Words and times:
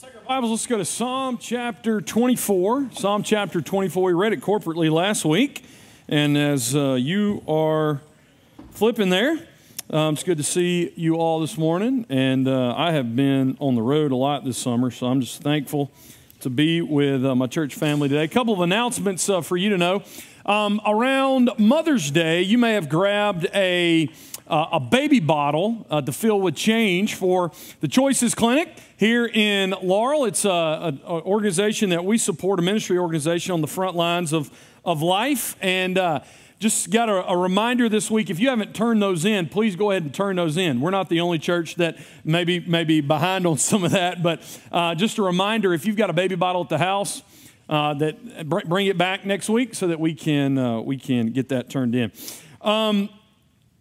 Bibles, 0.00 0.50
let's 0.50 0.66
go 0.66 0.78
to 0.78 0.84
Psalm 0.84 1.36
chapter 1.36 2.00
24. 2.00 2.90
Psalm 2.94 3.22
chapter 3.22 3.60
24. 3.60 4.02
We 4.04 4.12
read 4.14 4.32
it 4.32 4.40
corporately 4.40 4.90
last 4.90 5.26
week. 5.26 5.62
And 6.08 6.38
as 6.38 6.74
uh, 6.74 6.94
you 6.94 7.42
are 7.46 8.00
flipping 8.70 9.10
there, 9.10 9.38
um, 9.90 10.14
it's 10.14 10.22
good 10.22 10.38
to 10.38 10.42
see 10.42 10.90
you 10.96 11.16
all 11.16 11.40
this 11.40 11.58
morning. 11.58 12.06
And 12.08 12.48
uh, 12.48 12.74
I 12.78 12.92
have 12.92 13.14
been 13.14 13.58
on 13.60 13.74
the 13.74 13.82
road 13.82 14.10
a 14.10 14.16
lot 14.16 14.42
this 14.42 14.56
summer, 14.56 14.90
so 14.90 15.06
I'm 15.06 15.20
just 15.20 15.42
thankful 15.42 15.90
to 16.40 16.48
be 16.48 16.80
with 16.80 17.22
uh, 17.22 17.34
my 17.34 17.46
church 17.46 17.74
family 17.74 18.08
today. 18.08 18.24
A 18.24 18.28
couple 18.28 18.54
of 18.54 18.60
announcements 18.60 19.28
uh, 19.28 19.42
for 19.42 19.58
you 19.58 19.68
to 19.68 19.76
know. 19.76 20.02
Um, 20.46 20.80
around 20.86 21.50
Mother's 21.58 22.10
Day, 22.10 22.40
you 22.40 22.56
may 22.56 22.72
have 22.72 22.88
grabbed 22.88 23.48
a 23.52 24.08
uh, 24.50 24.68
a 24.72 24.80
baby 24.80 25.20
bottle 25.20 25.86
uh, 25.88 26.02
to 26.02 26.12
fill 26.12 26.40
with 26.40 26.56
change 26.56 27.14
for 27.14 27.52
the 27.80 27.88
Choices 27.88 28.34
Clinic 28.34 28.76
here 28.96 29.24
in 29.24 29.74
Laurel. 29.82 30.24
It's 30.24 30.44
an 30.44 31.00
organization 31.06 31.90
that 31.90 32.04
we 32.04 32.18
support, 32.18 32.58
a 32.58 32.62
ministry 32.62 32.98
organization 32.98 33.52
on 33.52 33.60
the 33.60 33.68
front 33.68 33.96
lines 33.96 34.32
of, 34.32 34.50
of 34.84 35.02
life. 35.02 35.56
And 35.60 35.96
uh, 35.96 36.20
just 36.58 36.90
got 36.90 37.08
a, 37.08 37.30
a, 37.30 37.36
reminder 37.36 37.88
this 37.88 38.10
week 38.10 38.28
if 38.28 38.40
you 38.40 38.50
haven't 38.50 38.74
turned 38.74 39.00
those 39.00 39.24
in, 39.24 39.48
please 39.48 39.76
go 39.76 39.92
ahead 39.92 40.02
and 40.02 40.12
turn 40.12 40.36
those 40.36 40.56
in. 40.56 40.80
We're 40.80 40.90
not 40.90 41.08
the 41.08 41.20
only 41.20 41.38
church 41.38 41.76
that 41.76 41.96
maybe, 42.24 42.60
maybe 42.60 43.00
behind 43.00 43.46
on 43.46 43.56
some 43.56 43.84
of 43.84 43.92
that, 43.92 44.22
but 44.22 44.42
uh, 44.72 44.94
just 44.96 45.18
a 45.18 45.22
reminder 45.22 45.72
if 45.72 45.86
you've 45.86 45.96
got 45.96 46.10
a 46.10 46.12
baby 46.12 46.34
bottle 46.34 46.62
at 46.62 46.68
the 46.68 46.78
house, 46.78 47.22
uh, 47.68 47.94
that 47.94 48.48
bring 48.48 48.88
it 48.88 48.98
back 48.98 49.24
next 49.24 49.48
week 49.48 49.76
so 49.76 49.86
that 49.86 50.00
we 50.00 50.12
can 50.12 50.58
uh, 50.58 50.80
we 50.80 50.96
can 50.96 51.30
get 51.30 51.50
that 51.50 51.70
turned 51.70 51.94
in. 51.94 52.10
Um, 52.62 53.08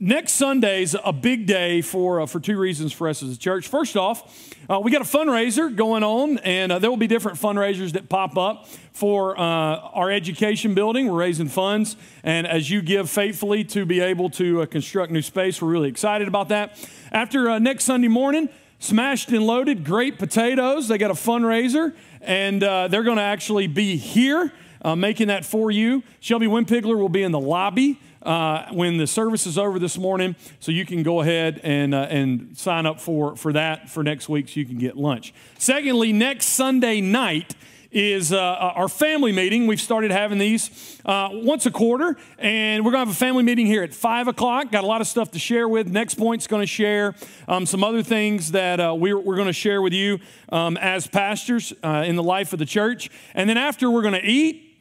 Next 0.02 0.34
Sunday 0.36 0.84
is 0.84 0.96
a 1.04 1.12
big 1.12 1.46
day 1.46 1.82
for, 1.82 2.22
uh, 2.22 2.26
for 2.26 2.40
two 2.40 2.58
reasons 2.58 2.94
for 2.94 3.10
us 3.10 3.22
as 3.22 3.36
a 3.36 3.38
church. 3.38 3.68
First 3.68 3.98
off, 3.98 4.50
uh, 4.70 4.80
we 4.80 4.92
got 4.92 5.02
a 5.02 5.04
fundraiser 5.04 5.76
going 5.76 6.04
on, 6.04 6.38
and 6.38 6.72
uh, 6.72 6.80
there 6.80 6.90
will 6.90 6.96
be 6.96 7.06
different 7.06 7.38
fundraisers 7.38 7.92
that 7.92 8.08
pop 8.08 8.38
up 8.38 8.66
for 8.94 9.38
uh, 9.38 9.42
our 9.42 10.10
education 10.10 10.74
building. 10.74 11.10
We're 11.10 11.18
raising 11.18 11.50
funds, 11.50 11.98
and 12.24 12.48
as 12.48 12.70
you 12.70 12.82
give 12.82 13.10
faithfully 13.10 13.66
to 13.66 13.86
be 13.86 14.00
able 14.00 14.30
to 14.32 14.62
uh, 14.62 14.68
construct 14.68 15.12
new 15.12 15.22
space, 15.22 15.62
we're 15.62 15.68
really 15.68 15.90
excited 15.90 16.30
about 16.30 16.48
that. 16.48 16.80
After 17.12 17.50
uh, 17.50 17.60
next 17.60 17.84
Sunday 17.84 18.08
morning, 18.08 18.48
Smashed 18.80 19.28
and 19.34 19.46
Loaded, 19.46 19.84
great 19.84 20.18
potatoes. 20.18 20.88
They 20.88 20.98
got 20.98 21.12
a 21.12 21.14
fundraiser, 21.14 21.94
and 22.22 22.62
they're 22.62 23.04
going 23.04 23.18
to 23.18 23.22
actually 23.22 23.68
be 23.68 23.98
here 23.98 24.54
making 24.96 25.28
that 25.28 25.44
for 25.44 25.72
you. 25.72 26.04
Shelby 26.22 26.48
Wimpigler 26.48 26.98
will 26.98 27.10
be 27.10 27.24
in 27.24 27.34
the 27.34 27.40
lobby 27.42 28.00
uh, 28.24 28.66
when 28.72 28.98
the 28.98 29.08
service 29.08 29.46
is 29.46 29.58
over 29.58 29.80
this 29.80 29.98
morning, 29.98 30.36
so 30.60 30.72
you 30.72 30.86
can 30.86 31.04
go 31.04 31.22
ahead 31.22 31.60
and, 31.64 31.94
uh, 31.94 32.08
and 32.10 32.58
sign 32.58 32.86
up 32.86 33.00
for, 33.00 33.36
for 33.36 33.54
that 33.54 33.90
for 33.90 34.04
next 34.04 34.30
week 34.30 34.50
so 34.50 34.60
you 34.60 34.66
can 34.66 34.78
get 34.78 34.98
lunch. 34.98 35.34
Secondly, 35.58 36.12
next 36.14 36.48
Sunday 36.48 37.02
night, 37.02 37.56
is 37.92 38.32
uh, 38.32 38.38
our 38.38 38.88
family 38.88 39.32
meeting. 39.32 39.66
We've 39.66 39.82
started 39.82 40.12
having 40.12 40.38
these 40.38 41.00
uh, 41.06 41.30
once 41.32 41.66
a 41.66 41.72
quarter, 41.72 42.18
and 42.38 42.86
we're 42.86 42.92
going 42.92 43.04
to 43.04 43.10
have 43.10 43.16
a 43.16 43.20
family 43.20 43.44
meeting 43.44 43.66
here 43.66 43.82
at 43.82 43.94
5 43.94 44.28
o'clock. 44.28 44.72
Got 44.72 44.84
a 44.84 44.88
lot 44.88 45.02
of 45.02 45.08
stuff 45.08 45.32
to 45.32 45.40
share 45.40 45.68
with. 45.68 45.88
Next 45.88 46.16
Point's 46.16 46.46
going 46.46 46.62
to 46.62 46.68
share 46.68 47.16
um, 47.48 47.66
some 47.66 47.84
other 47.84 48.04
things 48.04 48.52
that 48.52 48.80
uh, 48.80 48.94
we're, 48.96 49.18
we're 49.18 49.36
going 49.36 49.48
to 49.48 49.54
share 49.54 49.82
with 49.82 49.94
you 49.94 50.20
um, 50.50 50.78
as 50.78 51.08
pastors 51.08 51.74
uh, 51.84 52.04
in 52.06 52.16
the 52.16 52.24
life 52.24 52.54
of 52.54 52.60
the 52.60 52.66
church. 52.66 53.10
And 53.34 53.50
then 53.50 53.58
after, 53.58 53.90
we're 53.90 54.04
going 54.04 54.14
to 54.14 54.26
eat, 54.26 54.78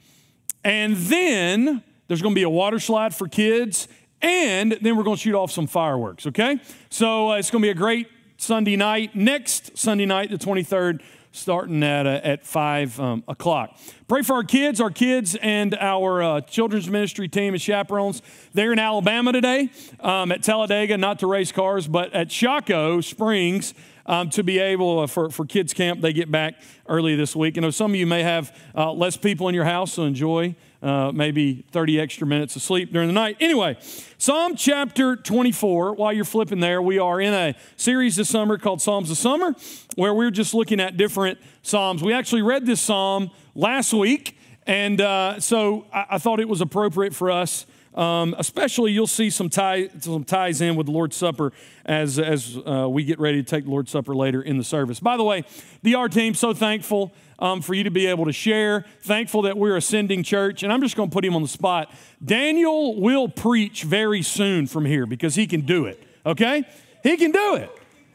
and 0.62 0.94
then 0.96 1.82
there's 2.08 2.22
going 2.22 2.34
to 2.34 2.38
be 2.38 2.42
a 2.42 2.50
water 2.50 2.80
slide 2.80 3.14
for 3.14 3.28
kids, 3.28 3.86
and 4.20 4.72
then 4.80 4.96
we're 4.96 5.04
going 5.04 5.16
to 5.16 5.22
shoot 5.22 5.34
off 5.34 5.52
some 5.52 5.66
fireworks, 5.66 6.26
okay? 6.26 6.58
So 6.90 7.30
uh, 7.30 7.36
it's 7.36 7.50
going 7.50 7.62
to 7.62 7.66
be 7.66 7.70
a 7.70 7.74
great 7.74 8.08
Sunday 8.38 8.76
night. 8.76 9.14
Next 9.14 9.76
Sunday 9.76 10.06
night, 10.06 10.30
the 10.30 10.38
23rd, 10.38 11.02
starting 11.32 11.82
at, 11.82 12.06
uh, 12.06 12.20
at 12.24 12.46
5 12.46 13.00
um, 13.00 13.24
o'clock. 13.28 13.76
Pray 14.06 14.22
for 14.22 14.34
our 14.34 14.42
kids, 14.42 14.80
our 14.80 14.90
kids, 14.90 15.36
and 15.36 15.74
our 15.74 16.22
uh, 16.22 16.40
children's 16.40 16.88
ministry 16.88 17.28
team 17.28 17.54
and 17.54 17.62
chaperones. 17.62 18.22
They're 18.54 18.72
in 18.72 18.78
Alabama 18.78 19.32
today 19.32 19.70
um, 20.00 20.32
at 20.32 20.42
Talladega, 20.42 20.96
not 20.96 21.18
to 21.20 21.26
race 21.26 21.52
cars, 21.52 21.86
but 21.86 22.12
at 22.12 22.32
Shocco 22.32 23.00
Springs. 23.00 23.74
Um, 24.06 24.30
to 24.30 24.42
be 24.42 24.58
able 24.58 25.00
uh, 25.00 25.06
for, 25.06 25.28
for 25.28 25.44
kids 25.44 25.74
camp 25.74 26.00
they 26.00 26.14
get 26.14 26.30
back 26.30 26.54
early 26.88 27.14
this 27.14 27.36
week 27.36 27.58
i 27.58 27.60
know 27.60 27.68
some 27.68 27.90
of 27.90 27.96
you 27.96 28.06
may 28.06 28.22
have 28.22 28.56
uh, 28.74 28.90
less 28.90 29.18
people 29.18 29.50
in 29.50 29.54
your 29.54 29.66
house 29.66 29.92
so 29.92 30.04
enjoy 30.04 30.56
uh, 30.82 31.10
maybe 31.12 31.64
30 31.72 32.00
extra 32.00 32.26
minutes 32.26 32.54
of 32.56 32.62
sleep 32.62 32.92
during 32.92 33.08
the 33.08 33.12
night. 33.12 33.36
Anyway, 33.40 33.76
Psalm 34.16 34.54
chapter 34.54 35.16
24, 35.16 35.94
while 35.94 36.12
you're 36.12 36.24
flipping 36.24 36.60
there, 36.60 36.80
we 36.80 36.98
are 36.98 37.20
in 37.20 37.34
a 37.34 37.54
series 37.76 38.16
this 38.16 38.28
summer 38.28 38.58
called 38.58 38.80
Psalms 38.80 39.10
of 39.10 39.16
Summer, 39.16 39.54
where 39.96 40.14
we're 40.14 40.30
just 40.30 40.54
looking 40.54 40.80
at 40.80 40.96
different 40.96 41.38
Psalms. 41.62 42.02
We 42.02 42.12
actually 42.12 42.42
read 42.42 42.64
this 42.64 42.80
Psalm 42.80 43.30
last 43.54 43.92
week, 43.92 44.38
and 44.66 45.00
uh, 45.00 45.40
so 45.40 45.86
I, 45.92 46.06
I, 46.10 46.18
thought 46.18 46.40
it 46.40 46.48
was 46.48 46.60
appropriate 46.60 47.14
for 47.14 47.30
us. 47.30 47.66
Um, 47.98 48.36
especially, 48.38 48.92
you'll 48.92 49.08
see 49.08 49.28
some, 49.28 49.50
tie, 49.50 49.88
some 49.98 50.22
ties 50.22 50.60
in 50.60 50.76
with 50.76 50.86
the 50.86 50.92
Lord's 50.92 51.16
Supper 51.16 51.52
as, 51.84 52.20
as 52.20 52.56
uh, 52.64 52.88
we 52.88 53.02
get 53.02 53.18
ready 53.18 53.42
to 53.42 53.48
take 53.48 53.64
the 53.64 53.70
Lord's 53.70 53.90
Supper 53.90 54.14
later 54.14 54.40
in 54.40 54.56
the 54.56 54.62
service. 54.62 55.00
By 55.00 55.16
the 55.16 55.24
way, 55.24 55.42
the 55.82 55.96
R 55.96 56.08
team, 56.08 56.34
so 56.34 56.54
thankful 56.54 57.12
um, 57.40 57.60
for 57.60 57.74
you 57.74 57.82
to 57.82 57.90
be 57.90 58.06
able 58.06 58.26
to 58.26 58.32
share. 58.32 58.84
Thankful 59.02 59.42
that 59.42 59.58
we're 59.58 59.76
ascending 59.76 60.22
church. 60.22 60.62
And 60.62 60.72
I'm 60.72 60.80
just 60.80 60.94
going 60.94 61.10
to 61.10 61.12
put 61.12 61.24
him 61.24 61.34
on 61.34 61.42
the 61.42 61.48
spot. 61.48 61.92
Daniel 62.24 63.00
will 63.00 63.28
preach 63.28 63.82
very 63.82 64.22
soon 64.22 64.68
from 64.68 64.84
here 64.84 65.04
because 65.04 65.34
he 65.34 65.48
can 65.48 65.62
do 65.62 65.86
it, 65.86 66.00
okay? 66.24 66.64
He 67.02 67.16
can 67.16 67.32
do 67.32 67.56
it. 67.56 67.70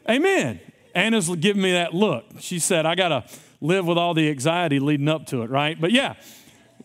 Amen. 0.08 0.60
Anna's 0.94 1.28
giving 1.36 1.60
me 1.60 1.72
that 1.72 1.92
look. 1.92 2.24
She 2.40 2.58
said, 2.58 2.86
I 2.86 2.94
got 2.94 3.08
to 3.08 3.24
live 3.60 3.86
with 3.86 3.98
all 3.98 4.14
the 4.14 4.30
anxiety 4.30 4.78
leading 4.78 5.08
up 5.08 5.26
to 5.26 5.42
it, 5.42 5.50
right? 5.50 5.78
But 5.78 5.92
yeah, 5.92 6.14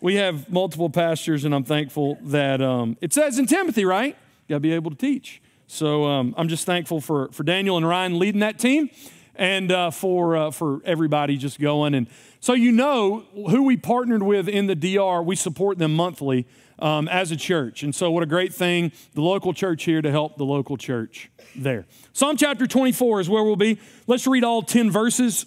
we 0.01 0.15
have 0.15 0.49
multiple 0.49 0.89
pastors, 0.89 1.45
and 1.45 1.53
I'm 1.53 1.63
thankful 1.63 2.17
that 2.21 2.61
um, 2.61 2.97
it 3.01 3.13
says 3.13 3.37
in 3.37 3.45
Timothy, 3.45 3.85
right? 3.85 4.15
You 4.47 4.53
Got 4.53 4.55
to 4.55 4.59
be 4.61 4.73
able 4.73 4.91
to 4.91 4.97
teach. 4.97 5.41
So 5.67 6.05
um, 6.05 6.33
I'm 6.37 6.47
just 6.47 6.65
thankful 6.65 6.99
for, 7.01 7.29
for 7.31 7.43
Daniel 7.43 7.77
and 7.77 7.87
Ryan 7.87 8.17
leading 8.17 8.39
that 8.39 8.57
team 8.57 8.89
and 9.35 9.71
uh, 9.71 9.91
for, 9.91 10.35
uh, 10.35 10.51
for 10.51 10.81
everybody 10.83 11.37
just 11.37 11.59
going. 11.59 11.93
And 11.93 12.07
so 12.39 12.53
you 12.53 12.71
know 12.71 13.25
who 13.33 13.63
we 13.63 13.77
partnered 13.77 14.23
with 14.23 14.47
in 14.47 14.67
the 14.67 14.75
DR, 14.75 15.21
we 15.23 15.35
support 15.35 15.77
them 15.77 15.93
monthly 15.93 16.47
um, 16.79 17.07
as 17.07 17.31
a 17.31 17.37
church. 17.37 17.83
And 17.83 17.93
so 17.93 18.09
what 18.09 18.23
a 18.23 18.25
great 18.25 18.53
thing, 18.53 18.91
the 19.13 19.21
local 19.21 19.53
church 19.53 19.83
here 19.83 20.01
to 20.01 20.09
help 20.11 20.37
the 20.37 20.45
local 20.45 20.75
church 20.75 21.29
there. 21.55 21.85
Psalm 22.13 22.35
chapter 22.35 22.65
24 22.65 23.21
is 23.21 23.29
where 23.29 23.43
we'll 23.43 23.55
be. 23.55 23.79
Let's 24.07 24.25
read 24.25 24.43
all 24.43 24.61
10 24.61 24.89
verses. 24.89 25.45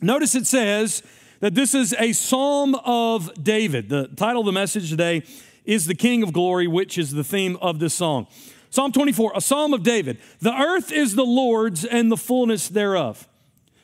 Notice 0.00 0.34
it 0.34 0.46
says 0.46 1.02
that 1.40 1.54
this 1.54 1.74
is 1.74 1.94
a 1.98 2.12
psalm 2.12 2.74
of 2.84 3.32
David. 3.42 3.88
The 3.88 4.08
title 4.08 4.40
of 4.40 4.46
the 4.46 4.52
message 4.52 4.90
today 4.90 5.22
is 5.64 5.86
The 5.86 5.94
King 5.94 6.22
of 6.22 6.32
Glory, 6.32 6.66
which 6.66 6.96
is 6.96 7.12
the 7.12 7.24
theme 7.24 7.56
of 7.60 7.78
this 7.78 7.94
song. 7.94 8.26
Psalm 8.70 8.92
24, 8.92 9.32
a 9.34 9.40
psalm 9.40 9.72
of 9.72 9.82
David. 9.82 10.18
The 10.40 10.54
earth 10.54 10.92
is 10.92 11.14
the 11.14 11.24
Lord's 11.24 11.84
and 11.84 12.10
the 12.10 12.16
fullness 12.16 12.68
thereof, 12.68 13.28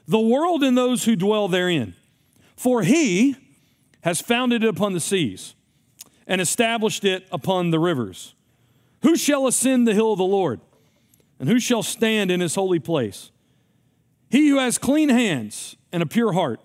the 0.06 0.20
world 0.20 0.62
and 0.62 0.76
those 0.76 1.04
who 1.04 1.16
dwell 1.16 1.48
therein. 1.48 1.94
For 2.56 2.82
he 2.82 3.36
has 4.02 4.20
founded 4.20 4.64
it 4.64 4.68
upon 4.68 4.92
the 4.92 5.00
seas 5.00 5.54
and 6.26 6.40
established 6.40 7.04
it 7.04 7.26
upon 7.32 7.70
the 7.70 7.78
rivers. 7.78 8.34
Who 9.02 9.16
shall 9.16 9.46
ascend 9.46 9.86
the 9.86 9.94
hill 9.94 10.12
of 10.12 10.18
the 10.18 10.24
Lord? 10.24 10.60
And 11.40 11.48
who 11.48 11.58
shall 11.58 11.82
stand 11.82 12.30
in 12.30 12.40
his 12.40 12.54
holy 12.54 12.78
place? 12.78 13.32
He 14.30 14.48
who 14.48 14.58
has 14.58 14.78
clean 14.78 15.08
hands 15.08 15.76
and 15.90 16.02
a 16.02 16.06
pure 16.06 16.32
heart, 16.32 16.60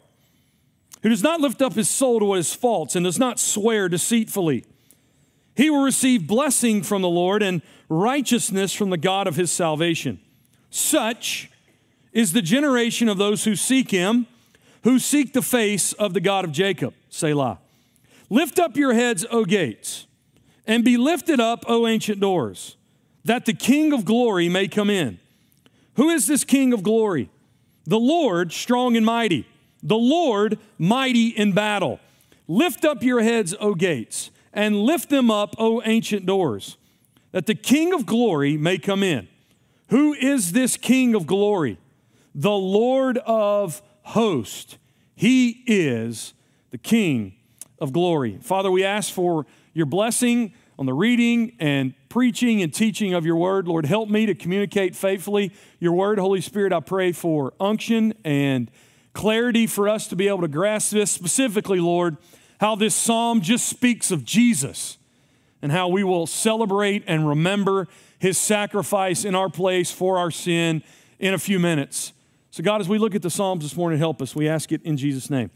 who 1.08 1.10
does 1.10 1.24
not 1.24 1.40
lift 1.40 1.62
up 1.62 1.74
his 1.74 1.90
soul 1.90 2.20
to 2.20 2.26
what 2.26 2.38
is 2.38 2.54
false 2.54 2.94
and 2.94 3.06
does 3.06 3.18
not 3.18 3.40
swear 3.40 3.88
deceitfully. 3.88 4.66
He 5.56 5.70
will 5.70 5.82
receive 5.82 6.28
blessing 6.28 6.84
from 6.84 7.02
the 7.02 7.08
Lord 7.08 7.42
and 7.42 7.62
righteousness 7.88 8.74
from 8.74 8.90
the 8.90 8.98
God 8.98 9.26
of 9.26 9.38
his 9.38 9.50
salvation. 9.50 10.20
Such 10.70 11.50
is 12.12 12.34
the 12.34 12.42
generation 12.42 13.08
of 13.08 13.18
those 13.18 13.46
who 13.46 13.56
seek 13.56 13.90
him 13.90 14.28
who 14.84 15.00
seek 15.00 15.32
the 15.32 15.42
face 15.42 15.94
of 15.94 16.14
the 16.14 16.20
God 16.20 16.44
of 16.44 16.52
Jacob. 16.52 16.94
Selah. 17.10 17.60
Lift 18.30 18.60
up 18.60 18.76
your 18.76 18.94
heads, 18.94 19.26
O 19.32 19.46
gates, 19.46 20.08
and 20.66 20.84
be 20.84 20.98
lifted 20.98 21.40
up, 21.40 21.64
O 21.70 21.88
ancient 21.88 22.20
doors, 22.20 22.76
that 23.24 23.46
the 23.46 23.54
King 23.54 23.94
of 23.94 24.04
glory 24.04 24.50
may 24.50 24.68
come 24.68 24.90
in. 24.90 25.20
Who 25.96 26.10
is 26.10 26.28
this 26.28 26.44
King 26.44 26.74
of 26.74 26.84
glory? 26.84 27.30
The 27.86 27.98
Lord, 27.98 28.52
strong 28.52 28.98
and 28.98 29.06
mighty, 29.06 29.48
the 29.88 29.98
Lord, 29.98 30.60
mighty 30.78 31.30
in 31.30 31.54
battle. 31.54 32.00
Lift 32.48 32.84
up 32.84 33.04
your 33.04 33.22
heads, 33.22 33.56
O 33.60 33.74
gates, 33.74 34.32
and 34.52 34.82
lift 34.82 35.10
them 35.10 35.32
up, 35.32 35.56
O 35.58 35.82
ancient 35.86 36.26
doors, 36.26 36.78
that 37.32 37.46
the 37.46 37.56
King 37.56 37.94
of 37.94 38.06
glory 38.06 38.58
may 38.58 38.78
come 38.78 39.02
in. 39.02 39.30
Who 39.90 40.14
is 40.14 40.52
this 40.52 40.76
King 40.76 41.16
of 41.16 41.26
glory? 41.26 41.78
The 42.36 42.52
Lord 42.52 43.18
of 43.20 43.82
hosts. 44.02 44.78
He 45.16 45.64
is 45.66 46.34
the 46.72 46.78
King 46.78 47.36
of 47.80 47.94
glory. 47.94 48.40
Father, 48.42 48.70
we 48.70 48.84
ask 48.84 49.14
for 49.14 49.46
your 49.74 49.86
blessing 49.86 50.54
on 50.78 50.86
the 50.86 50.94
reading 50.94 51.56
and 51.60 51.94
preaching 52.10 52.62
and 52.62 52.74
teaching 52.74 53.14
of 53.14 53.26
your 53.26 53.38
word. 53.38 53.70
Lord, 53.70 53.86
help 53.86 54.10
me 54.10 54.26
to 54.26 54.36
communicate 54.36 54.98
faithfully 54.98 55.54
your 55.80 55.94
word. 55.94 56.20
Holy 56.20 56.42
Spirit, 56.42 56.74
I 56.74 56.82
pray 56.82 57.14
for 57.14 57.54
unction 57.60 58.14
and 58.26 58.70
clarity 59.18 59.66
for 59.66 59.90
us 59.90 60.08
to 60.08 60.16
be 60.16 60.28
able 60.28 60.42
to 60.42 60.48
grasp 60.48 60.92
this, 60.92 61.10
specifically, 61.10 61.80
Lord, 61.80 62.18
how 62.60 62.76
this 62.76 62.94
psalm 62.94 63.42
just 63.42 63.68
speaks 63.68 64.12
of 64.12 64.24
Jesus 64.24 65.00
and 65.60 65.72
how 65.72 65.88
we 65.88 66.04
will 66.04 66.28
celebrate 66.28 67.04
and 67.08 67.28
remember 67.28 67.88
his 68.20 68.38
sacrifice 68.38 69.26
in 69.26 69.34
our 69.34 69.50
place 69.50 69.92
for 69.92 70.20
our 70.20 70.30
sin 70.30 70.84
in 71.18 71.34
a 71.34 71.40
few 71.40 71.58
minutes. 71.58 72.14
So, 72.52 72.62
God, 72.62 72.80
as 72.80 72.88
we 72.88 73.00
look 73.00 73.16
at 73.16 73.24
the 73.24 73.32
Psalms 73.32 73.64
this 73.64 73.76
morning, 73.76 73.98
help 73.98 74.22
us. 74.22 74.36
We 74.36 74.48
ask 74.48 74.72
it 74.72 74.84
in 74.84 74.98
Jesus' 74.98 75.32
name. 75.32 75.50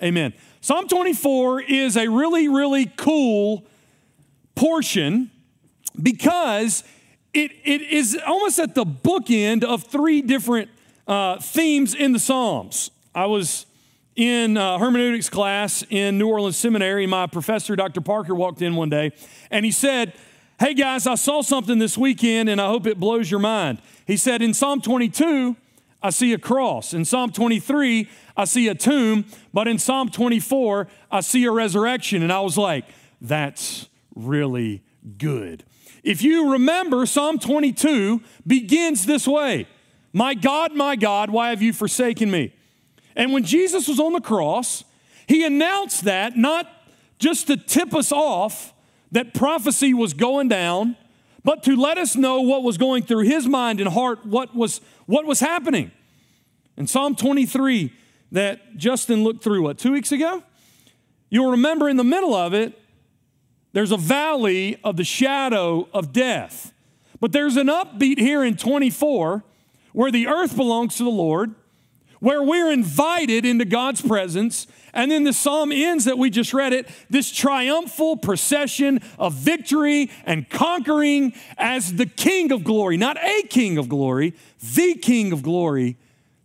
Amen. 0.00 0.32
Psalm 0.60 0.86
24 0.86 1.62
is 1.62 1.96
a 1.96 2.06
really, 2.06 2.46
really 2.46 2.86
cool 2.86 3.66
portion 4.54 5.32
because 6.00 6.84
it, 7.34 7.50
it 7.64 7.82
is 7.82 8.16
almost 8.24 8.60
at 8.60 8.76
the 8.76 8.86
bookend 8.86 9.64
of 9.64 9.82
three 9.82 10.22
different 10.22 10.70
uh, 11.08 11.40
themes 11.40 11.96
in 11.96 12.12
the 12.12 12.20
Psalms. 12.20 12.92
I 13.18 13.26
was 13.26 13.66
in 14.14 14.56
uh, 14.56 14.78
hermeneutics 14.78 15.28
class 15.28 15.84
in 15.90 16.18
New 16.18 16.28
Orleans 16.28 16.56
Seminary. 16.56 17.04
My 17.04 17.26
professor, 17.26 17.74
Dr. 17.74 18.00
Parker, 18.00 18.32
walked 18.32 18.62
in 18.62 18.76
one 18.76 18.90
day 18.90 19.10
and 19.50 19.64
he 19.64 19.72
said, 19.72 20.12
Hey 20.60 20.72
guys, 20.72 21.04
I 21.04 21.16
saw 21.16 21.42
something 21.42 21.80
this 21.80 21.98
weekend 21.98 22.48
and 22.48 22.60
I 22.60 22.68
hope 22.68 22.86
it 22.86 23.00
blows 23.00 23.28
your 23.28 23.40
mind. 23.40 23.82
He 24.06 24.16
said, 24.16 24.40
In 24.40 24.54
Psalm 24.54 24.80
22, 24.80 25.56
I 26.00 26.10
see 26.10 26.32
a 26.32 26.38
cross. 26.38 26.94
In 26.94 27.04
Psalm 27.04 27.32
23, 27.32 28.08
I 28.36 28.44
see 28.44 28.68
a 28.68 28.74
tomb. 28.76 29.24
But 29.52 29.66
in 29.66 29.80
Psalm 29.80 30.10
24, 30.10 30.86
I 31.10 31.20
see 31.20 31.44
a 31.44 31.50
resurrection. 31.50 32.22
And 32.22 32.32
I 32.32 32.38
was 32.38 32.56
like, 32.56 32.84
That's 33.20 33.88
really 34.14 34.84
good. 35.18 35.64
If 36.04 36.22
you 36.22 36.52
remember, 36.52 37.04
Psalm 37.04 37.40
22 37.40 38.22
begins 38.46 39.06
this 39.06 39.26
way 39.26 39.66
My 40.12 40.34
God, 40.34 40.76
my 40.76 40.94
God, 40.94 41.30
why 41.30 41.50
have 41.50 41.62
you 41.62 41.72
forsaken 41.72 42.30
me? 42.30 42.52
And 43.18 43.32
when 43.32 43.42
Jesus 43.42 43.88
was 43.88 43.98
on 43.98 44.14
the 44.14 44.20
cross, 44.20 44.84
he 45.26 45.44
announced 45.44 46.04
that 46.04 46.36
not 46.36 46.66
just 47.18 47.48
to 47.48 47.56
tip 47.56 47.94
us 47.94 48.12
off 48.12 48.72
that 49.10 49.34
prophecy 49.34 49.92
was 49.92 50.14
going 50.14 50.48
down, 50.48 50.96
but 51.44 51.62
to 51.64 51.74
let 51.76 51.98
us 51.98 52.14
know 52.14 52.40
what 52.40 52.62
was 52.62 52.78
going 52.78 53.02
through 53.02 53.24
his 53.24 53.46
mind 53.46 53.80
and 53.80 53.90
heart, 53.90 54.24
what 54.24 54.54
was, 54.54 54.80
what 55.06 55.26
was 55.26 55.40
happening. 55.40 55.90
In 56.76 56.86
Psalm 56.86 57.16
23, 57.16 57.92
that 58.32 58.76
Justin 58.76 59.24
looked 59.24 59.42
through, 59.42 59.62
what, 59.62 59.78
two 59.78 59.92
weeks 59.92 60.12
ago? 60.12 60.42
You'll 61.28 61.50
remember 61.50 61.88
in 61.88 61.96
the 61.96 62.04
middle 62.04 62.34
of 62.34 62.54
it, 62.54 62.78
there's 63.72 63.92
a 63.92 63.96
valley 63.96 64.78
of 64.84 64.96
the 64.96 65.04
shadow 65.04 65.88
of 65.92 66.12
death. 66.12 66.72
But 67.20 67.32
there's 67.32 67.56
an 67.56 67.66
upbeat 67.66 68.18
here 68.18 68.44
in 68.44 68.56
24 68.56 69.42
where 69.92 70.12
the 70.12 70.28
earth 70.28 70.54
belongs 70.54 70.96
to 70.98 71.04
the 71.04 71.10
Lord, 71.10 71.54
where 72.20 72.42
we're 72.42 72.72
invited 72.72 73.44
into 73.44 73.64
God's 73.64 74.00
presence. 74.00 74.66
And 74.92 75.10
then 75.10 75.24
the 75.24 75.32
psalm 75.32 75.72
ends 75.72 76.04
that 76.06 76.18
we 76.18 76.30
just 76.30 76.52
read 76.52 76.72
it 76.72 76.88
this 77.08 77.30
triumphal 77.30 78.16
procession 78.16 79.00
of 79.18 79.34
victory 79.34 80.10
and 80.24 80.48
conquering 80.48 81.34
as 81.56 81.94
the 81.94 82.06
King 82.06 82.52
of 82.52 82.64
glory, 82.64 82.96
not 82.96 83.16
a 83.22 83.42
King 83.42 83.78
of 83.78 83.88
glory, 83.88 84.34
the 84.74 84.94
King 84.94 85.32
of 85.32 85.42
glory 85.42 85.96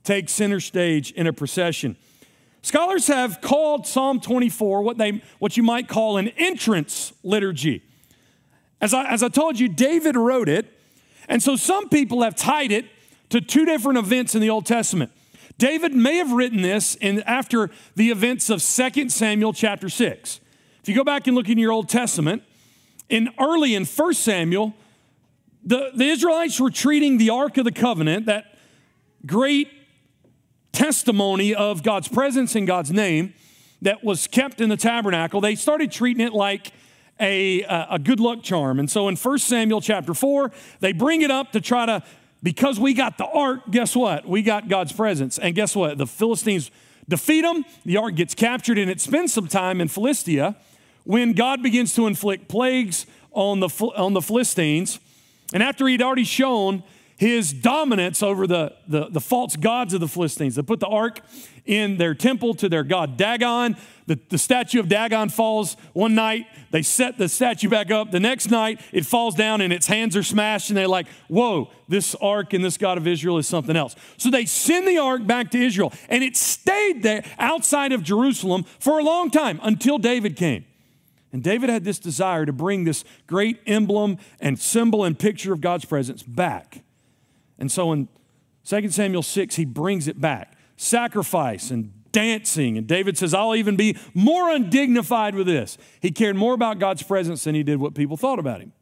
takes 0.04 0.34
center 0.34 0.60
stage 0.60 1.12
in 1.12 1.28
a 1.28 1.34
procession. 1.34 1.96
Scholars 2.62 3.08
have 3.08 3.42
called 3.42 3.88
Psalm 3.88 4.19
24 4.22 4.84
what, 4.84 4.98
they, 4.98 5.22
what 5.40 5.58
you 5.58 5.64
might 5.64 5.88
call 5.88 6.18
an 6.18 6.30
entrance 6.38 7.14
liturgy. 7.24 7.84
As 8.80 8.94
I, 8.94 9.06
as 9.06 9.24
I 9.24 9.30
told 9.30 9.60
you, 9.60 9.68
David 9.68 10.16
wrote 10.16 10.50
it, 10.50 10.78
and 11.28 11.42
so 11.42 11.56
some 11.56 11.90
people 11.90 12.22
have 12.22 12.36
tied 12.36 12.72
it 12.72 12.86
to 13.30 13.42
two 13.42 13.66
different 13.66 13.98
events 13.98 14.36
in 14.36 14.42
the 14.42 14.50
Old 14.50 14.66
Testament. 14.66 15.12
David 15.58 15.94
may 15.94 16.18
have 16.18 16.32
written 16.32 16.62
this 16.62 16.96
in, 16.96 17.22
after 17.24 17.70
the 17.96 18.10
events 18.10 18.50
of 18.50 18.64
2 18.64 19.10
Samuel 19.10 19.54
chapter 19.54 19.90
6. 19.90 20.40
If 20.82 20.90
you 20.90 20.96
go 20.96 21.04
back 21.04 21.28
and 21.28 21.36
look 21.36 21.50
in 21.50 21.58
your 21.58 21.72
Old 21.72 21.90
Testament, 21.90 22.44
in 23.10 23.30
early 23.40 23.76
in 23.76 23.86
1 23.86 24.14
Samuel, 24.14 24.74
the, 25.64 25.92
the 25.96 26.06
Israelites 26.06 26.60
were 26.60 26.72
treating 26.72 27.18
the 27.18 27.30
Ark 27.30 27.58
of 27.58 27.66
the 27.66 27.72
Covenant, 27.72 28.26
that 28.26 28.58
great 29.26 29.70
testimony 30.72 31.54
of 31.56 31.84
God's 31.84 32.08
presence 32.08 32.56
and 32.56 32.68
God's 32.68 32.92
name 32.92 33.34
that 33.82 34.04
was 34.04 34.28
kept 34.28 34.60
in 34.60 34.70
the 34.70 34.78
tabernacle, 34.78 35.40
they 35.40 35.56
started 35.56 35.92
treating 35.92 36.26
it 36.26 36.34
like 36.34 36.72
a, 37.20 37.62
a 37.62 38.00
good 38.00 38.20
luck 38.20 38.44
charm. 38.44 38.80
And 38.80 38.90
so 38.90 39.08
in 39.08 39.16
1 39.16 39.38
Samuel 39.38 39.82
chapter 39.82 40.14
4, 40.14 40.52
they 40.80 40.92
bring 40.92 41.22
it 41.22 41.32
up 41.32 41.52
to 41.52 41.62
try 41.62 41.86
to, 41.86 42.04
because 42.44 42.78
we 42.78 42.94
got 42.94 43.18
the 43.18 43.25
ark, 43.25 43.62
guess 43.72 43.95
what? 43.95 44.28
We 44.28 44.42
got 44.42 44.68
God's 44.68 44.92
presence. 44.92 45.40
And 45.40 45.56
guess 45.56 45.75
what? 45.75 45.98
The 45.98 46.06
Philistines 46.06 46.69
defeat 47.07 47.42
them, 47.42 47.66
the 47.86 47.98
ark 47.98 48.16
gets 48.16 48.36
captured, 48.36 48.78
and 48.78 48.92
it 48.92 49.00
spends 49.01 49.34
some 49.34 49.48
time 49.48 49.80
in 49.81 49.88
Philistia 49.88 50.56
when 51.06 51.34
God 51.34 51.63
begins 51.63 51.95
to 51.95 52.06
inflict 52.06 52.50
plagues 52.50 53.06
on 53.31 53.62
the, 53.62 53.69
on 53.95 54.13
the 54.13 54.22
Philistines. 54.22 55.00
And 55.54 55.63
after 55.63 55.88
he'd 55.88 56.01
already 56.01 56.25
shown 56.25 56.84
his 57.18 57.54
dominance 57.54 58.24
over 58.24 58.48
the, 58.48 58.74
the, 58.88 59.07
the, 59.10 59.21
false 59.21 59.56
gods 59.56 59.94
of 59.94 60.00
the 60.00 60.07
Philistines. 60.07 60.56
They 60.56 60.62
put 60.62 60.80
the 60.80 60.88
ark 60.88 61.21
in 61.65 61.98
their 61.98 62.13
temple 62.13 62.54
to 62.56 62.68
their 62.68 62.83
god 62.83 63.18
Dagon. 63.18 63.77
The, 64.07 64.19
the 64.30 64.38
statue 64.38 64.80
of 64.80 64.89
Dagon 64.89 65.30
falls 65.30 65.77
one 65.94 66.15
night. 66.15 66.48
They 66.71 66.81
set 66.81 67.18
the 67.18 67.30
statue 67.30 67.69
back 67.69 67.92
up. 67.92 68.12
The 68.12 68.19
next 68.19 68.50
night, 68.50 68.81
it 68.92 69.06
falls 69.06 69.36
down 69.36 69.62
and 69.62 69.71
its 69.71 69.88
hands 69.88 70.18
are 70.18 70.24
smashed. 70.24 70.69
And 70.69 70.77
they're 70.77 70.88
like, 70.88 71.07
whoa, 71.27 71.71
this 71.88 72.15
ark 72.15 72.54
and 72.54 72.65
this 72.65 72.77
God 72.77 72.98
of 72.98 73.07
Israel 73.07 73.38
is 73.38 73.48
something 73.48 73.75
else. 73.75 73.95
So 74.18 74.30
they 74.30 74.45
send 74.45 74.88
the 74.88 74.98
ark 74.98 75.25
back 75.25 75.51
to 75.51 75.57
Israel. 75.59 75.94
And 76.09 76.24
it 76.24 76.36
stayed 76.36 77.04
there 77.04 77.24
outside 77.38 77.92
of 77.94 78.04
Jerusalem 78.04 78.63
for 78.80 79.00
a 79.00 79.04
long 79.04 79.30
time 79.30 79.59
until 79.63 79.98
David 79.98 80.36
came. 80.36 80.66
And 81.31 81.42
David 81.42 81.69
had 81.69 81.83
this 81.83 81.98
desire 81.98 82.45
to 82.45 82.54
bring 82.54 82.83
this 82.83 83.04
great 83.25 83.59
emblem 83.66 84.18
and 84.39 84.59
symbol 84.59 85.04
and 85.04 85.18
picture 85.18 85.51
of 85.51 85.62
God's 85.62 85.86
presence 85.86 86.21
back. 86.21 86.83
And 87.58 87.72
so 87.72 87.92
in 87.92 88.08
2 88.66 88.90
Samuel 88.90 89.24
6, 89.24 89.56
he 89.56 89.66
brings 89.66 90.08
it 90.08 90.20
back 90.20 90.58
sacrifice 90.76 91.72
and 91.72 91.94
dancing. 92.12 92.78
And 92.78 92.88
David 92.88 93.18
says, 93.18 93.34
I'll 93.34 93.56
even 93.56 93.76
be 93.76 93.98
more 94.14 94.50
undignified 94.50 95.36
with 95.36 95.48
this. 95.48 95.78
He 96.02 96.12
cared 96.12 96.36
more 96.36 96.54
about 96.54 96.80
God's 96.80 97.04
presence 97.04 97.44
than 97.44 97.56
he 97.56 97.64
did 97.64 97.80
what 97.80 97.94
people 97.94 98.18
thought 98.18 98.40
about 98.40 98.62
him. 98.62 98.74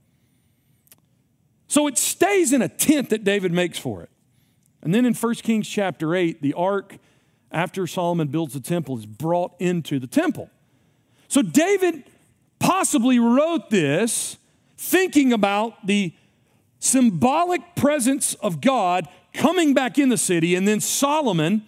So 1.68 1.88
it 1.88 1.98
stays 1.98 2.54
in 2.54 2.62
a 2.62 2.70
tent 2.70 3.10
that 3.10 3.24
David 3.24 3.52
makes 3.52 3.80
for 3.80 4.04
it. 4.04 4.10
And 4.82 4.94
then 4.94 5.06
in 5.06 5.14
1 5.14 5.36
Kings 5.36 5.68
chapter 5.68 6.16
8, 6.16 6.42
the 6.42 6.54
ark, 6.54 6.98
after 7.52 7.88
Solomon 7.88 8.28
builds 8.28 8.54
the 8.54 8.60
temple, 8.60 8.98
is 8.98 9.06
brought 9.06 9.54
into 9.60 10.00
the 10.00 10.08
temple. 10.08 10.50
So 11.28 11.42
David 11.42 12.04
possibly 12.60 13.20
wrote 13.20 13.70
this 13.70 14.38
thinking 14.78 15.32
about 15.32 15.88
the 15.88 16.14
symbolic 16.82 17.76
presence 17.76 18.34
of 18.36 18.60
God 18.60 19.08
coming 19.34 19.74
back 19.74 19.98
in 19.98 20.10
the 20.10 20.18
city, 20.18 20.56
and 20.56 20.68
then 20.68 20.82
Solomon 20.82 21.66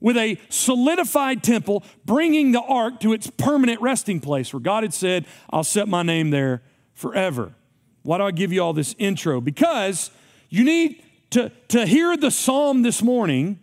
with 0.00 0.16
a 0.16 0.38
solidified 0.48 1.42
temple 1.42 1.84
bringing 2.04 2.52
the 2.52 2.62
ark 2.62 3.00
to 3.00 3.12
its 3.12 3.28
permanent 3.30 3.80
resting 3.80 4.20
place 4.20 4.52
where 4.52 4.60
God 4.60 4.82
had 4.82 4.94
said, 4.94 5.26
I'll 5.50 5.64
set 5.64 5.86
my 5.86 6.02
name 6.02 6.30
there 6.30 6.62
forever. 6.94 7.54
Why 8.02 8.18
do 8.18 8.24
I 8.24 8.30
give 8.30 8.52
you 8.52 8.62
all 8.62 8.72
this 8.72 8.94
intro? 8.98 9.40
Because 9.40 10.10
you 10.48 10.64
need 10.64 11.02
to, 11.30 11.52
to 11.68 11.84
hear 11.84 12.16
the 12.16 12.30
psalm 12.30 12.82
this 12.82 13.02
morning 13.02 13.60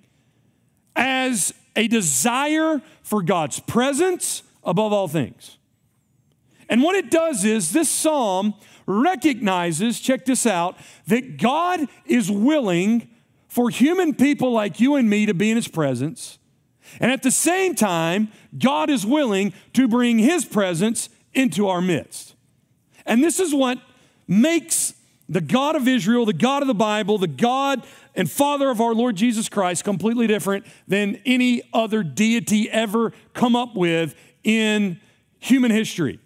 as 0.96 1.54
a 1.76 1.88
desire 1.88 2.82
for 3.02 3.24
God's 3.24 3.60
presence 3.60 4.44
above 4.64 4.94
all 4.94 5.08
things. 5.08 5.58
And 6.70 6.84
what 6.84 6.96
it 6.96 7.12
does 7.12 7.44
is 7.46 7.72
this 7.72 7.90
psalm 7.90 8.56
recognizes, 8.86 10.00
check 10.00 10.26
this 10.26 10.46
out, 10.46 10.78
that 11.08 11.38
God 11.38 11.88
is 12.06 12.30
willing 12.30 13.10
for 13.48 13.70
human 13.70 14.14
people 14.14 14.52
like 14.52 14.80
you 14.80 14.96
and 14.96 15.10
me 15.10 15.26
to 15.26 15.34
be 15.34 15.50
in 15.50 15.56
his 15.56 15.68
presence. 15.68 16.38
And 17.00 17.12
at 17.12 17.24
the 17.24 17.32
same 17.32 17.76
time, 17.76 18.32
God 18.58 18.90
is 18.90 19.06
willing 19.06 19.54
to 19.74 19.88
bring 19.88 20.20
his 20.20 20.46
presence 20.46 21.10
into 21.34 21.68
our 21.68 21.82
midst. 21.82 22.36
And 23.06 23.24
this 23.24 23.40
is 23.40 23.54
what 23.54 23.80
makes 24.28 24.94
the 25.28 25.42
God 25.42 25.76
of 25.76 25.88
Israel, 25.88 26.26
the 26.26 26.34
God 26.34 26.62
of 26.62 26.68
the 26.68 26.74
Bible, 26.74 27.18
the 27.18 27.28
God 27.28 27.86
and 28.14 28.30
Father 28.30 28.70
of 28.70 28.80
our 28.80 28.94
Lord 28.94 29.16
Jesus 29.16 29.50
Christ 29.50 29.84
completely 29.84 30.28
different 30.28 30.66
than 30.88 31.22
any 31.26 31.62
other 31.74 32.04
deity 32.04 32.70
ever 32.70 33.12
come 33.34 33.56
up 33.56 33.76
with 33.76 34.16
in 34.44 35.00
human 35.40 35.72
history. 35.72 36.20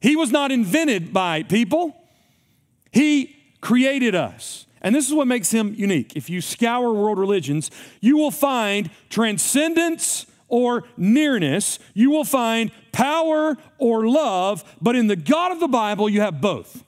He 0.00 0.16
was 0.16 0.30
not 0.30 0.52
invented 0.52 1.12
by 1.12 1.42
people, 1.42 1.96
He 2.92 3.36
created 3.60 4.14
us. 4.14 4.66
And 4.82 4.94
this 4.94 5.08
is 5.08 5.14
what 5.14 5.26
makes 5.26 5.50
him 5.50 5.74
unique. 5.76 6.12
If 6.14 6.30
you 6.30 6.40
scour 6.40 6.92
world 6.92 7.18
religions, 7.18 7.72
you 8.00 8.16
will 8.16 8.30
find 8.30 8.88
transcendence 9.10 10.26
or 10.46 10.84
nearness, 10.96 11.80
you 11.92 12.10
will 12.10 12.24
find 12.24 12.70
power 12.92 13.56
or 13.78 14.06
love, 14.06 14.62
but 14.80 14.94
in 14.94 15.08
the 15.08 15.16
God 15.16 15.50
of 15.50 15.58
the 15.58 15.66
Bible, 15.66 16.08
you 16.08 16.20
have 16.20 16.40
both. 16.40 16.84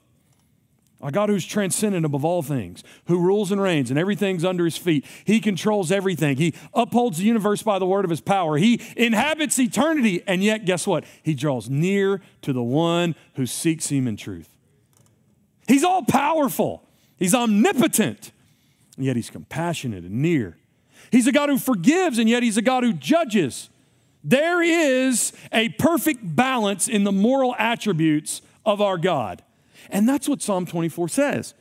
A 1.00 1.12
God 1.12 1.28
who's 1.28 1.46
transcendent 1.46 2.04
above 2.04 2.24
all 2.24 2.42
things, 2.42 2.82
who 3.06 3.20
rules 3.20 3.52
and 3.52 3.60
reigns, 3.60 3.88
and 3.90 3.98
everything's 3.98 4.44
under 4.44 4.64
his 4.64 4.76
feet. 4.76 5.06
He 5.24 5.38
controls 5.38 5.92
everything. 5.92 6.38
He 6.38 6.54
upholds 6.74 7.18
the 7.18 7.24
universe 7.24 7.62
by 7.62 7.78
the 7.78 7.86
word 7.86 8.04
of 8.04 8.10
his 8.10 8.20
power. 8.20 8.56
He 8.56 8.80
inhabits 8.96 9.58
eternity, 9.60 10.24
and 10.26 10.42
yet, 10.42 10.64
guess 10.64 10.88
what? 10.88 11.04
He 11.22 11.34
draws 11.34 11.70
near 11.70 12.20
to 12.42 12.52
the 12.52 12.64
one 12.64 13.14
who 13.34 13.46
seeks 13.46 13.88
him 13.90 14.08
in 14.08 14.16
truth. 14.16 14.56
He's 15.68 15.84
all 15.84 16.02
powerful, 16.02 16.82
he's 17.16 17.34
omnipotent, 17.34 18.32
and 18.96 19.04
yet 19.04 19.14
he's 19.14 19.30
compassionate 19.30 20.02
and 20.02 20.20
near. 20.20 20.56
He's 21.12 21.28
a 21.28 21.32
God 21.32 21.48
who 21.48 21.58
forgives, 21.58 22.18
and 22.18 22.28
yet 22.28 22.42
he's 22.42 22.56
a 22.56 22.62
God 22.62 22.82
who 22.82 22.92
judges. 22.92 23.70
There 24.24 24.60
is 24.62 25.32
a 25.52 25.68
perfect 25.68 26.34
balance 26.34 26.88
in 26.88 27.04
the 27.04 27.12
moral 27.12 27.54
attributes 27.56 28.42
of 28.66 28.80
our 28.80 28.98
God. 28.98 29.44
And 29.90 30.08
that's 30.08 30.28
what 30.28 30.42
Psalm 30.42 30.66
24 30.66 31.08
says. 31.08 31.54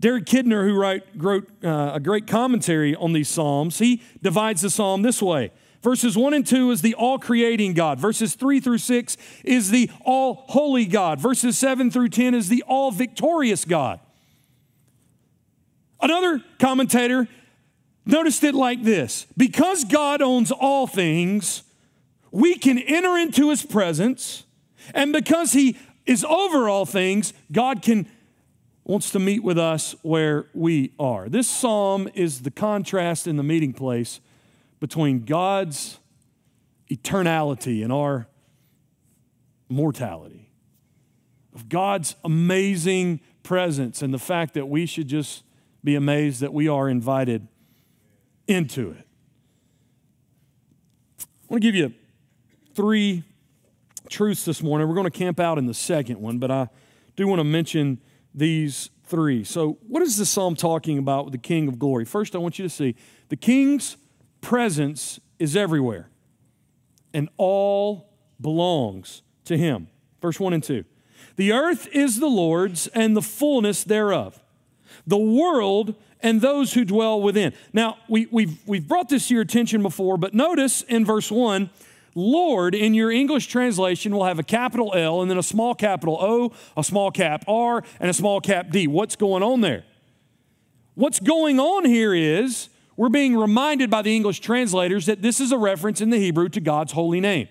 Derek 0.00 0.26
Kidner, 0.26 0.64
who 0.64 0.74
wrote, 0.74 1.02
wrote 1.16 1.48
uh, 1.64 1.92
a 1.94 2.00
great 2.00 2.26
commentary 2.26 2.94
on 2.94 3.12
these 3.12 3.28
Psalms, 3.28 3.78
he 3.78 4.02
divides 4.22 4.62
the 4.62 4.70
Psalm 4.70 5.02
this 5.02 5.20
way. 5.20 5.50
Verses 5.82 6.16
1 6.16 6.34
and 6.34 6.46
2 6.46 6.70
is 6.70 6.82
the 6.82 6.94
all 6.94 7.18
creating 7.18 7.74
God. 7.74 7.98
Verses 8.00 8.34
3 8.34 8.60
through 8.60 8.78
6 8.78 9.16
is 9.44 9.70
the 9.70 9.90
all 10.04 10.44
holy 10.48 10.86
God. 10.86 11.20
Verses 11.20 11.56
7 11.58 11.90
through 11.90 12.08
10 12.08 12.34
is 12.34 12.48
the 12.48 12.64
all 12.66 12.90
victorious 12.90 13.64
God. 13.64 14.00
Another 16.00 16.42
commentator 16.58 17.28
noticed 18.04 18.42
it 18.44 18.54
like 18.54 18.82
this 18.82 19.26
Because 19.36 19.84
God 19.84 20.22
owns 20.22 20.50
all 20.50 20.86
things, 20.86 21.62
we 22.30 22.56
can 22.56 22.78
enter 22.78 23.16
into 23.16 23.50
his 23.50 23.64
presence, 23.64 24.44
and 24.94 25.12
because 25.12 25.52
he 25.52 25.76
is 26.08 26.24
over 26.24 26.68
all 26.68 26.86
things, 26.86 27.32
God 27.52 27.82
can 27.82 28.08
wants 28.84 29.10
to 29.10 29.18
meet 29.18 29.44
with 29.44 29.58
us 29.58 29.94
where 30.00 30.48
we 30.54 30.94
are. 30.98 31.28
This 31.28 31.46
psalm 31.46 32.08
is 32.14 32.40
the 32.40 32.50
contrast 32.50 33.26
in 33.26 33.36
the 33.36 33.42
meeting 33.42 33.74
place 33.74 34.18
between 34.80 35.26
God's 35.26 35.98
eternality 36.90 37.84
and 37.84 37.92
our 37.92 38.26
mortality. 39.68 40.48
Of 41.54 41.68
God's 41.68 42.16
amazing 42.24 43.20
presence 43.42 44.00
and 44.00 44.14
the 44.14 44.18
fact 44.18 44.54
that 44.54 44.66
we 44.70 44.86
should 44.86 45.08
just 45.08 45.44
be 45.84 45.94
amazed 45.94 46.40
that 46.40 46.54
we 46.54 46.66
are 46.66 46.88
invited 46.88 47.46
into 48.46 48.92
it. 48.92 49.06
I 51.20 51.24
want 51.50 51.62
to 51.62 51.68
give 51.68 51.74
you 51.74 51.92
three 52.74 53.24
truths 54.08 54.44
this 54.44 54.62
morning. 54.62 54.88
We're 54.88 54.94
going 54.94 55.10
to 55.10 55.18
camp 55.18 55.40
out 55.40 55.58
in 55.58 55.66
the 55.66 55.74
second 55.74 56.20
one, 56.20 56.38
but 56.38 56.50
I 56.50 56.68
do 57.16 57.26
want 57.26 57.40
to 57.40 57.44
mention 57.44 58.00
these 58.34 58.90
three. 59.04 59.44
So, 59.44 59.78
what 59.86 60.02
is 60.02 60.16
the 60.16 60.26
psalm 60.26 60.54
talking 60.54 60.98
about 60.98 61.24
with 61.26 61.32
the 61.32 61.38
King 61.38 61.68
of 61.68 61.78
glory? 61.78 62.04
First, 62.04 62.34
I 62.34 62.38
want 62.38 62.58
you 62.58 62.64
to 62.64 62.70
see 62.70 62.94
the 63.28 63.36
King's 63.36 63.96
presence 64.40 65.20
is 65.38 65.56
everywhere, 65.56 66.10
and 67.12 67.28
all 67.36 68.10
belongs 68.40 69.22
to 69.44 69.56
him. 69.56 69.88
Verse 70.20 70.38
1 70.38 70.52
and 70.52 70.62
2. 70.62 70.84
The 71.36 71.52
earth 71.52 71.88
is 71.92 72.18
the 72.18 72.26
Lord's 72.26 72.86
and 72.88 73.16
the 73.16 73.22
fullness 73.22 73.84
thereof, 73.84 74.42
the 75.06 75.18
world 75.18 75.94
and 76.20 76.40
those 76.40 76.72
who 76.72 76.84
dwell 76.84 77.20
within. 77.20 77.52
Now, 77.72 77.98
we, 78.08 78.26
we've, 78.30 78.66
we've 78.66 78.86
brought 78.86 79.08
this 79.08 79.28
to 79.28 79.34
your 79.34 79.42
attention 79.42 79.82
before, 79.82 80.16
but 80.16 80.34
notice 80.34 80.82
in 80.82 81.04
verse 81.04 81.30
1 81.30 81.70
Lord 82.18 82.74
in 82.74 82.94
your 82.94 83.12
English 83.12 83.46
translation 83.46 84.12
will 84.12 84.24
have 84.24 84.40
a 84.40 84.42
capital 84.42 84.92
L 84.92 85.22
and 85.22 85.30
then 85.30 85.38
a 85.38 85.42
small 85.42 85.74
capital 85.74 86.18
O, 86.20 86.52
a 86.76 86.82
small 86.82 87.12
cap 87.12 87.44
R, 87.46 87.84
and 88.00 88.10
a 88.10 88.14
small 88.14 88.40
cap 88.40 88.70
D. 88.70 88.88
What's 88.88 89.14
going 89.14 89.44
on 89.44 89.60
there? 89.60 89.84
What's 90.96 91.20
going 91.20 91.60
on 91.60 91.84
here 91.84 92.12
is 92.12 92.70
we're 92.96 93.08
being 93.08 93.36
reminded 93.36 93.88
by 93.88 94.02
the 94.02 94.16
English 94.16 94.40
translators 94.40 95.06
that 95.06 95.22
this 95.22 95.38
is 95.38 95.52
a 95.52 95.58
reference 95.58 96.00
in 96.00 96.10
the 96.10 96.18
Hebrew 96.18 96.48
to 96.48 96.60
God's 96.60 96.90
holy 96.90 97.20
name, 97.20 97.46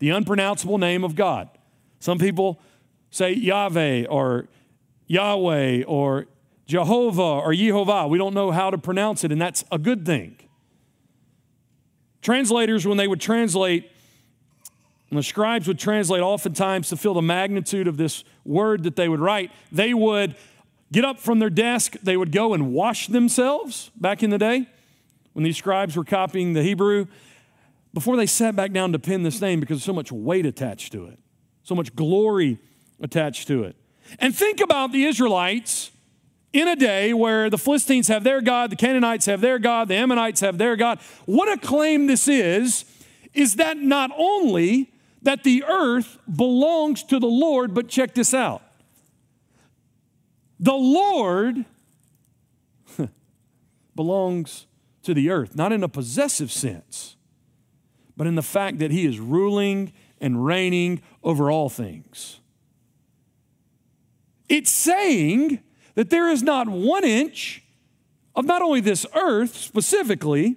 the 0.00 0.10
unpronounceable 0.10 0.76
name 0.76 1.02
of 1.02 1.14
God. 1.16 1.48
Some 1.98 2.18
people 2.18 2.60
say 3.10 3.32
Yahweh 3.32 4.04
or 4.04 4.48
Yahweh 5.06 5.84
or 5.84 6.26
Jehovah 6.66 7.22
or 7.22 7.52
Yehovah. 7.54 8.10
We 8.10 8.18
don't 8.18 8.34
know 8.34 8.50
how 8.50 8.70
to 8.70 8.76
pronounce 8.76 9.24
it, 9.24 9.32
and 9.32 9.40
that's 9.40 9.64
a 9.72 9.78
good 9.78 10.04
thing. 10.04 10.36
Translators, 12.20 12.86
when 12.86 12.98
they 12.98 13.08
would 13.08 13.20
translate 13.22 13.90
and 15.10 15.18
the 15.18 15.22
scribes 15.24 15.66
would 15.66 15.78
translate 15.78 16.22
oftentimes 16.22 16.88
to 16.88 16.96
feel 16.96 17.14
the 17.14 17.22
magnitude 17.22 17.88
of 17.88 17.96
this 17.96 18.24
word 18.44 18.84
that 18.84 18.94
they 18.94 19.08
would 19.08 19.20
write. 19.20 19.50
They 19.72 19.92
would 19.92 20.36
get 20.92 21.04
up 21.04 21.18
from 21.18 21.40
their 21.40 21.50
desk, 21.50 21.96
they 22.02 22.16
would 22.16 22.32
go 22.32 22.54
and 22.54 22.72
wash 22.72 23.08
themselves 23.08 23.90
back 23.96 24.22
in 24.22 24.30
the 24.30 24.38
day 24.38 24.66
when 25.32 25.44
these 25.44 25.56
scribes 25.56 25.96
were 25.96 26.04
copying 26.04 26.52
the 26.52 26.62
Hebrew 26.62 27.06
before 27.92 28.16
they 28.16 28.26
sat 28.26 28.54
back 28.54 28.72
down 28.72 28.92
to 28.92 28.98
pen 28.98 29.22
this 29.22 29.40
name 29.40 29.60
because 29.60 29.82
so 29.82 29.92
much 29.92 30.12
weight 30.12 30.46
attached 30.46 30.92
to 30.92 31.06
it, 31.06 31.18
so 31.62 31.74
much 31.74 31.94
glory 31.94 32.58
attached 33.00 33.48
to 33.48 33.64
it. 33.64 33.76
And 34.18 34.34
think 34.34 34.60
about 34.60 34.92
the 34.92 35.04
Israelites 35.04 35.90
in 36.52 36.66
a 36.66 36.76
day 36.76 37.12
where 37.12 37.48
the 37.48 37.58
Philistines 37.58 38.08
have 38.08 38.24
their 38.24 38.40
God, 38.40 38.70
the 38.70 38.76
Canaanites 38.76 39.26
have 39.26 39.40
their 39.40 39.58
God, 39.58 39.88
the 39.88 39.94
Ammonites 39.94 40.40
have 40.40 40.58
their 40.58 40.76
God. 40.76 40.98
What 41.26 41.50
a 41.50 41.56
claim 41.56 42.06
this 42.06 42.26
is, 42.26 42.84
is 43.32 43.56
that 43.56 43.78
not 43.78 44.10
only 44.16 44.92
that 45.22 45.44
the 45.44 45.64
earth 45.64 46.18
belongs 46.34 47.02
to 47.04 47.18
the 47.18 47.26
Lord, 47.26 47.74
but 47.74 47.88
check 47.88 48.14
this 48.14 48.32
out. 48.32 48.62
The 50.58 50.72
Lord 50.72 51.64
belongs 53.94 54.66
to 55.02 55.14
the 55.14 55.30
earth, 55.30 55.56
not 55.56 55.72
in 55.72 55.82
a 55.82 55.88
possessive 55.88 56.52
sense, 56.52 57.16
but 58.16 58.26
in 58.26 58.34
the 58.34 58.42
fact 58.42 58.78
that 58.78 58.90
He 58.90 59.06
is 59.06 59.18
ruling 59.18 59.92
and 60.20 60.44
reigning 60.44 61.00
over 61.22 61.50
all 61.50 61.68
things. 61.68 62.40
It's 64.48 64.70
saying 64.70 65.60
that 65.94 66.10
there 66.10 66.28
is 66.28 66.42
not 66.42 66.68
one 66.68 67.04
inch 67.04 67.62
of 68.34 68.44
not 68.44 68.62
only 68.62 68.80
this 68.80 69.06
earth 69.14 69.56
specifically, 69.56 70.56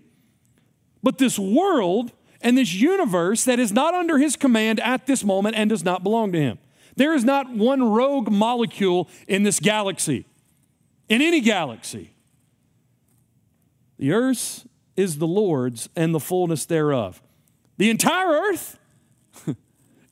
but 1.02 1.18
this 1.18 1.38
world 1.38 2.12
and 2.44 2.58
this 2.58 2.74
universe 2.74 3.46
that 3.46 3.58
is 3.58 3.72
not 3.72 3.94
under 3.94 4.18
his 4.18 4.36
command 4.36 4.80
at 4.82 5.08
this 5.08 5.24
moment 5.24 5.56
and 5.56 5.70
does 5.70 5.84
not 5.84 6.04
belong 6.04 6.32
to 6.34 6.40
him. 6.40 6.60
There 6.96 7.14
is 7.14 7.24
not 7.24 7.50
one 7.50 7.92
rogue 7.92 8.30
molecule 8.30 9.10
in 9.28 9.44
this 9.44 9.60
galaxy, 9.60 10.26
in 11.10 11.22
any 11.22 11.42
galaxy. 11.42 12.14
The 13.98 14.12
earth 14.12 14.68
is 14.96 15.18
the 15.18 15.28
Lord's 15.28 15.90
and 15.96 16.14
the 16.14 16.20
fullness 16.20 16.66
thereof. 16.66 17.22
The 17.78 17.90
entire 17.90 18.30
earth 18.30 18.78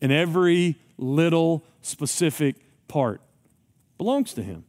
and 0.01 0.11
every 0.11 0.77
little 0.97 1.63
specific 1.81 2.55
part 2.87 3.21
belongs 3.97 4.33
to 4.33 4.43
him. 4.43 4.63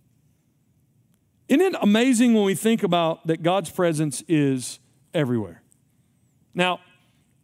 Isn't 1.48 1.62
it 1.62 1.74
amazing 1.80 2.34
when 2.34 2.44
we 2.44 2.54
think 2.54 2.82
about 2.82 3.26
that 3.26 3.42
God's 3.42 3.70
presence 3.70 4.22
is 4.28 4.78
everywhere? 5.14 5.62
Now, 6.54 6.80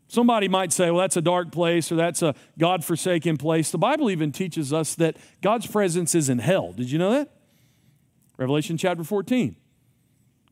Somebody 0.08 0.48
might 0.48 0.72
say, 0.72 0.90
well, 0.90 1.02
that's 1.02 1.18
a 1.18 1.22
dark 1.22 1.52
place 1.52 1.92
or 1.92 1.96
that's 1.96 2.22
a 2.22 2.34
God 2.58 2.82
forsaken 2.82 3.36
place. 3.36 3.70
The 3.70 3.78
Bible 3.78 4.10
even 4.10 4.32
teaches 4.32 4.72
us 4.72 4.94
that 4.94 5.16
God's 5.42 5.66
presence 5.66 6.14
is 6.14 6.30
in 6.30 6.38
hell. 6.38 6.72
Did 6.72 6.90
you 6.90 6.98
know 6.98 7.12
that? 7.12 7.30
Revelation 8.38 8.78
chapter 8.78 9.04
14. 9.04 9.54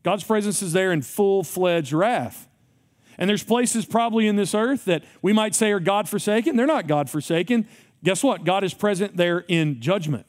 God's 0.03 0.23
presence 0.23 0.61
is 0.61 0.73
there 0.73 0.91
in 0.91 1.01
full 1.01 1.43
fledged 1.43 1.91
wrath. 1.91 2.47
And 3.17 3.27
there's 3.27 3.43
places 3.43 3.85
probably 3.85 4.27
in 4.27 4.35
this 4.35 4.53
earth 4.53 4.85
that 4.85 5.03
we 5.23 5.33
might 5.33 5.55
say 5.55 5.71
are 5.71 5.79
God 5.79 6.07
forsaken. 6.07 6.55
They're 6.55 6.67
not 6.67 6.85
God 6.85 7.09
forsaken. 7.09 7.67
Guess 8.03 8.23
what? 8.23 8.43
God 8.43 8.63
is 8.63 8.75
present 8.75 9.17
there 9.17 9.39
in 9.47 9.81
judgment. 9.81 10.27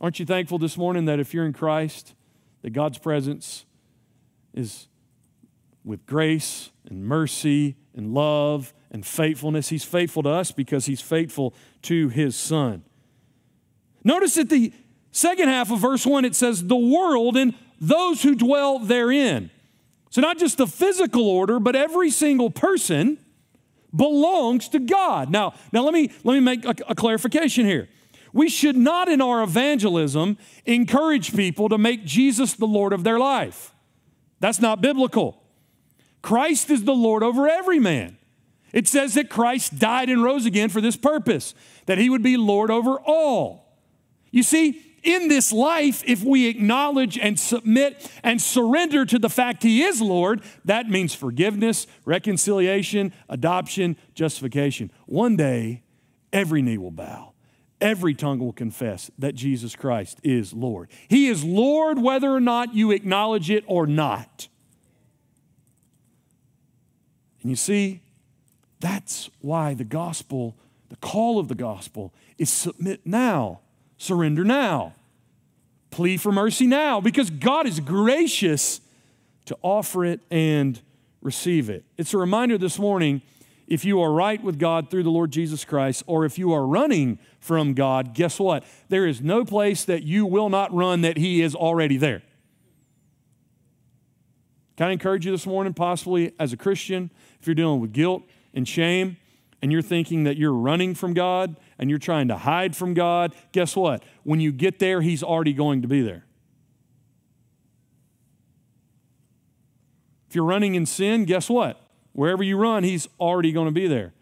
Aren't 0.00 0.18
you 0.18 0.26
thankful 0.26 0.58
this 0.58 0.76
morning 0.76 1.04
that 1.04 1.20
if 1.20 1.32
you're 1.32 1.46
in 1.46 1.52
Christ, 1.52 2.14
that 2.62 2.70
God's 2.70 2.98
presence 2.98 3.64
is 4.52 4.88
with 5.86 6.04
grace 6.04 6.70
and 6.90 7.04
mercy 7.04 7.76
and 7.94 8.12
love 8.12 8.74
and 8.90 9.06
faithfulness. 9.06 9.68
He's 9.68 9.84
faithful 9.84 10.22
to 10.24 10.28
us 10.28 10.50
because 10.50 10.84
he's 10.84 11.00
faithful 11.00 11.54
to 11.82 12.08
his 12.08 12.36
son. 12.36 12.82
Notice 14.04 14.36
at 14.36 14.50
the 14.50 14.72
second 15.12 15.48
half 15.48 15.70
of 15.70 15.78
verse 15.78 16.04
1, 16.04 16.24
it 16.24 16.34
says, 16.34 16.64
the 16.64 16.76
world 16.76 17.36
and 17.36 17.54
those 17.80 18.22
who 18.22 18.34
dwell 18.34 18.80
therein. 18.80 19.50
So, 20.10 20.20
not 20.20 20.38
just 20.38 20.56
the 20.56 20.66
physical 20.66 21.28
order, 21.28 21.60
but 21.60 21.76
every 21.76 22.10
single 22.10 22.50
person 22.50 23.18
belongs 23.94 24.68
to 24.70 24.78
God. 24.78 25.30
Now, 25.30 25.54
now 25.72 25.82
let 25.82 25.92
me 25.92 26.10
let 26.24 26.34
me 26.34 26.40
make 26.40 26.64
a, 26.64 26.74
a 26.88 26.94
clarification 26.94 27.66
here. 27.66 27.88
We 28.32 28.48
should 28.48 28.76
not 28.76 29.08
in 29.08 29.20
our 29.20 29.42
evangelism 29.42 30.38
encourage 30.64 31.34
people 31.34 31.68
to 31.68 31.78
make 31.78 32.04
Jesus 32.04 32.54
the 32.54 32.66
Lord 32.66 32.92
of 32.92 33.04
their 33.04 33.18
life. 33.18 33.74
That's 34.40 34.60
not 34.60 34.80
biblical. 34.80 35.42
Christ 36.26 36.70
is 36.70 36.82
the 36.82 36.92
Lord 36.92 37.22
over 37.22 37.48
every 37.48 37.78
man. 37.78 38.18
It 38.72 38.88
says 38.88 39.14
that 39.14 39.30
Christ 39.30 39.78
died 39.78 40.08
and 40.08 40.24
rose 40.24 40.44
again 40.44 40.70
for 40.70 40.80
this 40.80 40.96
purpose, 40.96 41.54
that 41.86 41.98
he 41.98 42.10
would 42.10 42.24
be 42.24 42.36
Lord 42.36 42.68
over 42.68 42.98
all. 42.98 43.78
You 44.32 44.42
see, 44.42 44.82
in 45.04 45.28
this 45.28 45.52
life, 45.52 46.02
if 46.04 46.24
we 46.24 46.48
acknowledge 46.48 47.16
and 47.16 47.38
submit 47.38 48.10
and 48.24 48.42
surrender 48.42 49.06
to 49.06 49.20
the 49.20 49.30
fact 49.30 49.62
He 49.62 49.84
is 49.84 50.00
Lord, 50.00 50.42
that 50.64 50.88
means 50.88 51.14
forgiveness, 51.14 51.86
reconciliation, 52.04 53.12
adoption, 53.28 53.96
justification. 54.12 54.90
One 55.06 55.36
day, 55.36 55.84
every 56.32 56.60
knee 56.60 56.76
will 56.76 56.90
bow, 56.90 57.34
every 57.80 58.16
tongue 58.16 58.40
will 58.40 58.52
confess 58.52 59.12
that 59.16 59.36
Jesus 59.36 59.76
Christ 59.76 60.18
is 60.24 60.52
Lord. 60.52 60.90
He 61.06 61.28
is 61.28 61.44
Lord 61.44 62.02
whether 62.02 62.32
or 62.32 62.40
not 62.40 62.74
you 62.74 62.90
acknowledge 62.90 63.48
it 63.48 63.62
or 63.68 63.86
not. 63.86 64.48
And 67.46 67.50
you 67.52 67.54
see, 67.54 68.00
that's 68.80 69.30
why 69.40 69.72
the 69.74 69.84
gospel, 69.84 70.56
the 70.88 70.96
call 70.96 71.38
of 71.38 71.46
the 71.46 71.54
gospel, 71.54 72.12
is 72.38 72.50
submit 72.50 73.02
now, 73.04 73.60
surrender 73.98 74.42
now, 74.42 74.94
plea 75.92 76.16
for 76.16 76.32
mercy 76.32 76.66
now, 76.66 77.00
because 77.00 77.30
God 77.30 77.68
is 77.68 77.78
gracious 77.78 78.80
to 79.44 79.56
offer 79.62 80.04
it 80.04 80.22
and 80.28 80.80
receive 81.22 81.70
it. 81.70 81.84
It's 81.96 82.12
a 82.12 82.18
reminder 82.18 82.58
this 82.58 82.80
morning 82.80 83.22
if 83.68 83.84
you 83.84 84.00
are 84.00 84.10
right 84.10 84.42
with 84.42 84.58
God 84.58 84.90
through 84.90 85.04
the 85.04 85.10
Lord 85.10 85.30
Jesus 85.30 85.64
Christ, 85.64 86.02
or 86.08 86.24
if 86.24 86.40
you 86.40 86.52
are 86.52 86.66
running 86.66 87.20
from 87.38 87.74
God, 87.74 88.12
guess 88.12 88.40
what? 88.40 88.64
There 88.88 89.06
is 89.06 89.20
no 89.20 89.44
place 89.44 89.84
that 89.84 90.02
you 90.02 90.26
will 90.26 90.48
not 90.48 90.74
run 90.74 91.02
that 91.02 91.16
He 91.16 91.42
is 91.42 91.54
already 91.54 91.96
there. 91.96 92.22
Can 94.76 94.88
I 94.88 94.90
encourage 94.90 95.24
you 95.24 95.32
this 95.32 95.46
morning, 95.46 95.72
possibly 95.72 96.32
as 96.38 96.52
a 96.52 96.56
Christian, 96.56 97.10
if 97.40 97.46
you're 97.46 97.54
dealing 97.54 97.80
with 97.80 97.92
guilt 97.92 98.22
and 98.54 98.66
shame, 98.66 99.16
and 99.62 99.72
you're 99.72 99.82
thinking 99.82 100.24
that 100.24 100.36
you're 100.36 100.52
running 100.52 100.94
from 100.94 101.14
God 101.14 101.56
and 101.78 101.90
you're 101.90 101.98
trying 101.98 102.28
to 102.28 102.36
hide 102.36 102.76
from 102.76 102.94
God, 102.94 103.34
guess 103.52 103.74
what? 103.74 104.02
When 104.22 104.40
you 104.40 104.52
get 104.52 104.78
there, 104.78 105.00
He's 105.00 105.22
already 105.22 105.52
going 105.52 105.82
to 105.82 105.88
be 105.88 106.02
there. 106.02 106.24
If 110.28 110.34
you're 110.34 110.44
running 110.44 110.74
in 110.74 110.86
sin, 110.86 111.24
guess 111.24 111.48
what? 111.48 111.80
Wherever 112.12 112.42
you 112.42 112.56
run, 112.56 112.84
He's 112.84 113.08
already 113.18 113.52
going 113.52 113.66
to 113.66 113.72
be 113.72 113.88
there. 113.88 114.12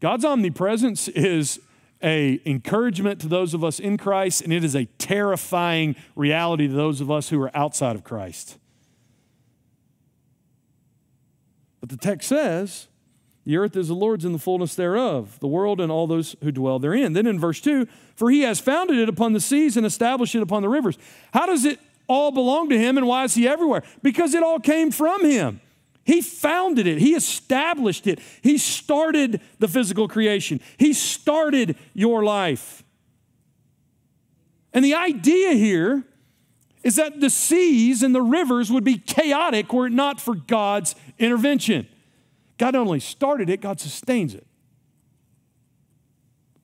God's 0.00 0.24
omnipresence 0.24 1.08
is 1.08 1.60
a 2.02 2.40
encouragement 2.46 3.20
to 3.20 3.28
those 3.28 3.54
of 3.54 3.64
us 3.64 3.80
in 3.80 3.96
Christ, 3.96 4.42
and 4.42 4.52
it 4.52 4.62
is 4.62 4.76
a 4.76 4.84
terrifying 4.98 5.96
reality 6.14 6.68
to 6.68 6.74
those 6.74 7.00
of 7.00 7.10
us 7.10 7.30
who 7.30 7.40
are 7.42 7.56
outside 7.56 7.96
of 7.96 8.04
Christ. 8.04 8.58
But 11.88 12.00
the 12.00 12.06
text 12.06 12.28
says, 12.28 12.88
the 13.44 13.56
earth 13.56 13.74
is 13.74 13.88
the 13.88 13.94
Lord's 13.94 14.26
and 14.26 14.34
the 14.34 14.38
fullness 14.38 14.74
thereof, 14.74 15.40
the 15.40 15.46
world 15.46 15.80
and 15.80 15.90
all 15.90 16.06
those 16.06 16.36
who 16.42 16.52
dwell 16.52 16.78
therein. 16.78 17.14
Then 17.14 17.26
in 17.26 17.40
verse 17.40 17.62
2, 17.62 17.86
for 18.14 18.30
he 18.30 18.42
has 18.42 18.60
founded 18.60 18.98
it 18.98 19.08
upon 19.08 19.32
the 19.32 19.40
seas 19.40 19.74
and 19.78 19.86
established 19.86 20.34
it 20.34 20.42
upon 20.42 20.60
the 20.60 20.68
rivers. 20.68 20.98
How 21.32 21.46
does 21.46 21.64
it 21.64 21.80
all 22.06 22.30
belong 22.30 22.68
to 22.68 22.78
him 22.78 22.98
and 22.98 23.06
why 23.06 23.24
is 23.24 23.34
he 23.34 23.48
everywhere? 23.48 23.82
Because 24.02 24.34
it 24.34 24.42
all 24.42 24.60
came 24.60 24.90
from 24.90 25.24
him. 25.24 25.62
He 26.04 26.20
founded 26.20 26.86
it, 26.86 26.98
he 26.98 27.14
established 27.14 28.06
it, 28.06 28.18
he 28.42 28.56
started 28.58 29.40
the 29.58 29.68
physical 29.68 30.08
creation, 30.08 30.60
he 30.78 30.94
started 30.94 31.76
your 31.92 32.24
life. 32.24 32.82
And 34.72 34.84
the 34.84 34.94
idea 34.94 35.52
here 35.52 36.04
is 36.82 36.96
that 36.96 37.20
the 37.20 37.30
seas 37.30 38.02
and 38.02 38.14
the 38.14 38.22
rivers 38.22 38.70
would 38.70 38.84
be 38.84 38.98
chaotic 38.98 39.72
were 39.72 39.86
it 39.86 39.92
not 39.92 40.20
for 40.20 40.34
God's 40.34 40.94
intervention. 41.18 41.88
God 42.56 42.74
not 42.74 42.80
only 42.86 43.00
started 43.00 43.48
it, 43.50 43.60
God 43.60 43.80
sustains 43.80 44.34
it. 44.34 44.46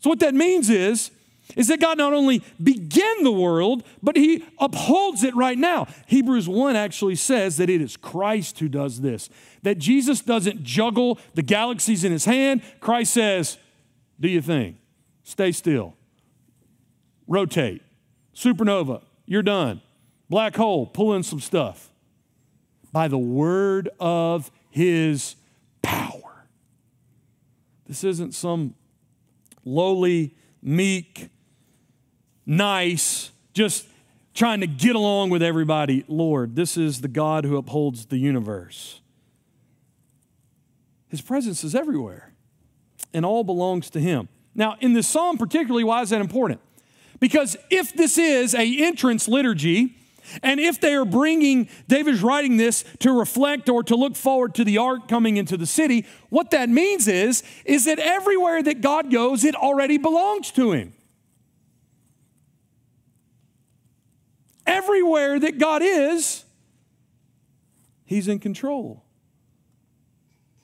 So 0.01 0.11
what 0.11 0.21
that 0.21 0.35
means 0.35 0.71
is 0.71 1.11
is 1.57 1.69
that 1.69 1.81
God 1.81 1.99
not 1.99 2.13
only 2.13 2.43
began 2.63 3.23
the 3.23 3.33
world, 3.33 3.85
but 4.03 4.17
he 4.17 4.45
upholds 4.59 5.23
it 5.23 5.35
right 5.37 5.59
now. 5.59 5.87
Hebrews 6.07 6.49
1 6.49 6.75
actually 6.75 7.17
says 7.17 7.59
that 7.59 7.69
it 7.69 7.81
is 7.81 7.97
Christ 7.97 8.59
who 8.59 8.69
does 8.69 9.03
this. 9.03 9.29
That 9.63 9.79
Jesus 9.79 10.21
doesn't 10.21 10.65
juggle 10.65 11.19
the 11.35 11.43
galaxies 11.43 12.03
in 12.03 12.13
his 12.13 12.25
hand. 12.25 12.63
Christ 12.81 13.13
says, 13.13 13.59
"Do 14.19 14.29
your 14.29 14.43
thing. 14.43 14.79
Stay 15.23 15.53
still. 15.53 15.95
Rotate. 17.27 17.83
Supernova, 18.35 19.03
you're 19.27 19.43
done. 19.43 19.81
Black 20.29 20.57
hole, 20.57 20.87
pull 20.87 21.15
in 21.15 21.23
some 21.23 21.41
stuff. 21.41 21.91
By 22.95 23.09
the 23.09 23.19
word 23.19 23.89
of 23.99 24.53
his 24.71 25.35
power. 25.83 26.47
This 27.89 28.05
isn't 28.05 28.35
some 28.35 28.77
lowly, 29.65 30.37
meek, 30.63 31.29
nice, 32.47 33.33
just 33.53 33.89
trying 34.33 34.61
to 34.61 34.69
get 34.69 34.95
along 34.95 35.31
with 35.31 35.43
everybody. 35.43 36.05
Lord, 36.07 36.55
this 36.55 36.77
is 36.77 37.01
the 37.01 37.09
God 37.09 37.45
who 37.45 37.57
upholds 37.57 38.07
the 38.07 38.19
universe. 38.19 39.01
His 41.09 41.21
presence 41.21 41.65
is 41.65 41.75
everywhere, 41.75 42.33
and 43.13 43.27
all 43.27 43.43
belongs 43.43 43.91
to 43.91 43.99
him. 43.99 44.29
Now, 44.55 44.77
in 44.79 44.93
this 44.93 45.09
psalm 45.09 45.37
particularly, 45.37 45.83
why 45.83 46.03
is 46.03 46.11
that 46.11 46.21
important? 46.21 46.61
Because 47.19 47.57
if 47.71 47.93
this 47.93 48.19
is 48.19 48.55
a 48.55 48.85
entrance 48.85 49.27
liturgy, 49.27 49.97
and 50.43 50.61
if 50.61 50.81
they 50.81 50.95
are 50.95 51.05
bringing, 51.05 51.69
David's 51.89 52.23
writing 52.23 52.57
this 52.57 52.85
to 53.01 53.13
reflect 53.13 53.69
or 53.69 53.83
to 53.85 53.97
look 53.97 54.17
forward 54.17 54.55
to 54.57 54.65
the 54.65 54.79
ark 54.79 55.09
coming 55.09 55.37
into 55.37 55.57
the 55.57 55.67
city, 55.67 56.07
what 56.31 56.51
that 56.51 56.69
means 56.69 57.09
is, 57.09 57.43
is 57.65 57.85
that 57.85 57.99
everywhere 57.99 58.63
that 58.63 58.81
God 58.81 59.11
goes, 59.11 59.45
it 59.45 59.55
already 59.55 59.99
belongs 59.99 60.51
to 60.53 60.73
him. 60.73 60.95
Everywhere 64.67 65.39
that 65.39 65.59
God 65.59 65.83
is, 65.83 66.45
he's 68.05 68.29
in 68.29 68.39
control. 68.39 69.05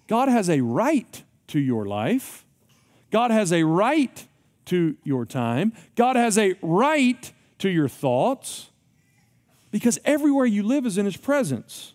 God 0.06 0.28
has 0.28 0.48
a 0.48 0.60
right 0.62 1.22
to 1.48 1.60
your 1.60 1.86
life. 1.86 2.44
God 3.10 3.30
has 3.30 3.52
a 3.52 3.62
right 3.64 4.26
to 4.66 4.96
your 5.04 5.26
time. 5.26 5.72
God 5.96 6.16
has 6.16 6.38
a 6.38 6.54
right 6.62 7.32
to 7.58 7.68
your 7.68 7.88
thoughts 7.88 8.69
because 9.70 9.98
everywhere 10.04 10.46
you 10.46 10.62
live 10.62 10.86
is 10.86 10.98
in 10.98 11.04
His 11.04 11.16
presence. 11.16 11.94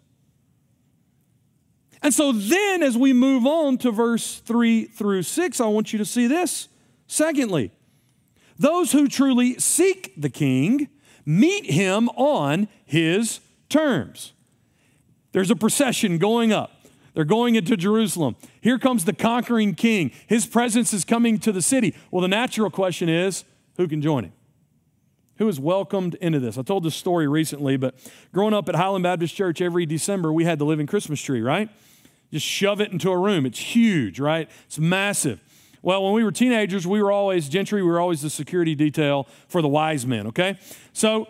And 2.02 2.14
so 2.14 2.32
then, 2.32 2.84
as 2.84 2.98
we 2.98 3.14
move 3.14 3.46
on 3.46 3.80
to 3.80 3.92
verse 3.92 4.40
3 4.40 4.86
through 4.86 5.24
6, 5.24 5.60
I 5.60 5.66
want 5.66 5.92
you 5.92 5.98
to 5.98 6.06
see 6.06 6.28
this. 6.28 6.68
Secondly, 7.08 7.72
those 8.58 8.92
who 8.92 9.08
truly 9.08 9.58
seek 9.60 10.14
the 10.16 10.30
king 10.30 10.90
meet 11.26 11.66
him 11.66 12.10
on 12.10 12.68
his 12.86 13.40
terms. 13.70 14.34
There's 15.32 15.52
a 15.52 15.56
procession 15.56 16.18
going 16.18 16.54
up. 16.54 16.72
They're 17.14 17.26
going 17.26 17.56
into 17.56 17.76
Jerusalem. 17.76 18.36
Here 18.62 18.78
comes 18.78 19.06
the 19.06 19.14
conquering 19.14 19.74
king. 19.74 20.12
His 20.28 20.46
presence 20.46 20.94
is 20.94 21.06
coming 21.06 21.40
to 21.40 21.52
the 21.52 21.62
city. 21.62 21.96
Well, 22.12 22.22
the 22.22 22.28
natural 22.28 22.70
question 22.70 23.10
is 23.10 23.46
who 23.78 23.88
can 23.88 24.02
join 24.02 24.26
him? 24.26 24.34
Who 25.38 25.48
is 25.48 25.60
welcomed 25.60 26.16
into 26.16 26.40
this. 26.40 26.58
I 26.58 26.62
told 26.62 26.84
this 26.84 26.96
story 26.96 27.28
recently, 27.28 27.78
but 27.78 27.96
growing 28.34 28.54
up 28.54 28.70
at 28.70 28.76
Highland 28.76 29.04
Baptist 29.04 29.36
Church 29.36 29.62
every 29.62 29.86
December, 29.86 30.32
we 30.32 30.46
had 30.46 30.60
the 30.60 30.66
living 30.66 30.88
Christmas 30.88 31.22
tree, 31.22 31.42
right? 31.42 31.70
Just 32.32 32.46
shove 32.46 32.82
it 32.82 32.92
into 32.92 33.12
a 33.12 33.18
room. 33.18 33.46
It's 33.46 33.60
huge, 33.60 34.20
right? 34.20 34.50
It's 34.66 34.80
massive. 34.80 35.40
Well, 35.82 36.04
when 36.04 36.14
we 36.14 36.24
were 36.24 36.32
teenagers, 36.32 36.88
we 36.88 37.02
were 37.02 37.12
always, 37.12 37.48
gentry, 37.48 37.84
we 37.84 37.90
were 37.90 38.00
always 38.00 38.22
the 38.22 38.30
security 38.30 38.74
detail 38.74 39.28
for 39.48 39.62
the 39.62 39.68
wise 39.68 40.06
men, 40.06 40.28
okay? 40.28 40.58
So 40.94 41.28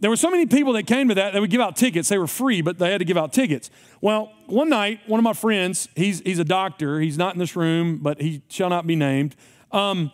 there 0.00 0.10
were 0.10 0.16
so 0.16 0.28
many 0.28 0.46
people 0.46 0.72
that 0.72 0.88
came 0.88 1.08
to 1.10 1.14
that, 1.14 1.32
they 1.32 1.38
would 1.38 1.50
give 1.50 1.60
out 1.60 1.76
tickets. 1.76 2.08
They 2.08 2.18
were 2.18 2.26
free, 2.26 2.60
but 2.60 2.78
they 2.78 2.90
had 2.90 2.98
to 2.98 3.04
give 3.04 3.16
out 3.16 3.32
tickets. 3.32 3.70
Well, 4.00 4.32
one 4.46 4.68
night, 4.68 4.98
one 5.06 5.20
of 5.20 5.24
my 5.24 5.32
friends, 5.32 5.88
he's, 5.94 6.20
he's 6.22 6.40
a 6.40 6.44
doctor, 6.44 6.98
he's 6.98 7.16
not 7.16 7.34
in 7.34 7.38
this 7.38 7.54
room, 7.54 7.98
but 7.98 8.20
he 8.20 8.42
shall 8.48 8.68
not 8.68 8.84
be 8.84 8.96
named. 8.96 9.36
Um, 9.70 10.10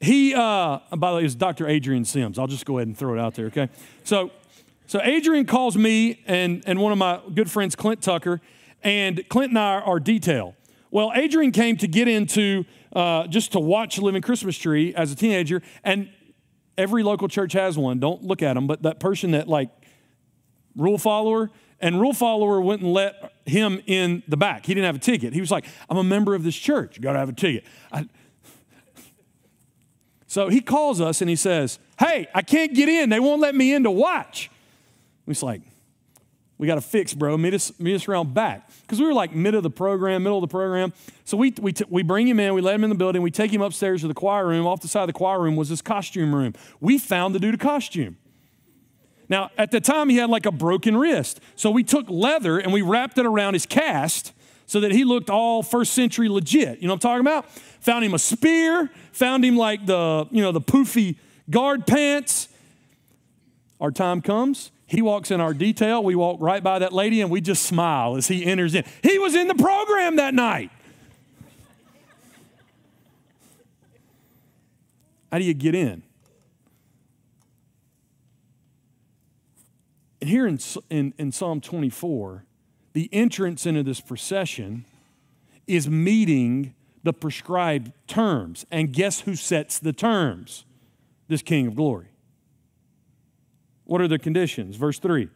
he, 0.00 0.34
uh, 0.34 0.78
by 0.96 1.10
the 1.10 1.16
way, 1.18 1.24
is 1.24 1.34
Dr. 1.34 1.68
Adrian 1.68 2.04
Sims. 2.04 2.38
I'll 2.38 2.46
just 2.46 2.64
go 2.64 2.78
ahead 2.78 2.88
and 2.88 2.96
throw 2.96 3.14
it 3.14 3.20
out 3.20 3.34
there, 3.34 3.46
okay? 3.46 3.68
So, 4.02 4.30
so 4.86 5.00
Adrian 5.02 5.44
calls 5.44 5.76
me 5.76 6.22
and, 6.26 6.62
and 6.66 6.80
one 6.80 6.90
of 6.90 6.98
my 6.98 7.20
good 7.34 7.50
friends, 7.50 7.76
Clint 7.76 8.02
Tucker, 8.02 8.40
and 8.82 9.22
Clint 9.28 9.50
and 9.50 9.58
I 9.58 9.80
are 9.80 10.00
detail. 10.00 10.56
Well, 10.90 11.12
Adrian 11.14 11.52
came 11.52 11.76
to 11.76 11.86
get 11.86 12.08
into 12.08 12.64
uh, 12.94 13.26
just 13.26 13.52
to 13.52 13.60
watch 13.60 13.98
Living 13.98 14.22
Christmas 14.22 14.56
Tree 14.56 14.94
as 14.94 15.12
a 15.12 15.14
teenager, 15.14 15.62
and 15.84 16.10
every 16.78 17.02
local 17.02 17.28
church 17.28 17.52
has 17.52 17.76
one. 17.76 18.00
Don't 18.00 18.24
look 18.24 18.42
at 18.42 18.54
them, 18.54 18.66
but 18.66 18.82
that 18.82 19.00
person 19.00 19.32
that 19.32 19.48
like 19.48 19.70
rule 20.76 20.98
follower, 20.98 21.50
and 21.78 22.00
rule 22.00 22.12
follower 22.12 22.60
wouldn't 22.60 22.88
let 22.88 23.34
him 23.46 23.82
in 23.86 24.22
the 24.28 24.36
back. 24.36 24.66
He 24.66 24.74
didn't 24.74 24.86
have 24.86 24.96
a 24.96 25.00
ticket. 25.00 25.32
He 25.34 25.40
was 25.40 25.50
like, 25.50 25.66
I'm 25.88 25.98
a 25.98 26.04
member 26.04 26.34
of 26.34 26.42
this 26.42 26.56
church. 26.56 26.96
You 26.96 27.02
got 27.02 27.12
to 27.12 27.18
have 27.18 27.28
a 27.28 27.34
ticket. 27.34 27.64
I, 27.92 28.08
so 30.30 30.48
he 30.48 30.60
calls 30.60 31.00
us 31.00 31.20
and 31.20 31.28
he 31.28 31.34
says, 31.34 31.80
Hey, 31.98 32.28
I 32.32 32.42
can't 32.42 32.72
get 32.72 32.88
in. 32.88 33.10
They 33.10 33.18
won't 33.18 33.40
let 33.40 33.52
me 33.52 33.74
in 33.74 33.82
to 33.82 33.90
watch. 33.90 34.48
He's 35.26 35.42
like, 35.42 35.60
We 36.56 36.68
got 36.68 36.76
to 36.76 36.80
fix, 36.80 37.14
bro. 37.14 37.36
Meet 37.36 37.54
us, 37.54 37.72
meet 37.80 37.96
us 37.96 38.06
around 38.06 38.32
back. 38.32 38.70
Because 38.82 39.00
we 39.00 39.06
were 39.06 39.12
like 39.12 39.34
mid 39.34 39.56
of 39.56 39.64
the 39.64 39.70
program, 39.70 40.22
middle 40.22 40.38
of 40.38 40.42
the 40.42 40.52
program. 40.52 40.92
So 41.24 41.36
we, 41.36 41.52
we, 41.60 41.72
t- 41.72 41.84
we 41.88 42.04
bring 42.04 42.28
him 42.28 42.38
in, 42.38 42.54
we 42.54 42.60
let 42.60 42.76
him 42.76 42.84
in 42.84 42.90
the 42.90 42.96
building, 42.96 43.22
we 43.22 43.32
take 43.32 43.52
him 43.52 43.60
upstairs 43.60 44.02
to 44.02 44.08
the 44.08 44.14
choir 44.14 44.46
room. 44.46 44.68
Off 44.68 44.82
the 44.82 44.86
side 44.86 45.02
of 45.02 45.08
the 45.08 45.14
choir 45.14 45.40
room 45.40 45.56
was 45.56 45.68
this 45.68 45.82
costume 45.82 46.32
room. 46.32 46.54
We 46.78 46.96
found 46.96 47.34
the 47.34 47.40
dude 47.40 47.56
a 47.56 47.58
costume. 47.58 48.16
Now, 49.28 49.50
at 49.58 49.72
the 49.72 49.80
time, 49.80 50.10
he 50.10 50.18
had 50.18 50.30
like 50.30 50.46
a 50.46 50.52
broken 50.52 50.96
wrist. 50.96 51.40
So 51.56 51.72
we 51.72 51.82
took 51.82 52.08
leather 52.08 52.60
and 52.60 52.72
we 52.72 52.82
wrapped 52.82 53.18
it 53.18 53.26
around 53.26 53.54
his 53.54 53.66
cast 53.66 54.32
so 54.70 54.78
that 54.78 54.92
he 54.92 55.02
looked 55.02 55.28
all 55.30 55.64
first 55.64 55.94
century 55.94 56.28
legit. 56.28 56.80
You 56.80 56.86
know 56.86 56.94
what 56.94 57.04
I'm 57.04 57.10
talking 57.10 57.20
about? 57.22 57.50
Found 57.80 58.04
him 58.04 58.14
a 58.14 58.20
spear, 58.20 58.88
found 59.10 59.44
him 59.44 59.56
like 59.56 59.84
the, 59.84 60.28
you 60.30 60.40
know, 60.40 60.52
the 60.52 60.60
poofy 60.60 61.16
guard 61.50 61.88
pants. 61.88 62.46
Our 63.80 63.90
time 63.90 64.22
comes. 64.22 64.70
He 64.86 65.02
walks 65.02 65.32
in 65.32 65.40
our 65.40 65.54
detail. 65.54 66.04
We 66.04 66.14
walk 66.14 66.36
right 66.40 66.62
by 66.62 66.78
that 66.78 66.92
lady 66.92 67.20
and 67.20 67.32
we 67.32 67.40
just 67.40 67.64
smile 67.64 68.14
as 68.14 68.28
he 68.28 68.46
enters 68.46 68.76
in. 68.76 68.84
He 69.02 69.18
was 69.18 69.34
in 69.34 69.48
the 69.48 69.56
program 69.56 70.14
that 70.16 70.34
night. 70.34 70.70
How 75.32 75.38
do 75.38 75.44
you 75.44 75.54
get 75.54 75.74
in? 75.74 76.04
And 80.20 80.30
here 80.30 80.46
in, 80.46 80.60
in, 80.90 81.12
in, 81.18 81.32
Psalm 81.32 81.60
24, 81.60 82.44
the 82.92 83.08
entrance 83.12 83.66
into 83.66 83.82
this 83.82 84.00
procession 84.00 84.84
is 85.66 85.88
meeting 85.88 86.74
the 87.02 87.12
prescribed 87.12 87.92
terms. 88.06 88.66
And 88.70 88.92
guess 88.92 89.20
who 89.20 89.36
sets 89.36 89.78
the 89.78 89.92
terms? 89.92 90.64
This 91.28 91.42
King 91.42 91.66
of 91.66 91.76
glory. 91.76 92.08
What 93.84 94.00
are 94.00 94.08
the 94.08 94.18
conditions? 94.18 94.76
Verse 94.76 94.98
3 94.98 95.28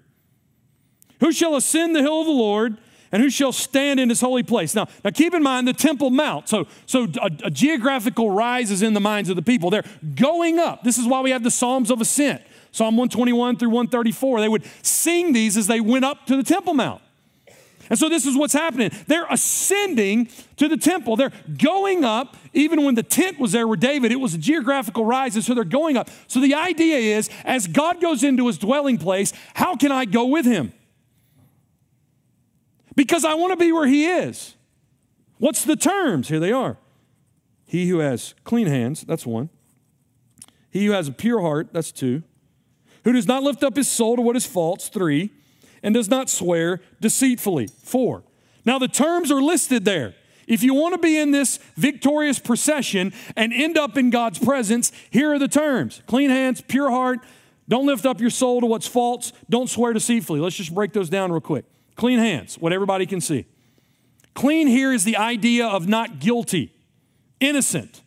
Who 1.21 1.33
shall 1.33 1.57
ascend 1.57 1.95
the 1.95 2.03
hill 2.03 2.21
of 2.21 2.27
the 2.27 2.33
Lord? 2.33 2.79
and 3.13 3.23
who 3.23 3.31
shall 3.31 3.53
stand 3.53 4.01
in 4.01 4.09
his 4.09 4.21
holy 4.21 4.43
place? 4.43 4.75
Now, 4.75 4.89
now 5.05 5.11
keep 5.11 5.35
in 5.35 5.43
mind 5.43 5.69
the 5.69 5.73
Temple 5.73 6.11
Mount. 6.11 6.49
So, 6.49 6.67
so 6.85 7.07
a, 7.23 7.31
a, 7.45 7.51
geographical 7.51 8.29
rise 8.29 8.73
is 8.73 8.83
in 8.83 8.93
the 8.93 8.99
minds 8.99 9.31
of 9.31 9.37
the 9.37 9.43
people. 9.43 9.71
They're 9.71 9.85
going 10.17 10.59
up. 10.59 10.83
This 10.83 10.99
is 10.99 11.07
why 11.07 11.21
we 11.21 11.31
have 11.31 11.45
the 11.45 11.51
Psalms 11.53 11.93
of 11.93 12.01
Ascent. 12.01 12.43
Psalm 12.73 12.97
121 12.97 13.57
through 13.57 13.69
134. 13.69 14.41
They 14.41 14.49
would 14.49 14.65
sing 14.83 15.33
these 15.33 15.57
as 15.57 15.69
they 15.69 15.79
went 15.79 16.05
up 16.05 16.27
to 16.27 16.37
the 16.37 16.43
Temple 16.43 16.75
Mount. 16.75 17.03
And 17.91 17.99
so 17.99 18.09
this 18.09 18.27
is 18.27 18.37
what's 18.37 18.53
happening. 18.53 18.91
They're 19.07 19.27
ascending 19.29 20.29
to 20.57 20.69
the 20.69 20.77
temple. 20.77 21.17
They're 21.17 21.33
going 21.59 22.05
up. 22.05 22.37
Even 22.53 22.85
when 22.85 22.95
the 22.95 23.03
tent 23.03 23.39
was 23.39 23.53
there 23.53 23.67
with 23.67 23.81
David, 23.81 24.13
it 24.13 24.21
was 24.21 24.35
a 24.35 24.39
geographical 24.39 25.05
rise. 25.05 25.35
And 25.35 25.45
so 25.45 25.55
they're 25.55 25.65
going 25.65 25.97
up. 25.97 26.09
So 26.29 26.41
the 26.41 26.55
idea 26.55 27.17
is 27.17 27.31
as 27.45 27.67
God 27.67 28.01
goes 28.01 28.23
into 28.23 28.47
his 28.47 28.59
dwelling 28.59 28.99
place, 28.99 29.33
how 29.55 29.77
can 29.77 29.93
I 29.93 30.05
go 30.05 30.27
with 30.27 30.47
him? 30.47 30.73
Because 32.97 33.25
I 33.25 33.35
want 33.35 33.53
to 33.53 33.57
be 33.57 33.73
where 33.73 33.87
he 33.87 34.07
is. 34.07 34.55
What's 35.39 35.65
the 35.65 35.77
terms? 35.77 36.29
Here 36.29 36.41
they 36.41 36.53
are. 36.53 36.79
He 37.67 37.89
who 37.89 37.99
has 37.99 38.35
clean 38.45 38.67
hands, 38.67 39.03
that's 39.03 39.27
one. 39.27 39.51
He 40.71 40.87
who 40.87 40.93
has 40.93 41.09
a 41.09 41.13
pure 41.13 41.41
heart, 41.41 41.69
that's 41.73 41.91
two 41.91 42.23
who 43.05 43.13
does 43.13 43.29
not 43.29 43.43
lift 43.43 43.63
up 43.63 43.77
his 43.77 43.89
soul 43.89 44.17
to 44.17 44.23
what 44.23 44.35
is 44.35 44.47
false, 44.47 44.89
three, 44.89 45.31
and 45.85 45.95
does 45.95 46.09
not 46.09 46.29
swear 46.29 46.81
deceitfully, 47.01 47.69
four. 47.69 48.25
Now, 48.65 48.81
the 48.81 48.89
terms 48.89 49.31
are 49.31 49.43
listed 49.43 49.85
there. 49.85 50.15
If 50.49 50.63
you 50.63 50.75
want 50.75 50.95
to 50.95 50.99
be 50.99 51.19
in 51.19 51.31
this 51.31 51.59
victorious 51.77 52.39
procession 52.39 53.13
and 53.37 53.53
end 53.53 53.79
up 53.79 53.97
in 53.97 54.11
God's 54.11 54.39
presence, 54.39 54.91
here 55.11 55.33
are 55.33 55.39
the 55.39 55.49
terms 55.49 56.03
clean 56.07 56.31
hands, 56.31 56.61
pure 56.63 56.91
heart, 56.91 57.21
don't 57.69 57.87
lift 57.87 58.05
up 58.05 58.21
your 58.21 58.31
soul 58.31 58.61
to 58.61 58.67
what's 58.67 58.87
false, 58.87 59.33
don't 59.49 59.71
swear 59.71 59.93
deceitfully. 59.93 60.41
Let's 60.41 60.57
just 60.57 60.75
break 60.75 60.93
those 60.93 61.09
down 61.09 61.31
real 61.31 61.41
quick. 61.41 61.67
Clean 61.97 62.19
hands, 62.19 62.57
what 62.59 62.73
everybody 62.73 63.07
can 63.07 63.21
see. 63.21 63.47
Clean 64.35 64.67
here 64.67 64.93
is 64.93 65.05
the 65.05 65.17
idea 65.17 65.67
of 65.67 65.87
not 65.87 66.19
guilty, 66.19 66.75
innocent, 67.41 68.03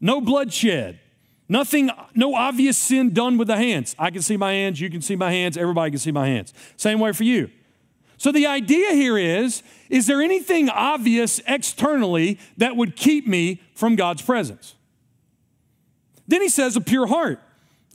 no 0.00 0.20
bloodshed, 0.20 1.00
Nothing, 1.50 1.90
no 2.14 2.36
obvious 2.36 2.78
sin 2.78 3.12
done 3.12 3.36
with 3.36 3.48
the 3.48 3.56
hands. 3.56 3.96
I 3.98 4.12
can 4.12 4.22
see 4.22 4.36
my 4.36 4.52
hands, 4.52 4.80
you 4.80 4.88
can 4.88 5.02
see 5.02 5.16
my 5.16 5.32
hands, 5.32 5.56
everybody 5.56 5.90
can 5.90 5.98
see 5.98 6.12
my 6.12 6.28
hands. 6.28 6.54
Same 6.76 7.00
way 7.00 7.10
for 7.10 7.24
you. 7.24 7.50
So 8.18 8.30
the 8.30 8.46
idea 8.46 8.92
here 8.92 9.18
is 9.18 9.64
is 9.88 10.06
there 10.06 10.22
anything 10.22 10.68
obvious 10.68 11.40
externally 11.48 12.38
that 12.56 12.76
would 12.76 12.94
keep 12.94 13.26
me 13.26 13.60
from 13.74 13.96
God's 13.96 14.22
presence? 14.22 14.76
Then 16.28 16.40
he 16.40 16.48
says 16.48 16.76
a 16.76 16.80
pure 16.80 17.08
heart. 17.08 17.40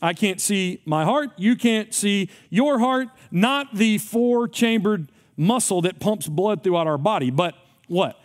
I 0.02 0.12
can't 0.12 0.42
see 0.42 0.82
my 0.86 1.06
heart, 1.06 1.30
you 1.38 1.56
can't 1.56 1.94
see 1.94 2.30
your 2.50 2.80
heart, 2.80 3.08
not 3.32 3.74
the 3.74 4.00
four 4.00 4.50
chambered 4.50 5.08
muscle 5.38 5.82
that 5.84 6.02
pumps 6.02 6.28
blood 6.28 6.62
throughout 6.62 6.88
our 6.88 6.98
body, 6.98 7.30
but 7.32 7.56
what? 7.88 8.20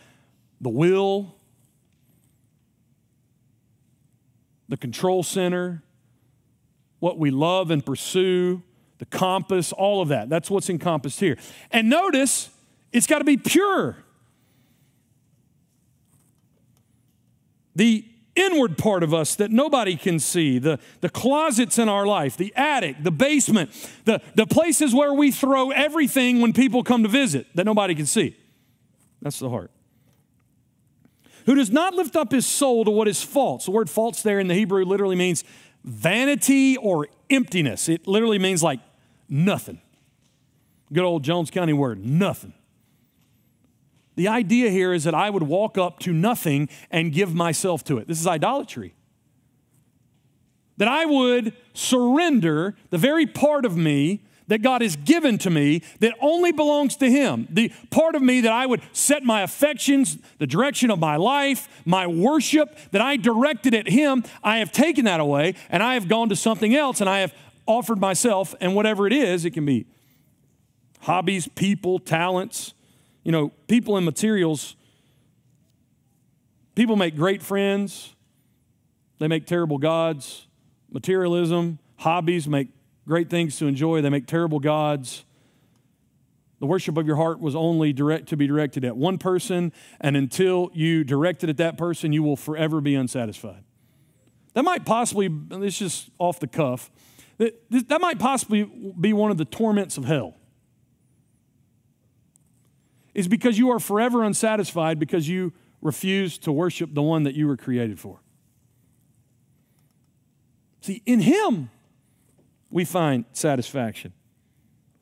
The 0.60 0.70
will, 0.70 1.36
the 4.70 4.76
control 4.76 5.22
center, 5.24 5.82
what 7.00 7.18
we 7.18 7.30
love 7.30 7.70
and 7.70 7.84
pursue, 7.84 8.62
the 8.98 9.04
compass, 9.04 9.72
all 9.72 10.00
of 10.00 10.08
that. 10.08 10.28
That's 10.28 10.48
what's 10.48 10.70
encompassed 10.70 11.18
here. 11.18 11.36
And 11.72 11.90
notice, 11.90 12.50
it's 12.92 13.06
got 13.06 13.18
to 13.18 13.24
be 13.24 13.36
pure. 13.36 13.96
The 17.74 18.04
inward 18.36 18.78
part 18.78 19.02
of 19.02 19.12
us 19.12 19.34
that 19.36 19.50
nobody 19.50 19.96
can 19.96 20.20
see, 20.20 20.60
the, 20.60 20.78
the 21.00 21.10
closets 21.10 21.76
in 21.76 21.88
our 21.88 22.06
life, 22.06 22.36
the 22.36 22.52
attic, 22.54 23.02
the 23.02 23.10
basement, 23.10 23.70
the, 24.04 24.22
the 24.36 24.46
places 24.46 24.94
where 24.94 25.12
we 25.12 25.32
throw 25.32 25.70
everything 25.70 26.40
when 26.40 26.52
people 26.52 26.84
come 26.84 27.02
to 27.02 27.08
visit 27.08 27.48
that 27.56 27.64
nobody 27.64 27.94
can 27.94 28.06
see. 28.06 28.36
That's 29.20 29.40
the 29.40 29.50
heart 29.50 29.72
who 31.46 31.54
does 31.54 31.70
not 31.70 31.94
lift 31.94 32.16
up 32.16 32.32
his 32.32 32.46
soul 32.46 32.84
to 32.84 32.90
what 32.90 33.08
is 33.08 33.22
false. 33.22 33.64
The 33.64 33.70
word 33.70 33.90
false 33.90 34.22
there 34.22 34.38
in 34.38 34.48
the 34.48 34.54
Hebrew 34.54 34.84
literally 34.84 35.16
means 35.16 35.44
vanity 35.84 36.76
or 36.76 37.08
emptiness. 37.28 37.88
It 37.88 38.06
literally 38.06 38.38
means 38.38 38.62
like 38.62 38.80
nothing. 39.28 39.80
Good 40.92 41.04
old 41.04 41.22
Jones 41.22 41.50
County 41.50 41.72
word, 41.72 42.04
nothing. 42.04 42.52
The 44.16 44.28
idea 44.28 44.70
here 44.70 44.92
is 44.92 45.04
that 45.04 45.14
I 45.14 45.30
would 45.30 45.44
walk 45.44 45.78
up 45.78 45.98
to 46.00 46.12
nothing 46.12 46.68
and 46.90 47.12
give 47.12 47.34
myself 47.34 47.84
to 47.84 47.98
it. 47.98 48.08
This 48.08 48.20
is 48.20 48.26
idolatry. 48.26 48.94
That 50.76 50.88
I 50.88 51.06
would 51.06 51.54
surrender 51.72 52.74
the 52.90 52.98
very 52.98 53.26
part 53.26 53.64
of 53.64 53.76
me 53.76 54.24
that 54.50 54.62
God 54.62 54.82
has 54.82 54.96
given 54.96 55.38
to 55.38 55.48
me 55.48 55.80
that 56.00 56.12
only 56.20 56.50
belongs 56.50 56.96
to 56.96 57.08
Him. 57.08 57.46
The 57.50 57.72
part 57.90 58.16
of 58.16 58.20
me 58.20 58.40
that 58.40 58.52
I 58.52 58.66
would 58.66 58.82
set 58.92 59.22
my 59.22 59.42
affections, 59.42 60.18
the 60.38 60.46
direction 60.46 60.90
of 60.90 60.98
my 60.98 61.14
life, 61.14 61.68
my 61.84 62.08
worship, 62.08 62.76
that 62.90 63.00
I 63.00 63.16
directed 63.16 63.74
at 63.74 63.88
Him, 63.88 64.24
I 64.42 64.58
have 64.58 64.72
taken 64.72 65.04
that 65.04 65.20
away 65.20 65.54
and 65.70 65.84
I 65.84 65.94
have 65.94 66.08
gone 66.08 66.28
to 66.30 66.36
something 66.36 66.74
else 66.74 67.00
and 67.00 67.08
I 67.08 67.20
have 67.20 67.32
offered 67.64 68.00
myself, 68.00 68.52
and 68.60 68.74
whatever 68.74 69.06
it 69.06 69.12
is, 69.12 69.44
it 69.44 69.52
can 69.52 69.64
be 69.64 69.86
hobbies, 71.02 71.46
people, 71.46 72.00
talents, 72.00 72.74
you 73.22 73.30
know, 73.30 73.52
people 73.68 73.96
and 73.96 74.04
materials. 74.04 74.74
People 76.74 76.96
make 76.96 77.14
great 77.14 77.40
friends, 77.40 78.16
they 79.20 79.28
make 79.28 79.46
terrible 79.46 79.78
gods. 79.78 80.48
Materialism, 80.92 81.78
hobbies 81.98 82.48
make 82.48 82.66
great 83.10 83.28
things 83.28 83.58
to 83.58 83.66
enjoy, 83.66 84.00
they 84.00 84.08
make 84.08 84.24
terrible 84.24 84.60
gods. 84.60 85.24
The 86.60 86.66
worship 86.66 86.96
of 86.96 87.08
your 87.08 87.16
heart 87.16 87.40
was 87.40 87.56
only 87.56 87.92
direct 87.92 88.28
to 88.28 88.36
be 88.36 88.46
directed 88.46 88.84
at 88.84 88.96
one 88.96 89.18
person, 89.18 89.72
and 90.00 90.16
until 90.16 90.70
you 90.74 91.02
direct 91.02 91.42
it 91.42 91.50
at 91.50 91.56
that 91.56 91.76
person, 91.76 92.12
you 92.12 92.22
will 92.22 92.36
forever 92.36 92.80
be 92.80 92.94
unsatisfied. 92.94 93.64
That 94.54 94.62
might 94.62 94.84
possibly, 94.86 95.28
it's 95.50 95.76
just 95.76 96.10
off 96.20 96.38
the 96.38 96.46
cuff, 96.46 96.88
that, 97.38 97.58
that 97.70 98.00
might 98.00 98.20
possibly 98.20 98.62
be 98.62 99.12
one 99.12 99.32
of 99.32 99.38
the 99.38 99.44
torments 99.44 99.96
of 99.96 100.04
hell. 100.04 100.36
Is 103.12 103.26
because 103.26 103.58
you 103.58 103.70
are 103.70 103.80
forever 103.80 104.22
unsatisfied 104.22 105.00
because 105.00 105.28
you 105.28 105.52
refuse 105.82 106.38
to 106.38 106.52
worship 106.52 106.94
the 106.94 107.02
one 107.02 107.24
that 107.24 107.34
you 107.34 107.48
were 107.48 107.56
created 107.56 107.98
for. 107.98 108.20
See, 110.80 111.02
in 111.06 111.20
Him, 111.20 111.70
we 112.70 112.84
find 112.84 113.24
satisfaction. 113.32 114.12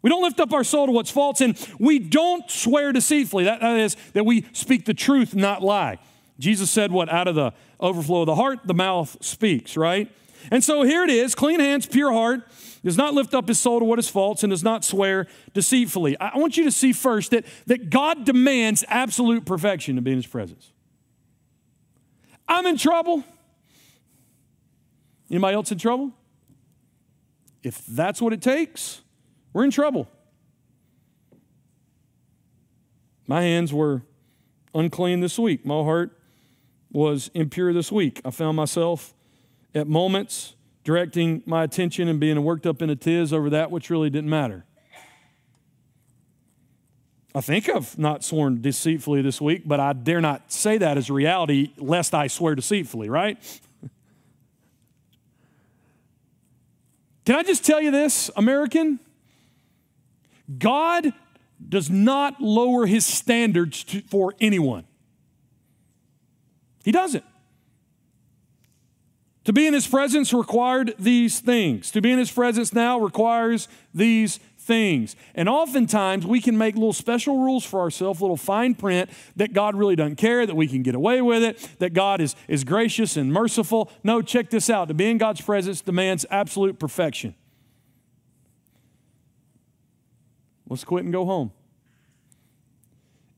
We 0.00 0.11
don't 0.11 0.22
lift 0.22 0.40
up 0.40 0.52
our 0.52 0.64
soul 0.64 0.87
to 0.87 0.92
what's 0.92 1.11
false, 1.11 1.40
and 1.40 1.59
we 1.78 1.98
don't 1.98 2.48
swear 2.50 2.92
deceitfully. 2.92 3.44
That, 3.44 3.61
that 3.61 3.78
is, 3.78 3.96
that 4.12 4.24
we 4.24 4.46
speak 4.52 4.85
the 4.85 4.94
truth, 4.94 5.35
not 5.35 5.62
lie. 5.62 5.98
Jesus 6.38 6.70
said, 6.70 6.92
What? 6.92 7.09
Out 7.09 7.26
of 7.26 7.35
the 7.35 7.52
overflow 7.81 8.20
of 8.20 8.26
the 8.26 8.37
heart, 8.37 8.61
the 8.64 8.74
mouth 8.74 9.16
speaks, 9.20 9.76
right? 9.76 10.11
And 10.50 10.62
so 10.62 10.83
here 10.83 11.02
it 11.02 11.11
is 11.11 11.35
clean 11.35 11.59
hands, 11.59 11.87
pure 11.87 12.12
heart, 12.12 12.42
does 12.85 12.96
not 12.96 13.12
lift 13.12 13.35
up 13.35 13.48
his 13.48 13.59
soul 13.59 13.81
to 13.81 13.85
what 13.85 13.98
is 13.98 14.09
false, 14.09 14.44
and 14.44 14.50
does 14.50 14.62
not 14.62 14.85
swear 14.85 15.26
deceitfully. 15.52 16.18
I 16.20 16.38
want 16.38 16.57
you 16.57 16.64
to 16.64 16.70
see 16.70 16.92
first 16.92 17.33
that, 17.33 17.44
that 17.66 17.90
God 17.90 18.24
demands 18.24 18.85
absolute 18.88 19.44
perfection 19.44 19.96
to 19.96 20.02
be 20.02 20.12
in 20.12 20.16
his 20.16 20.26
presence. 20.26 20.72
I'm 22.46 22.66
in 22.66 22.76
trouble. 22.76 23.24
Anybody 25.28 25.54
else 25.54 25.72
in 25.72 25.78
trouble? 25.78 26.12
If 27.62 27.85
that's 27.87 28.23
what 28.23 28.33
it 28.33 28.42
takes, 28.42 29.03
we're 29.53 29.64
in 29.64 29.71
trouble. 29.71 30.09
My 33.27 33.42
hands 33.42 33.73
were 33.73 34.03
unclean 34.75 35.21
this 35.21 35.38
week. 35.38 35.66
My 35.66 35.83
heart 35.83 36.18
was 36.90 37.31
impure 37.35 37.73
this 37.73 37.92
week. 37.92 38.21
I 38.25 38.31
found 38.31 38.57
myself 38.57 39.14
at 39.75 39.87
moments 39.87 40.55
directing 40.85 41.42
my 41.44 41.64
attention 41.64 42.09
and 42.09 42.18
being 42.18 42.42
worked 42.42 42.66
up 42.66 42.81
in 42.81 42.88
a 42.88 42.97
tiz 42.97 43.33
over 43.33 43.51
that 43.51 43.71
which 43.71 43.90
really 43.90 44.09
didn't 44.09 44.31
matter. 44.31 44.64
I 47.35 47.42
think 47.42 47.68
I've 47.68 47.99
not 47.99 48.25
sworn 48.25 48.62
deceitfully 48.62 49.21
this 49.21 49.40
week, 49.40 49.62
but 49.66 49.79
I 49.79 49.92
dare 49.92 50.21
not 50.21 50.51
say 50.51 50.79
that 50.79 50.97
as 50.97 51.11
reality 51.11 51.73
lest 51.77 52.14
I 52.14 52.27
swear 52.27 52.55
deceitfully, 52.55 53.11
right? 53.11 53.38
Can 57.28 57.36
I 57.36 57.42
just 57.42 57.62
tell 57.62 57.78
you 57.78 57.90
this, 57.90 58.30
American? 58.36 58.98
God 60.58 61.12
does 61.68 61.90
not 61.90 62.40
lower 62.40 62.86
his 62.86 63.04
standards 63.04 63.84
to, 63.84 64.00
for 64.00 64.32
anyone. 64.40 64.84
He 66.84 66.90
doesn't. 66.90 67.26
To 69.44 69.52
be 69.52 69.66
in 69.66 69.74
his 69.74 69.86
presence 69.86 70.32
required 70.32 70.94
these 70.98 71.40
things. 71.40 71.90
To 71.90 72.00
be 72.00 72.12
in 72.12 72.18
his 72.18 72.32
presence 72.32 72.72
now 72.72 72.98
requires 72.98 73.68
these 73.92 74.40
things. 74.68 75.16
And 75.35 75.48
oftentimes 75.48 76.24
we 76.26 76.40
can 76.40 76.57
make 76.57 76.76
little 76.76 76.92
special 76.92 77.38
rules 77.38 77.64
for 77.64 77.81
ourselves, 77.81 78.20
little 78.20 78.37
fine 78.37 78.76
print 78.76 79.11
that 79.35 79.52
God 79.52 79.74
really 79.74 79.96
doesn't 79.96 80.16
care, 80.16 80.46
that 80.46 80.54
we 80.54 80.68
can 80.68 80.85
get 80.85 80.94
away 80.94 81.20
with 81.22 81.42
it, 81.42 81.68
that 81.81 81.94
God 81.94 82.20
is, 82.20 82.37
is 82.46 82.62
gracious 82.62 83.16
and 83.16 83.33
merciful. 83.33 83.90
No, 84.04 84.22
check 84.22 84.50
this 84.50 84.70
out. 84.70 84.87
To 84.88 84.94
be 84.94 85.11
in 85.11 85.18
God's 85.18 85.40
presence 85.40 85.81
demands 85.81 86.24
absolute 86.31 86.78
perfection. 86.78 87.35
Let's 90.68 90.85
quit 90.85 91.02
and 91.02 91.12
go 91.12 91.24
home. 91.24 91.50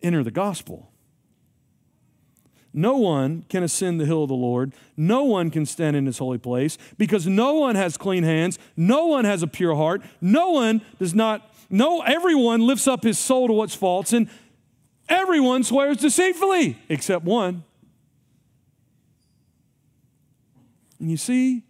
Enter 0.02 0.24
the 0.24 0.32
gospel. 0.32 0.89
No 2.72 2.96
one 2.96 3.44
can 3.48 3.62
ascend 3.62 4.00
the 4.00 4.06
hill 4.06 4.22
of 4.22 4.28
the 4.28 4.34
Lord. 4.34 4.72
No 4.96 5.24
one 5.24 5.50
can 5.50 5.66
stand 5.66 5.96
in 5.96 6.06
his 6.06 6.18
holy 6.18 6.38
place 6.38 6.78
because 6.98 7.26
no 7.26 7.54
one 7.54 7.74
has 7.74 7.96
clean 7.96 8.22
hands. 8.22 8.58
No 8.76 9.06
one 9.06 9.24
has 9.24 9.42
a 9.42 9.48
pure 9.48 9.74
heart. 9.74 10.02
No 10.20 10.50
one 10.50 10.82
does 10.98 11.14
not, 11.14 11.52
no, 11.68 12.00
everyone 12.02 12.66
lifts 12.66 12.86
up 12.86 13.02
his 13.02 13.18
soul 13.18 13.48
to 13.48 13.52
what's 13.52 13.74
false 13.74 14.12
and 14.12 14.28
everyone 15.08 15.64
swears 15.64 15.96
deceitfully 15.96 16.78
except 16.88 17.24
one. 17.24 17.64
And 21.00 21.10
you 21.10 21.16
see, 21.16 21.64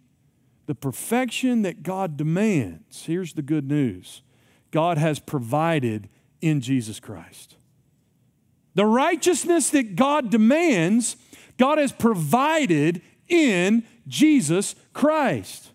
the 0.67 0.75
perfection 0.75 1.63
that 1.63 1.83
God 1.83 2.15
demands, 2.15 3.05
here's 3.05 3.33
the 3.33 3.41
good 3.41 3.67
news 3.67 4.21
God 4.69 4.97
has 4.97 5.19
provided 5.19 6.09
in 6.41 6.61
Jesus 6.61 6.99
Christ. 6.99 7.57
The 8.73 8.85
righteousness 8.85 9.69
that 9.71 9.95
God 9.95 10.29
demands, 10.29 11.17
God 11.57 11.77
has 11.77 11.91
provided 11.91 13.01
in 13.27 13.85
Jesus 14.07 14.75
Christ. 14.93 15.71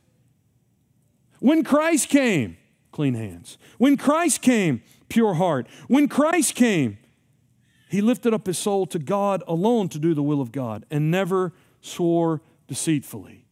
When 1.41 1.63
Christ 1.63 2.09
came, 2.09 2.57
clean 2.93 3.15
hands. 3.15 3.59
When 3.79 3.97
Christ 3.97 4.41
came, 4.41 4.83
pure 5.09 5.35
heart. 5.35 5.67
When 5.89 6.09
Christ 6.09 6.55
came, 6.55 6.99
he 7.89 8.01
lifted 8.01 8.35
up 8.35 8.47
his 8.47 8.59
soul 8.59 8.87
to 8.87 8.99
God 8.99 9.43
alone 9.47 9.89
to 9.91 9.99
do 9.99 10.15
the 10.15 10.23
will 10.23 10.41
of 10.41 10.51
God 10.51 10.85
and 10.91 11.11
never 11.11 11.53
swore 11.81 12.41
deceitfully. 12.67 13.45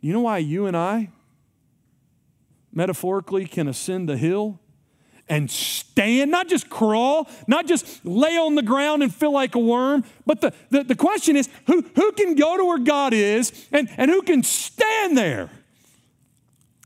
You 0.00 0.12
know 0.12 0.20
why 0.20 0.38
you 0.38 0.66
and 0.66 0.76
I, 0.76 1.10
metaphorically, 2.72 3.46
can 3.46 3.66
ascend 3.66 4.08
the 4.08 4.16
hill? 4.16 4.60
And 5.28 5.50
stand, 5.50 6.30
not 6.30 6.48
just 6.48 6.70
crawl, 6.70 7.28
not 7.46 7.66
just 7.66 8.04
lay 8.04 8.36
on 8.36 8.54
the 8.54 8.62
ground 8.62 9.02
and 9.02 9.14
feel 9.14 9.32
like 9.32 9.54
a 9.54 9.58
worm. 9.58 10.04
But 10.26 10.40
the, 10.40 10.52
the, 10.70 10.84
the 10.84 10.94
question 10.94 11.36
is 11.36 11.48
who, 11.66 11.82
who 11.94 12.12
can 12.12 12.34
go 12.34 12.56
to 12.56 12.64
where 12.64 12.78
God 12.78 13.12
is 13.12 13.66
and, 13.72 13.88
and 13.96 14.10
who 14.10 14.22
can 14.22 14.42
stand 14.42 15.16
there? 15.16 15.50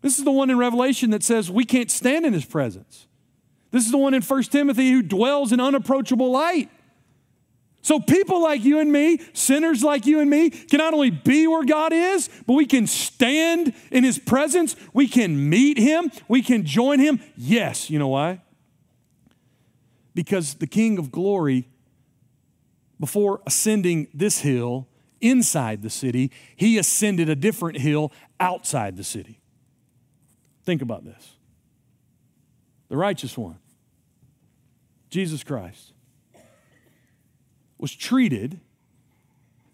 This 0.03 0.19
is 0.19 0.25
the 0.25 0.33
one 0.33 0.51
in 0.51 0.59
Revelation 0.59 1.11
that 1.11 1.23
says 1.23 1.51
we 1.51 1.65
can't 1.65 1.91
stand 1.91 2.27
in 2.27 2.33
his 2.33 2.45
presence. 2.45 3.07
This 3.71 3.87
is 3.87 3.93
the 3.93 3.99
one 3.99 4.15
in 4.15 4.23
1 4.23 4.43
Timothy 4.45 4.91
who 4.91 5.03
dwells 5.03 5.53
in 5.53 5.61
unapproachable 5.61 6.31
light. 6.31 6.69
So, 7.83 7.99
people 7.99 8.41
like 8.41 8.65
you 8.65 8.79
and 8.79 8.93
me, 8.93 9.19
sinners 9.33 9.83
like 9.83 10.07
you 10.07 10.21
and 10.21 10.31
me, 10.31 10.51
can 10.51 10.79
not 10.79 10.95
only 10.95 11.11
be 11.11 11.49
where 11.49 11.65
God 11.65 11.93
is, 11.93 12.31
but 12.47 12.55
we 12.55 12.65
can 12.65 12.87
stand 12.87 13.75
in 13.91 14.05
His 14.05 14.21
presence. 14.21 14.77
We 14.95 15.09
can 15.09 15.51
meet 15.51 15.79
Him. 15.79 16.13
We 16.29 16.43
can 16.43 16.65
join 16.65 17.01
Him. 17.01 17.21
Yes, 17.37 17.91
you 17.91 17.99
know 17.99 18.09
why? 18.09 18.41
Because 20.15 20.55
the 20.55 20.69
King 20.69 20.97
of 20.97 21.11
glory, 21.11 21.69
before 23.01 23.41
ascending 23.47 24.07
this 24.15 24.39
hill 24.43 24.87
inside 25.21 25.83
the 25.83 25.91
city, 25.91 26.31
He 26.55 26.79
ascended 26.79 27.29
a 27.29 27.35
different 27.35 27.79
hill 27.79 28.13
outside 28.39 28.97
the 28.97 29.05
city. 29.05 29.41
Think 30.65 30.83
about 30.83 31.05
this 31.05 31.33
the 32.89 32.97
righteous 32.97 33.37
one, 33.37 33.59
Jesus 35.11 35.43
Christ 35.43 35.92
was 37.83 37.95
treated 37.95 38.61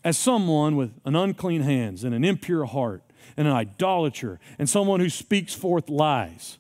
as 0.03 0.17
someone 0.17 0.75
with 0.75 0.93
an 1.05 1.15
unclean 1.15 1.61
hands 1.61 2.03
and 2.03 2.15
an 2.15 2.25
impure 2.25 2.65
heart 2.65 3.03
and 3.37 3.47
an 3.47 3.53
idolater 3.53 4.41
and 4.59 4.69
someone 4.69 4.99
who 4.99 5.11
speaks 5.11 5.55
forth 5.55 5.91
lies. 5.91 6.57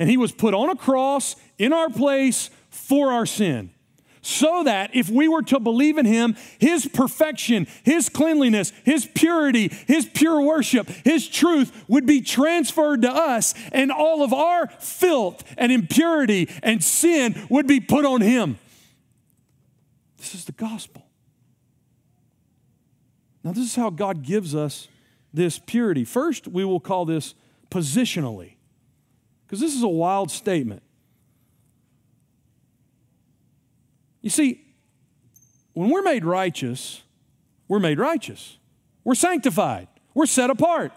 And 0.00 0.10
he 0.10 0.16
was 0.16 0.32
put 0.32 0.52
on 0.52 0.70
a 0.70 0.74
cross 0.74 1.36
in 1.58 1.72
our 1.72 1.88
place 1.88 2.50
for 2.70 3.12
our 3.12 3.24
sin. 3.24 3.70
So 4.20 4.64
that 4.64 4.90
if 4.96 5.10
we 5.10 5.28
were 5.28 5.42
to 5.42 5.60
believe 5.60 5.98
in 5.98 6.06
him, 6.06 6.34
his 6.58 6.88
perfection, 6.88 7.68
his 7.84 8.08
cleanliness, 8.08 8.72
his 8.82 9.06
purity, 9.06 9.68
his 9.86 10.06
pure 10.06 10.40
worship, 10.40 10.88
his 10.88 11.28
truth 11.28 11.84
would 11.88 12.06
be 12.06 12.22
transferred 12.22 13.02
to 13.02 13.12
us, 13.12 13.54
and 13.70 13.92
all 13.92 14.24
of 14.24 14.32
our 14.32 14.68
filth 14.80 15.44
and 15.58 15.70
impurity 15.70 16.48
and 16.62 16.82
sin 16.82 17.46
would 17.50 17.66
be 17.66 17.80
put 17.80 18.06
on 18.06 18.22
him. 18.22 18.58
This 20.24 20.34
is 20.34 20.44
the 20.46 20.52
gospel. 20.52 21.04
Now, 23.42 23.52
this 23.52 23.64
is 23.64 23.76
how 23.76 23.90
God 23.90 24.22
gives 24.22 24.54
us 24.54 24.88
this 25.34 25.58
purity. 25.58 26.02
First, 26.02 26.48
we 26.48 26.64
will 26.64 26.80
call 26.80 27.04
this 27.04 27.34
positionally, 27.70 28.54
because 29.44 29.60
this 29.60 29.74
is 29.74 29.82
a 29.82 29.88
wild 29.88 30.30
statement. 30.30 30.82
You 34.22 34.30
see, 34.30 34.62
when 35.74 35.90
we're 35.90 36.00
made 36.00 36.24
righteous, 36.24 37.02
we're 37.68 37.78
made 37.78 37.98
righteous. 37.98 38.56
We're 39.04 39.16
sanctified. 39.16 39.88
We're 40.14 40.24
set 40.24 40.48
apart. 40.48 40.92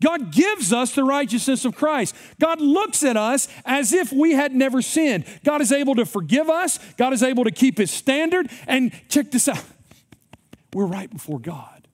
God 0.00 0.32
gives 0.32 0.72
us 0.72 0.94
the 0.94 1.04
righteousness 1.04 1.64
of 1.64 1.74
Christ. 1.74 2.14
God 2.40 2.60
looks 2.60 3.02
at 3.02 3.16
us 3.16 3.48
as 3.64 3.92
if 3.92 4.12
we 4.12 4.32
had 4.32 4.54
never 4.54 4.80
sinned. 4.82 5.24
God 5.44 5.60
is 5.60 5.72
able 5.72 5.94
to 5.96 6.06
forgive 6.06 6.48
us. 6.48 6.78
God 6.96 7.12
is 7.12 7.22
able 7.22 7.44
to 7.44 7.50
keep 7.50 7.78
his 7.78 7.90
standard. 7.90 8.50
And 8.66 8.92
check 9.08 9.30
this 9.30 9.48
out 9.48 9.62
we're 10.72 10.86
right 10.86 11.10
before 11.10 11.38
God, 11.38 11.88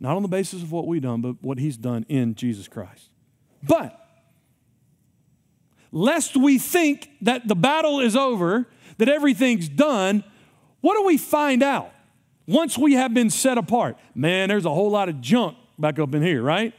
not 0.00 0.16
on 0.16 0.22
the 0.22 0.28
basis 0.28 0.62
of 0.62 0.72
what 0.72 0.86
we've 0.86 1.02
done, 1.02 1.20
but 1.20 1.36
what 1.42 1.58
he's 1.58 1.76
done 1.76 2.06
in 2.08 2.34
Jesus 2.34 2.66
Christ. 2.66 3.10
But, 3.62 3.98
lest 5.92 6.36
we 6.36 6.58
think 6.58 7.10
that 7.20 7.46
the 7.46 7.54
battle 7.54 8.00
is 8.00 8.16
over, 8.16 8.66
that 8.98 9.08
everything's 9.08 9.68
done, 9.68 10.24
what 10.80 10.94
do 10.94 11.04
we 11.04 11.18
find 11.18 11.62
out 11.62 11.92
once 12.46 12.78
we 12.78 12.94
have 12.94 13.12
been 13.12 13.28
set 13.28 13.58
apart? 13.58 13.98
Man, 14.14 14.48
there's 14.48 14.64
a 14.64 14.70
whole 14.70 14.90
lot 14.90 15.08
of 15.08 15.20
junk 15.20 15.56
back 15.78 15.98
up 15.98 16.14
in 16.14 16.22
here, 16.22 16.42
right? 16.42 16.72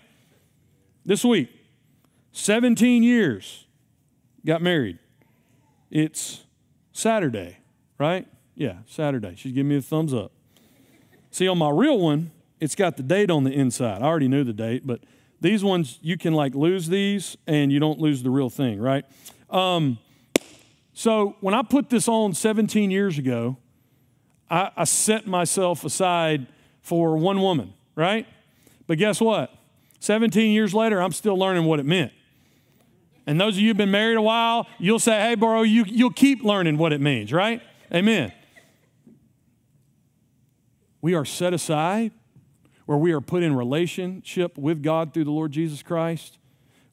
This 1.07 1.23
week. 1.25 1.49
17 2.33 3.01
years, 3.01 3.65
got 4.45 4.61
married. 4.61 4.99
It's 5.89 6.43
Saturday, 6.91 7.57
right? 7.97 8.27
Yeah, 8.53 8.79
Saturday. 8.85 9.33
She's 9.35 9.53
giving 9.53 9.69
me 9.69 9.77
a 9.77 9.81
thumbs 9.81 10.13
up. 10.13 10.31
See, 11.31 11.47
on 11.47 11.57
my 11.57 11.69
real 11.69 11.97
one, 11.97 12.31
it's 12.59 12.75
got 12.75 12.97
the 12.97 13.03
date 13.03 13.31
on 13.31 13.43
the 13.43 13.51
inside. 13.51 14.01
I 14.01 14.05
already 14.05 14.27
knew 14.27 14.43
the 14.43 14.53
date, 14.53 14.85
but 14.85 15.01
these 15.39 15.63
ones, 15.63 15.97
you 16.01 16.17
can 16.17 16.33
like 16.33 16.53
lose 16.53 16.89
these 16.89 17.37
and 17.47 17.71
you 17.71 17.79
don't 17.79 17.99
lose 17.99 18.21
the 18.21 18.29
real 18.29 18.49
thing, 18.49 18.79
right? 18.79 19.05
Um, 19.49 19.97
so 20.93 21.37
when 21.39 21.53
I 21.53 21.61
put 21.61 21.89
this 21.89 22.07
on 22.07 22.33
17 22.33 22.91
years 22.91 23.17
ago, 23.17 23.57
I, 24.49 24.71
I 24.75 24.83
set 24.83 25.25
myself 25.25 25.85
aside 25.85 26.47
for 26.81 27.17
one 27.17 27.41
woman, 27.41 27.73
right? 27.95 28.27
But 28.87 28.97
guess 28.97 29.21
what? 29.21 29.56
17 29.99 30.51
years 30.51 30.73
later, 30.73 31.01
I'm 31.01 31.11
still 31.11 31.37
learning 31.37 31.65
what 31.65 31.79
it 31.79 31.85
meant. 31.85 32.11
And 33.25 33.41
those 33.41 33.55
of 33.55 33.59
you 33.59 33.69
who've 33.69 33.77
been 33.77 33.91
married 33.91 34.15
a 34.15 34.21
while, 34.21 34.67
you'll 34.79 34.99
say, 34.99 35.19
hey, 35.19 35.35
bro, 35.35 35.63
you, 35.63 35.83
you'll 35.85 36.11
keep 36.11 36.43
learning 36.43 36.77
what 36.77 36.93
it 36.93 37.01
means, 37.01 37.33
right? 37.33 37.61
Amen. 37.93 38.31
We 41.01 41.13
are 41.13 41.25
set 41.25 41.53
aside 41.53 42.11
where 42.85 42.97
we 42.97 43.11
are 43.11 43.21
put 43.21 43.43
in 43.43 43.53
relationship 43.55 44.57
with 44.57 44.81
God 44.81 45.13
through 45.13 45.25
the 45.25 45.31
Lord 45.31 45.51
Jesus 45.51 45.83
Christ. 45.83 46.37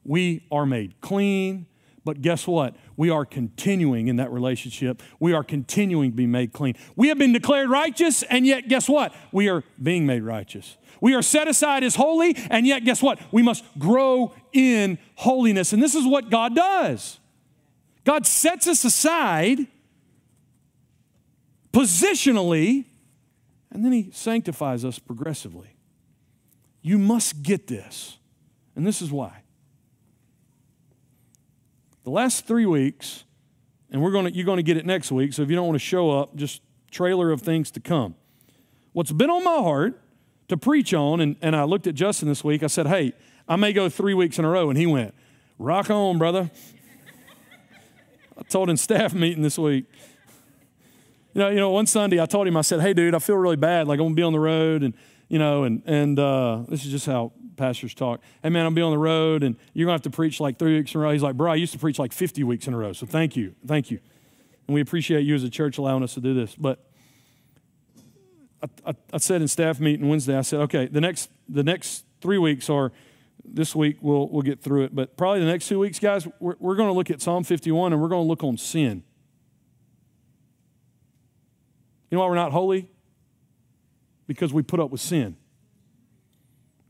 We 0.03 0.45
are 0.51 0.65
made 0.65 0.99
clean 0.99 1.67
But 2.05 2.21
guess 2.21 2.47
what? 2.47 2.75
We 2.95 3.09
are 3.09 3.25
continuing 3.25 4.07
in 4.07 4.17
that 4.17 4.31
relationship. 4.31 5.01
We 5.19 5.33
are 5.33 5.43
continuing 5.43 6.11
to 6.11 6.15
be 6.15 6.27
made 6.27 6.53
clean. 6.53 6.75
We 6.95 7.07
have 7.07 7.17
been 7.17 7.33
declared 7.33 7.69
righteous, 7.69 8.21
and 8.23 8.45
yet, 8.45 8.67
guess 8.69 8.87
what? 8.87 9.11
We 9.31 9.49
are 9.49 9.63
being 9.81 10.05
made 10.05 10.21
righteous. 10.21 10.77
We 11.05 11.13
are 11.13 11.21
set 11.21 11.47
aside 11.47 11.83
as 11.83 11.93
holy, 11.93 12.35
and 12.49 12.65
yet, 12.65 12.83
guess 12.83 12.99
what? 12.99 13.19
We 13.31 13.43
must 13.43 13.63
grow 13.77 14.33
in 14.53 14.97
holiness. 15.13 15.71
And 15.71 15.79
this 15.79 15.93
is 15.93 16.03
what 16.03 16.31
God 16.31 16.55
does 16.55 17.19
God 18.03 18.25
sets 18.25 18.65
us 18.65 18.83
aside 18.83 19.67
positionally, 21.71 22.85
and 23.69 23.85
then 23.85 23.91
He 23.91 24.09
sanctifies 24.13 24.83
us 24.83 24.97
progressively. 24.97 25.75
You 26.81 26.97
must 26.97 27.43
get 27.43 27.67
this. 27.67 28.17
And 28.75 28.87
this 28.87 28.99
is 28.99 29.11
why. 29.11 29.43
The 32.03 32.09
last 32.09 32.47
three 32.47 32.65
weeks, 32.65 33.25
and 33.91 34.01
we're 34.01 34.09
gonna, 34.09 34.31
you're 34.31 34.43
going 34.43 34.57
to 34.57 34.63
get 34.63 34.75
it 34.75 34.87
next 34.87 35.11
week, 35.11 35.33
so 35.33 35.43
if 35.43 35.51
you 35.51 35.55
don't 35.55 35.67
want 35.67 35.75
to 35.75 35.85
show 35.85 36.09
up, 36.09 36.35
just 36.35 36.63
trailer 36.89 37.29
of 37.29 37.43
things 37.43 37.69
to 37.69 37.79
come. 37.79 38.15
What's 38.91 39.11
been 39.11 39.29
on 39.29 39.43
my 39.43 39.57
heart 39.57 40.01
to 40.47 40.57
preach 40.57 40.93
on, 40.93 41.19
and, 41.19 41.35
and 41.41 41.55
I 41.55 41.63
looked 41.63 41.87
at 41.87 41.95
Justin 41.95 42.27
this 42.27 42.43
week, 42.43 42.63
I 42.63 42.67
said, 42.67 42.87
hey, 42.87 43.13
I 43.47 43.55
may 43.55 43.73
go 43.73 43.89
three 43.89 44.13
weeks 44.13 44.39
in 44.39 44.45
a 44.45 44.49
row. 44.49 44.69
And 44.69 44.77
he 44.77 44.85
went, 44.85 45.13
rock 45.57 45.89
on, 45.89 46.17
brother. 46.17 46.49
I 48.37 48.43
told 48.43 48.69
him 48.69 48.77
staff 48.77 49.13
meeting 49.13 49.43
this 49.43 49.57
week. 49.57 49.85
You 51.33 51.41
know, 51.41 51.49
you 51.49 51.57
know, 51.57 51.69
one 51.69 51.85
Sunday 51.85 52.21
I 52.21 52.25
told 52.25 52.47
him, 52.47 52.57
I 52.57 52.61
said, 52.61 52.81
hey, 52.81 52.93
dude, 52.93 53.15
I 53.15 53.19
feel 53.19 53.35
really 53.35 53.55
bad. 53.55 53.87
Like 53.87 53.99
I'm 53.99 54.05
going 54.05 54.15
to 54.15 54.15
be 54.15 54.23
on 54.23 54.33
the 54.33 54.39
road 54.39 54.83
and, 54.83 54.93
you 55.27 55.39
know, 55.39 55.63
and, 55.63 55.81
and 55.85 56.17
uh, 56.17 56.63
this 56.69 56.85
is 56.85 56.91
just 56.91 57.05
how 57.05 57.33
pastors 57.57 57.93
talk. 57.93 58.21
Hey, 58.43 58.49
man, 58.49 58.65
I'll 58.65 58.71
be 58.71 58.81
on 58.81 58.91
the 58.91 58.97
road 58.97 59.43
and 59.43 59.55
you're 59.73 59.85
going 59.85 59.97
to 59.97 60.03
have 60.03 60.11
to 60.11 60.15
preach 60.15 60.39
like 60.39 60.59
three 60.59 60.77
weeks 60.77 60.93
in 60.93 61.01
a 61.01 61.03
row. 61.03 61.11
He's 61.11 61.23
like, 61.23 61.35
bro, 61.35 61.51
I 61.51 61.55
used 61.55 61.73
to 61.73 61.79
preach 61.79 61.99
like 61.99 62.13
50 62.13 62.43
weeks 62.43 62.67
in 62.67 62.73
a 62.73 62.77
row. 62.77 62.93
So 62.93 63.05
thank 63.05 63.35
you. 63.35 63.55
Thank 63.65 63.91
you. 63.91 63.99
And 64.67 64.73
we 64.73 64.81
appreciate 64.81 65.21
you 65.21 65.35
as 65.35 65.43
a 65.43 65.49
church 65.49 65.77
allowing 65.77 66.03
us 66.03 66.13
to 66.15 66.21
do 66.21 66.33
this. 66.33 66.55
But 66.55 66.85
I, 68.65 68.89
I, 68.89 68.95
I 69.13 69.17
said 69.17 69.41
in 69.41 69.47
staff 69.47 69.79
meeting 69.79 70.07
Wednesday, 70.07 70.37
I 70.37 70.41
said, 70.41 70.61
okay, 70.61 70.87
the 70.87 71.01
next, 71.01 71.29
the 71.47 71.63
next 71.63 72.05
three 72.21 72.37
weeks 72.37 72.69
are 72.69 72.91
this 73.43 73.75
week 73.75 73.97
we'll, 74.01 74.27
we'll 74.29 74.41
get 74.41 74.61
through 74.61 74.83
it. 74.83 74.95
But 74.95 75.17
probably 75.17 75.41
the 75.41 75.45
next 75.45 75.67
two 75.67 75.79
weeks, 75.79 75.99
guys, 75.99 76.27
we're, 76.39 76.55
we're 76.59 76.75
going 76.75 76.89
to 76.89 76.93
look 76.93 77.11
at 77.11 77.21
Psalm 77.21 77.43
51 77.43 77.93
and 77.93 78.01
we're 78.01 78.07
going 78.07 78.23
to 78.23 78.27
look 78.27 78.43
on 78.43 78.57
sin. 78.57 79.03
You 82.09 82.17
know 82.17 82.21
why 82.21 82.29
we're 82.29 82.35
not 82.35 82.51
holy? 82.51 82.89
Because 84.27 84.53
we 84.53 84.63
put 84.63 84.79
up 84.79 84.89
with 84.89 85.01
sin. 85.01 85.37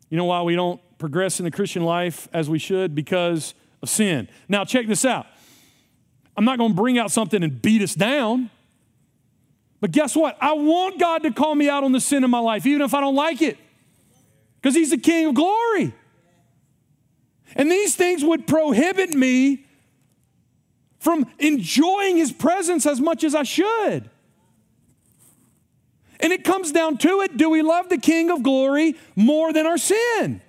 You 0.10 0.18
know 0.18 0.26
why 0.26 0.42
we 0.44 0.56
don't 0.56 0.80
progress 0.98 1.40
in 1.40 1.46
the 1.46 1.52
Christian 1.52 1.84
life 1.84 2.28
as 2.32 2.50
we 2.50 2.60
should? 2.60 2.96
Because 2.96 3.54
of 3.82 3.90
sin. 3.90 4.30
Now, 4.48 4.64
check 4.64 4.88
this 4.88 5.04
out. 5.04 5.26
I'm 6.38 6.46
not 6.46 6.58
going 6.58 6.72
to 6.72 6.76
bring 6.76 6.98
out 6.98 7.12
something 7.12 7.44
and 7.44 7.62
beat 7.62 7.82
us 7.82 7.96
down. 7.96 8.50
But 9.86 9.92
guess 9.92 10.16
what? 10.16 10.36
I 10.42 10.54
want 10.54 11.00
God 11.00 11.22
to 11.22 11.32
call 11.32 11.54
me 11.54 11.70
out 11.70 11.84
on 11.84 11.92
the 11.92 12.00
sin 12.00 12.24
in 12.24 12.32
my 12.32 12.40
life, 12.40 12.66
even 12.66 12.82
if 12.82 12.96
I 12.96 13.02
don't 13.02 13.14
like 13.14 13.44
it, 13.44 13.56
because 14.60 14.74
He's 14.74 14.90
the 14.90 14.98
King 14.98 15.28
of 15.28 15.36
glory. 15.36 15.94
And 17.56 17.72
these 17.72 17.94
things 17.94 18.24
would 18.24 18.48
prohibit 18.48 19.12
me 19.12 19.64
from 20.98 21.28
enjoying 21.38 22.18
His 22.18 22.32
presence 22.32 22.88
as 22.88 23.00
much 23.00 23.24
as 23.24 23.36
I 23.36 23.44
should. 23.44 24.10
And 26.20 26.34
it 26.34 26.44
comes 26.44 26.72
down 26.72 26.98
to 26.98 27.22
it 27.22 27.38
do 27.38 27.52
we 27.52 27.62
love 27.62 27.90
the 27.90 28.00
King 28.00 28.32
of 28.32 28.42
glory 28.42 28.96
more 29.16 29.54
than 29.54 29.68
our 29.68 29.78
sin? 29.78 30.42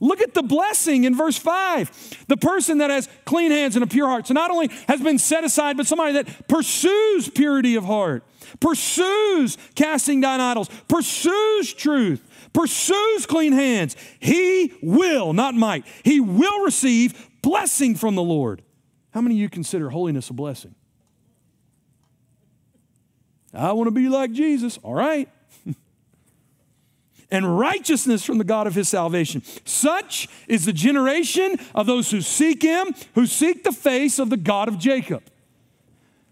Look 0.00 0.22
at 0.22 0.32
the 0.32 0.42
blessing 0.42 1.04
in 1.04 1.14
verse 1.14 1.36
5. 1.36 2.24
The 2.26 2.36
person 2.38 2.78
that 2.78 2.88
has 2.88 3.08
clean 3.26 3.50
hands 3.50 3.76
and 3.76 3.84
a 3.84 3.86
pure 3.86 4.08
heart. 4.08 4.26
So 4.26 4.34
not 4.34 4.50
only 4.50 4.70
has 4.88 5.00
been 5.00 5.18
set 5.18 5.44
aside, 5.44 5.76
but 5.76 5.86
somebody 5.86 6.14
that 6.14 6.48
pursues 6.48 7.28
purity 7.28 7.76
of 7.76 7.84
heart, 7.84 8.24
pursues 8.60 9.58
casting 9.74 10.22
down 10.22 10.40
idols, 10.40 10.70
pursues 10.88 11.74
truth, 11.74 12.26
pursues 12.54 13.26
clean 13.26 13.52
hands. 13.52 13.94
He 14.18 14.72
will, 14.82 15.34
not 15.34 15.54
might, 15.54 15.84
he 16.02 16.18
will 16.18 16.64
receive 16.64 17.28
blessing 17.42 17.94
from 17.94 18.14
the 18.14 18.22
Lord. 18.22 18.62
How 19.10 19.20
many 19.20 19.34
of 19.34 19.40
you 19.40 19.50
consider 19.50 19.90
holiness 19.90 20.30
a 20.30 20.32
blessing? 20.32 20.74
I 23.52 23.72
want 23.72 23.88
to 23.88 23.92
be 23.92 24.08
like 24.08 24.32
Jesus. 24.32 24.78
All 24.78 24.94
right 24.94 25.28
and 27.30 27.58
righteousness 27.58 28.24
from 28.24 28.38
the 28.38 28.44
God 28.44 28.66
of 28.66 28.74
his 28.74 28.88
salvation. 28.88 29.42
Such 29.64 30.28
is 30.48 30.64
the 30.64 30.72
generation 30.72 31.56
of 31.74 31.86
those 31.86 32.10
who 32.10 32.20
seek 32.20 32.62
him, 32.62 32.94
who 33.14 33.26
seek 33.26 33.64
the 33.64 33.72
face 33.72 34.18
of 34.18 34.30
the 34.30 34.36
God 34.36 34.68
of 34.68 34.78
Jacob. 34.78 35.22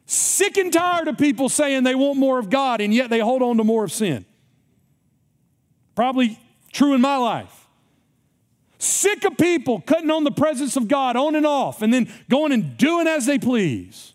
Sick 0.06 0.56
and 0.56 0.72
tired 0.72 1.06
of 1.06 1.18
people 1.18 1.48
saying 1.48 1.84
they 1.84 1.94
want 1.94 2.18
more 2.18 2.38
of 2.38 2.50
God 2.50 2.80
and 2.80 2.94
yet 2.94 3.10
they 3.10 3.20
hold 3.20 3.42
on 3.42 3.58
to 3.58 3.64
more 3.64 3.84
of 3.84 3.92
sin. 3.92 4.24
Probably 5.94 6.38
true 6.72 6.94
in 6.94 7.00
my 7.00 7.16
life. 7.16 7.66
Sick 8.78 9.24
of 9.24 9.36
people 9.36 9.80
cutting 9.80 10.10
on 10.10 10.24
the 10.24 10.30
presence 10.30 10.76
of 10.76 10.88
God 10.88 11.16
on 11.16 11.34
and 11.34 11.44
off 11.44 11.82
and 11.82 11.92
then 11.92 12.10
going 12.30 12.52
and 12.52 12.76
doing 12.76 13.06
as 13.06 13.26
they 13.26 13.38
please. 13.38 14.14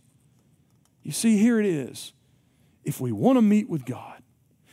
You 1.04 1.12
see, 1.12 1.38
here 1.38 1.60
it 1.60 1.66
is. 1.66 2.14
If 2.84 3.00
we 3.00 3.12
want 3.12 3.38
to 3.38 3.42
meet 3.42 3.70
with 3.70 3.86
God 3.86 4.22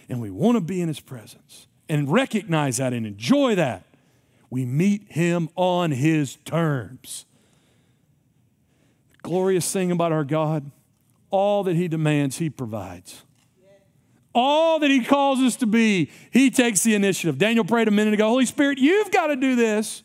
and 0.08 0.20
we 0.20 0.30
want 0.30 0.56
to 0.56 0.60
be 0.60 0.80
in 0.80 0.88
His 0.88 1.00
presence, 1.00 1.66
and 1.90 2.08
recognize 2.10 2.76
that 2.76 2.92
and 2.92 3.04
enjoy 3.04 3.56
that. 3.56 3.84
We 4.48 4.64
meet 4.64 5.10
him 5.10 5.50
on 5.56 5.90
his 5.90 6.36
terms. 6.44 7.26
glorious 9.22 9.70
thing 9.70 9.90
about 9.90 10.12
our 10.12 10.24
God, 10.24 10.70
all 11.30 11.64
that 11.64 11.76
he 11.76 11.88
demands, 11.88 12.38
he 12.38 12.48
provides. 12.48 13.24
All 14.32 14.78
that 14.78 14.90
he 14.90 15.04
calls 15.04 15.40
us 15.40 15.56
to 15.56 15.66
be, 15.66 16.10
he 16.30 16.50
takes 16.50 16.84
the 16.84 16.94
initiative. 16.94 17.36
Daniel 17.36 17.64
prayed 17.64 17.88
a 17.88 17.90
minute 17.90 18.14
ago 18.14 18.28
Holy 18.28 18.46
Spirit, 18.46 18.78
you've 18.78 19.10
got 19.10 19.26
to 19.26 19.36
do 19.36 19.56
this. 19.56 20.04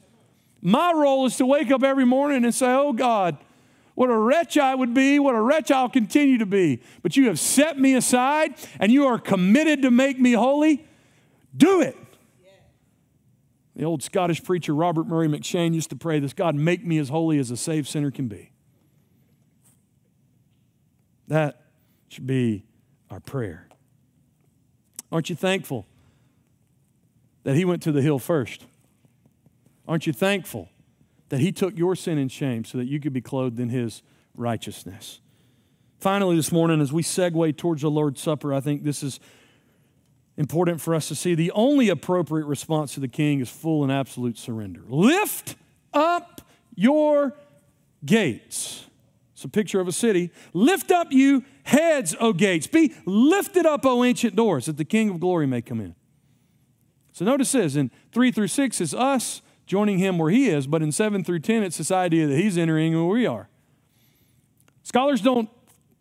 My 0.61 0.91
role 0.91 1.27
is 1.27 1.37
to 1.37 1.45
wake 1.45 1.69
up 1.69 1.83
every 1.83 2.05
morning 2.05 2.43
and 2.43 2.53
say, 2.53 2.65
Oh 2.67 2.93
God, 2.93 3.37
what 3.93 4.09
a 4.09 4.17
wretch 4.17 4.57
I 4.57 4.73
would 4.73 4.95
be, 4.95 5.19
what 5.19 5.35
a 5.35 5.41
wretch 5.41 5.69
I'll 5.69 5.89
continue 5.89 6.39
to 6.39 6.47
be. 6.47 6.81
But 7.03 7.15
you 7.15 7.27
have 7.27 7.39
set 7.39 7.77
me 7.77 7.93
aside 7.93 8.55
and 8.79 8.91
you 8.91 9.05
are 9.05 9.19
committed 9.19 9.83
to 9.83 9.91
make 9.91 10.19
me 10.19 10.33
holy. 10.33 10.83
Do 11.55 11.81
it. 11.81 11.97
The 13.75 13.83
old 13.83 14.01
Scottish 14.01 14.43
preacher 14.43 14.73
Robert 14.73 15.05
Murray 15.05 15.27
M'Cheyne 15.27 15.73
used 15.73 15.89
to 15.89 15.95
pray 15.95 16.19
this 16.19 16.33
God, 16.33 16.55
make 16.55 16.85
me 16.85 16.97
as 16.97 17.09
holy 17.09 17.39
as 17.39 17.51
a 17.51 17.57
saved 17.57 17.87
sinner 17.87 18.09
can 18.09 18.27
be. 18.27 18.51
That 21.27 21.61
should 22.07 22.25
be 22.25 22.63
our 23.09 23.19
prayer. 23.19 23.67
Aren't 25.11 25.29
you 25.29 25.35
thankful 25.35 25.85
that 27.43 27.55
He 27.55 27.65
went 27.65 27.81
to 27.83 27.91
the 27.91 28.01
hill 28.01 28.19
first? 28.19 28.65
Aren't 29.87 30.07
you 30.07 30.13
thankful 30.13 30.69
that 31.29 31.39
He 31.39 31.51
took 31.51 31.77
your 31.77 31.95
sin 31.95 32.17
and 32.17 32.31
shame 32.31 32.63
so 32.63 32.77
that 32.77 32.85
you 32.85 32.99
could 32.99 33.13
be 33.13 33.21
clothed 33.21 33.59
in 33.59 33.69
His 33.69 34.03
righteousness? 34.35 35.19
Finally, 35.99 36.37
this 36.37 36.51
morning, 36.51 36.79
as 36.79 36.93
we 36.93 37.01
segue 37.01 37.57
towards 37.57 37.81
the 37.81 37.89
Lord's 37.89 38.21
Supper, 38.21 38.53
I 38.53 38.61
think 38.61 38.83
this 38.83 39.03
is 39.03 39.19
important 40.37 40.81
for 40.81 40.93
us 40.93 41.07
to 41.07 41.15
see. 41.15 41.35
The 41.35 41.51
only 41.51 41.89
appropriate 41.89 42.45
response 42.45 42.93
to 42.95 42.99
the 42.99 43.07
king 43.07 43.39
is 43.39 43.49
full 43.49 43.83
and 43.83 43.91
absolute 43.91 44.37
surrender. 44.37 44.81
Lift 44.87 45.55
up 45.93 46.41
your 46.75 47.33
gates. 48.05 48.85
It's 49.33 49.43
a 49.43 49.49
picture 49.49 49.79
of 49.79 49.87
a 49.87 49.91
city. 49.91 50.31
Lift 50.53 50.91
up 50.91 51.11
you 51.11 51.43
heads, 51.63 52.15
O 52.19 52.33
gates. 52.33 52.67
Be 52.67 52.93
lifted 53.05 53.65
up, 53.65 53.85
O 53.85 54.03
ancient 54.03 54.35
doors, 54.35 54.65
that 54.67 54.77
the 54.77 54.85
King 54.85 55.09
of 55.09 55.19
glory 55.19 55.45
may 55.45 55.61
come 55.61 55.81
in. 55.81 55.95
So 57.11 57.25
notice 57.25 57.51
this 57.53 57.75
in 57.75 57.91
3 58.11 58.31
through 58.31 58.47
6 58.47 58.81
is 58.81 58.93
us 58.93 59.41
joining 59.65 59.99
him 59.99 60.17
where 60.17 60.31
he 60.31 60.49
is, 60.49 60.67
but 60.67 60.81
in 60.81 60.91
7 60.91 61.23
through 61.23 61.39
10, 61.39 61.63
it's 61.63 61.77
this 61.77 61.91
idea 61.91 62.27
that 62.27 62.37
he's 62.37 62.57
entering 62.57 62.93
where 62.93 63.05
we 63.05 63.25
are. 63.25 63.49
Scholars 64.83 65.21
don't 65.21 65.49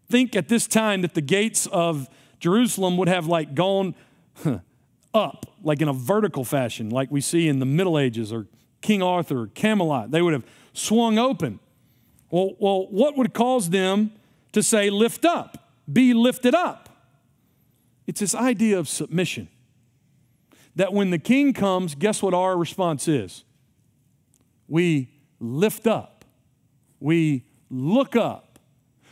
think 0.08 0.36
at 0.36 0.48
this 0.48 0.66
time 0.66 1.02
that 1.02 1.14
the 1.14 1.20
gates 1.20 1.66
of 1.68 2.08
Jerusalem 2.40 2.96
would 2.98 3.08
have 3.08 3.26
like 3.26 3.54
gone 3.54 3.94
up, 5.14 5.46
like 5.62 5.80
in 5.80 5.88
a 5.88 5.92
vertical 5.92 6.44
fashion, 6.44 6.90
like 6.90 7.10
we 7.10 7.20
see 7.20 7.48
in 7.48 7.58
the 7.58 7.66
Middle 7.66 7.98
Ages 7.98 8.32
or 8.32 8.46
King 8.80 9.02
Arthur 9.02 9.42
or 9.42 9.46
Camelot. 9.48 10.10
They 10.10 10.20
would 10.20 10.32
have 10.32 10.44
swung 10.72 11.18
open. 11.18 11.60
Well, 12.30 12.52
well, 12.58 12.86
what 12.90 13.16
would 13.16 13.32
cause 13.32 13.70
them 13.70 14.12
to 14.52 14.62
say, 14.62 14.90
lift 14.90 15.24
up, 15.24 15.70
be 15.90 16.12
lifted 16.12 16.54
up? 16.54 16.88
It's 18.06 18.20
this 18.20 18.34
idea 18.34 18.78
of 18.78 18.88
submission. 18.88 19.48
That 20.76 20.92
when 20.92 21.10
the 21.10 21.18
king 21.18 21.52
comes, 21.52 21.94
guess 21.94 22.22
what 22.22 22.34
our 22.34 22.56
response 22.56 23.06
is? 23.06 23.44
We 24.66 25.10
lift 25.38 25.86
up, 25.86 26.24
we 26.98 27.44
look 27.70 28.16
up, 28.16 28.43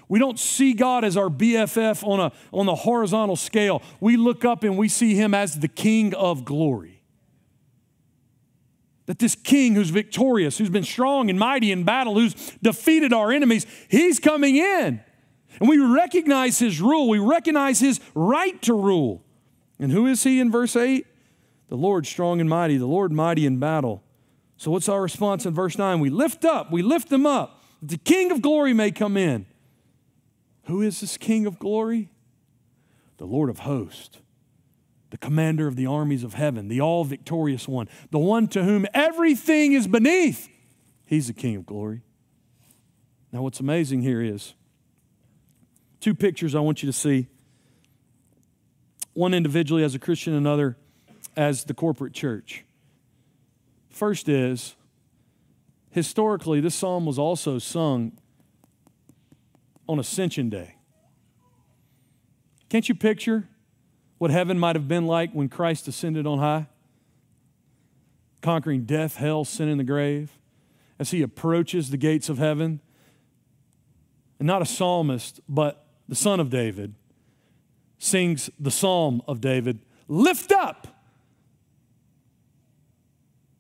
we 0.09 0.19
don't 0.19 0.39
see 0.39 0.73
God 0.73 1.05
as 1.05 1.17
our 1.17 1.29
BFF 1.29 2.07
on, 2.07 2.21
a, 2.21 2.33
on 2.53 2.67
the 2.67 2.75
horizontal 2.75 3.37
scale. 3.37 3.83
We 4.01 4.17
look 4.17 4.45
up 4.45 4.65
and 4.65 4.77
we 4.77 4.89
see 4.89 5.15
Him 5.15 5.35
as 5.35 5.61
the 5.61 5.69
King 5.69 6.15
of 6.15 6.45
glory. 6.45 7.03
That 9.07 9.19
this 9.19 9.35
king 9.35 9.75
who's 9.75 9.91
victorious, 9.91 10.59
who's 10.59 10.71
been 10.71 10.85
strong 10.85 11.29
and 11.29 11.39
mighty 11.39 11.73
in 11.73 11.83
battle, 11.85 12.15
who's 12.15 12.35
defeated 12.63 13.13
our 13.13 13.33
enemies, 13.33 13.67
he's 13.89 14.21
coming 14.21 14.57
in. 14.57 15.01
And 15.61 15.69
we 15.69 15.79
recognize 15.79 16.59
his 16.59 16.81
rule, 16.81 17.09
we 17.09 17.19
recognize 17.19 17.81
his 17.81 18.01
right 18.15 18.61
to 18.63 18.75
rule. 18.75 19.25
And 19.79 19.91
who 19.91 20.07
is 20.07 20.23
he 20.23 20.39
in 20.41 20.51
verse 20.51 20.77
8? 20.77 21.05
The 21.69 21.77
Lord 21.77 22.07
strong 22.07 22.41
and 22.41 22.49
mighty, 22.49 22.77
the 22.77 22.87
Lord 22.87 23.13
mighty 23.13 23.45
in 23.45 23.59
battle. 23.59 24.03
So, 24.57 24.71
what's 24.71 24.89
our 24.89 25.03
response 25.03 25.45
in 25.45 25.55
verse 25.55 25.77
9? 25.77 25.99
We 25.99 26.11
lift 26.11 26.45
up, 26.45 26.71
we 26.71 26.83
lift 26.83 27.11
him 27.11 27.27
up, 27.27 27.65
that 27.81 27.91
the 27.91 27.99
King 27.99 28.31
of 28.31 28.41
glory 28.41 28.73
may 28.73 28.93
come 28.93 29.17
in. 29.17 29.47
Who 30.65 30.83
is 30.83 31.01
this 31.01 31.17
King 31.17 31.47
of 31.47 31.59
glory? 31.59 32.11
The 33.19 33.27
Lord 33.27 33.51
of 33.51 33.61
hosts, 33.61 34.19
the 35.11 35.19
commander 35.19 35.67
of 35.67 35.77
the 35.77 35.87
armies 35.87 36.25
of 36.25 36.35
heaven, 36.35 36.69
the 36.69 36.81
all 36.81 37.05
victorious 37.05 37.69
one, 37.69 37.89
the 38.11 38.19
one 38.19 38.49
to 38.49 38.65
whom 38.65 38.87
everything 38.95 39.73
is 39.73 39.87
beneath. 39.87 40.49
He's 41.07 41.27
the 41.27 41.33
King 41.33 41.57
of 41.57 41.67
glory. 41.67 42.03
Now, 43.33 43.43
what's 43.43 43.61
amazing 43.61 44.03
here 44.03 44.23
is 44.23 44.55
two 46.01 46.15
pictures 46.15 46.55
I 46.55 46.61
want 46.61 46.83
you 46.83 46.87
to 46.89 46.93
see 46.93 47.29
one 49.15 49.35
individually 49.35 49.85
as 49.85 49.95
a 49.95 49.99
Christian, 49.99 50.33
another 50.35 50.77
as 51.37 51.65
the 51.65 51.75
corporate 51.75 52.13
church. 52.15 52.65
First 53.91 54.29
is, 54.29 54.75
historically, 55.91 56.61
this 56.61 56.75
psalm 56.75 57.05
was 57.05 57.19
also 57.19 57.59
sung 57.59 58.19
on 59.93 59.99
Ascension 59.99 60.49
Day. 60.49 60.77
Can't 62.71 62.89
you 62.89 62.95
picture 62.95 63.47
what 64.17 64.31
heaven 64.31 64.59
might 64.59 64.75
have 64.75 64.89
been 64.89 65.07
like 65.07 65.33
when 65.33 65.51
Christ 65.51 65.87
ascended 65.87 66.27
on 66.27 66.39
high? 66.39 66.67
Conquering 68.41 68.85
death, 68.85 69.17
hell, 69.17 69.45
sin, 69.45 69.69
and 69.69 69.79
the 69.79 69.85
grave. 69.85 70.39
As 70.99 71.11
he 71.11 71.21
approaches 71.21 71.91
the 71.91 71.99
gates 71.99 72.31
of 72.31 72.39
heaven, 72.39 72.81
and 74.39 74.47
not 74.47 74.63
a 74.63 74.65
psalmist, 74.65 75.41
but 75.47 75.85
the 76.09 76.15
son 76.15 76.41
of 76.41 76.49
David, 76.49 76.95
sings 77.99 78.49
the 78.59 78.71
psalm 78.71 79.23
of 79.29 79.41
David 79.41 79.79
Lift 80.09 80.53
up 80.53 80.89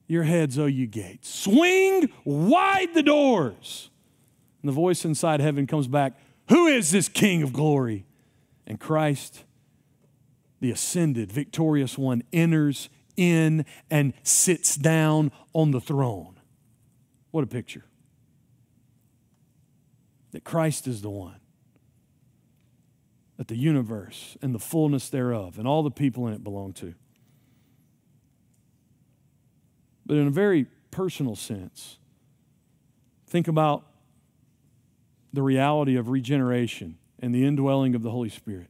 your 0.06 0.24
heads, 0.24 0.58
O 0.58 0.66
you 0.66 0.86
gates. 0.86 1.28
Swing 1.28 2.10
wide 2.24 2.94
the 2.94 3.02
doors. 3.02 3.90
And 4.62 4.68
the 4.68 4.72
voice 4.72 5.04
inside 5.04 5.40
heaven 5.40 5.66
comes 5.66 5.88
back 5.88 6.14
Who 6.52 6.66
is 6.66 6.90
this 6.90 7.08
King 7.08 7.42
of 7.42 7.54
glory? 7.54 8.04
And 8.66 8.78
Christ, 8.78 9.44
the 10.60 10.70
ascended, 10.70 11.32
victorious 11.32 11.96
one, 11.96 12.22
enters 12.30 12.90
in 13.16 13.64
and 13.90 14.12
sits 14.22 14.76
down 14.76 15.32
on 15.54 15.70
the 15.70 15.80
throne. 15.80 16.38
What 17.30 17.42
a 17.42 17.46
picture. 17.46 17.86
That 20.32 20.44
Christ 20.44 20.86
is 20.86 21.00
the 21.00 21.08
one 21.08 21.40
that 23.38 23.48
the 23.48 23.56
universe 23.56 24.36
and 24.42 24.54
the 24.54 24.58
fullness 24.58 25.08
thereof 25.08 25.58
and 25.58 25.66
all 25.66 25.82
the 25.82 25.90
people 25.90 26.26
in 26.26 26.34
it 26.34 26.44
belong 26.44 26.74
to. 26.74 26.92
But 30.04 30.18
in 30.18 30.26
a 30.26 30.30
very 30.30 30.66
personal 30.90 31.34
sense, 31.34 31.96
think 33.26 33.48
about 33.48 33.86
the 35.32 35.42
reality 35.42 35.96
of 35.96 36.08
regeneration 36.08 36.98
and 37.18 37.34
the 37.34 37.44
indwelling 37.44 37.94
of 37.94 38.02
the 38.02 38.10
Holy 38.10 38.28
Spirit. 38.28 38.68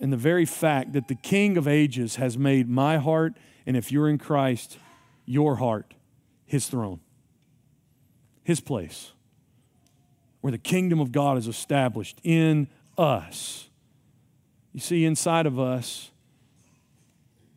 And 0.00 0.12
the 0.12 0.16
very 0.16 0.44
fact 0.44 0.92
that 0.92 1.08
the 1.08 1.14
King 1.14 1.56
of 1.56 1.66
ages 1.66 2.16
has 2.16 2.36
made 2.38 2.68
my 2.68 2.98
heart, 2.98 3.34
and 3.66 3.76
if 3.76 3.90
you're 3.90 4.08
in 4.08 4.18
Christ, 4.18 4.78
your 5.24 5.56
heart, 5.56 5.94
his 6.44 6.68
throne, 6.68 7.00
his 8.42 8.60
place, 8.60 9.12
where 10.40 10.50
the 10.50 10.58
kingdom 10.58 11.00
of 11.00 11.12
God 11.12 11.36
is 11.36 11.46
established 11.46 12.20
in 12.22 12.68
us. 12.96 13.68
You 14.72 14.80
see, 14.80 15.04
inside 15.04 15.46
of 15.46 15.58
us 15.58 16.10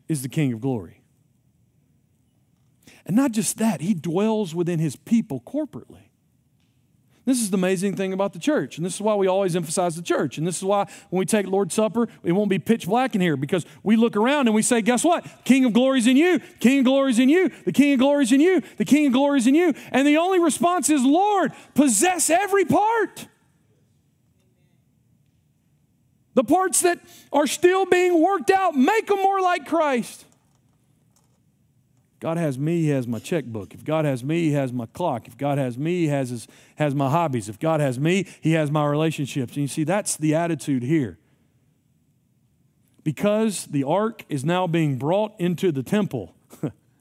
is 0.08 0.22
the 0.22 0.30
King 0.30 0.54
of 0.54 0.62
glory. 0.62 1.02
And 3.06 3.16
not 3.16 3.32
just 3.32 3.58
that, 3.58 3.82
he 3.82 3.94
dwells 3.94 4.54
within 4.54 4.80
his 4.80 4.96
people 4.96 5.42
corporately. 5.42 6.11
This 7.24 7.40
is 7.40 7.52
the 7.52 7.58
amazing 7.58 7.96
thing 7.96 8.14
about 8.14 8.34
the 8.34 8.40
church. 8.40 8.78
And 8.78 8.86
this 8.86 8.96
is 8.96 9.02
why 9.02 9.14
we 9.14 9.28
always 9.28 9.56
emphasize 9.56 9.96
the 9.96 10.02
church. 10.02 10.40
And 10.40 10.48
this 10.48 10.58
is 10.58 10.64
why 10.64 10.88
when 11.12 11.20
we 11.20 11.26
take 11.26 11.46
Lord's 11.46 11.76
Supper, 11.76 12.08
it 12.24 12.32
won't 12.32 12.50
be 12.50 12.58
pitch 12.58 12.88
black 12.88 13.14
in 13.14 13.22
here 13.22 13.38
because 13.38 13.64
we 13.84 13.96
look 13.96 14.16
around 14.16 14.48
and 14.48 14.56
we 14.56 14.64
say, 14.64 14.82
guess 14.82 15.04
what? 15.04 15.26
King 15.44 15.66
of 15.66 15.74
glory 15.74 16.00
is 16.00 16.08
in 16.08 16.18
you. 16.18 16.40
King 16.60 16.80
of 16.80 16.86
glory 16.86 17.12
is 17.12 17.20
in 17.20 17.30
you. 17.30 17.52
The 17.66 17.72
King 17.72 17.94
of 17.94 18.00
glory 18.00 18.24
is 18.24 18.32
in 18.32 18.40
you. 18.40 18.64
The 18.78 18.86
King 18.86 19.08
of 19.08 19.14
glory 19.14 19.38
is 19.38 19.46
in 19.46 19.54
you. 19.54 19.76
And 19.92 20.08
the 20.08 20.18
only 20.18 20.40
response 20.40 20.90
is, 20.90 21.04
Lord, 21.04 21.54
possess 21.76 22.32
every 22.32 22.66
part. 22.66 23.28
The 26.34 26.44
parts 26.44 26.82
that 26.82 27.00
are 27.32 27.46
still 27.46 27.86
being 27.86 28.20
worked 28.20 28.50
out, 28.50 28.76
make 28.76 29.08
them 29.08 29.22
more 29.22 29.42
like 29.42 29.68
Christ. 29.68 30.26
God 32.22 32.38
has 32.38 32.60
me, 32.60 32.84
He 32.84 32.90
has 32.90 33.08
my 33.08 33.18
checkbook. 33.18 33.74
If 33.74 33.84
God 33.84 34.06
has 34.06 34.24
me, 34.24 34.44
He 34.44 34.52
has 34.52 34.72
my 34.72 34.86
clock. 34.86 35.28
If 35.28 35.38
God 35.38 35.58
has 35.58 35.76
me, 35.76 36.02
He 36.02 36.08
has, 36.08 36.30
his, 36.30 36.48
has 36.76 36.94
my 36.94 37.10
hobbies. 37.10 37.50
If 37.50 37.60
God 37.60 37.80
has 37.80 38.00
me, 38.00 38.28
He 38.40 38.52
has 38.52 38.70
my 38.70 38.86
relationships. 38.86 39.54
And 39.56 39.64
you 39.64 39.68
see, 39.68 39.84
that's 39.84 40.18
the 40.18 40.36
attitude 40.36 40.84
here. 40.84 41.18
Because 43.04 43.66
the 43.66 43.84
ark 43.84 44.24
is 44.30 44.46
now 44.46 44.68
being 44.68 44.98
brought 45.00 45.34
into 45.40 45.72
the 45.72 45.82
temple, 45.82 46.36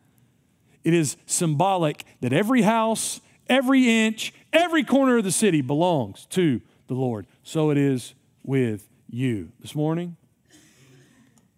it 0.85 0.95
is 0.95 1.19
symbolic 1.27 2.07
that 2.23 2.33
every 2.33 2.63
house, 2.63 3.21
every 3.47 4.07
inch, 4.07 4.33
every 4.55 4.83
corner 4.83 5.19
of 5.19 5.25
the 5.25 5.31
city 5.31 5.61
belongs 5.61 6.25
to 6.31 6.63
the 6.87 6.95
Lord. 6.95 7.27
So 7.43 7.69
it 7.69 7.77
is 7.77 8.15
with 8.43 8.89
you. 9.11 9.53
This 9.61 9.75
morning, 9.75 10.17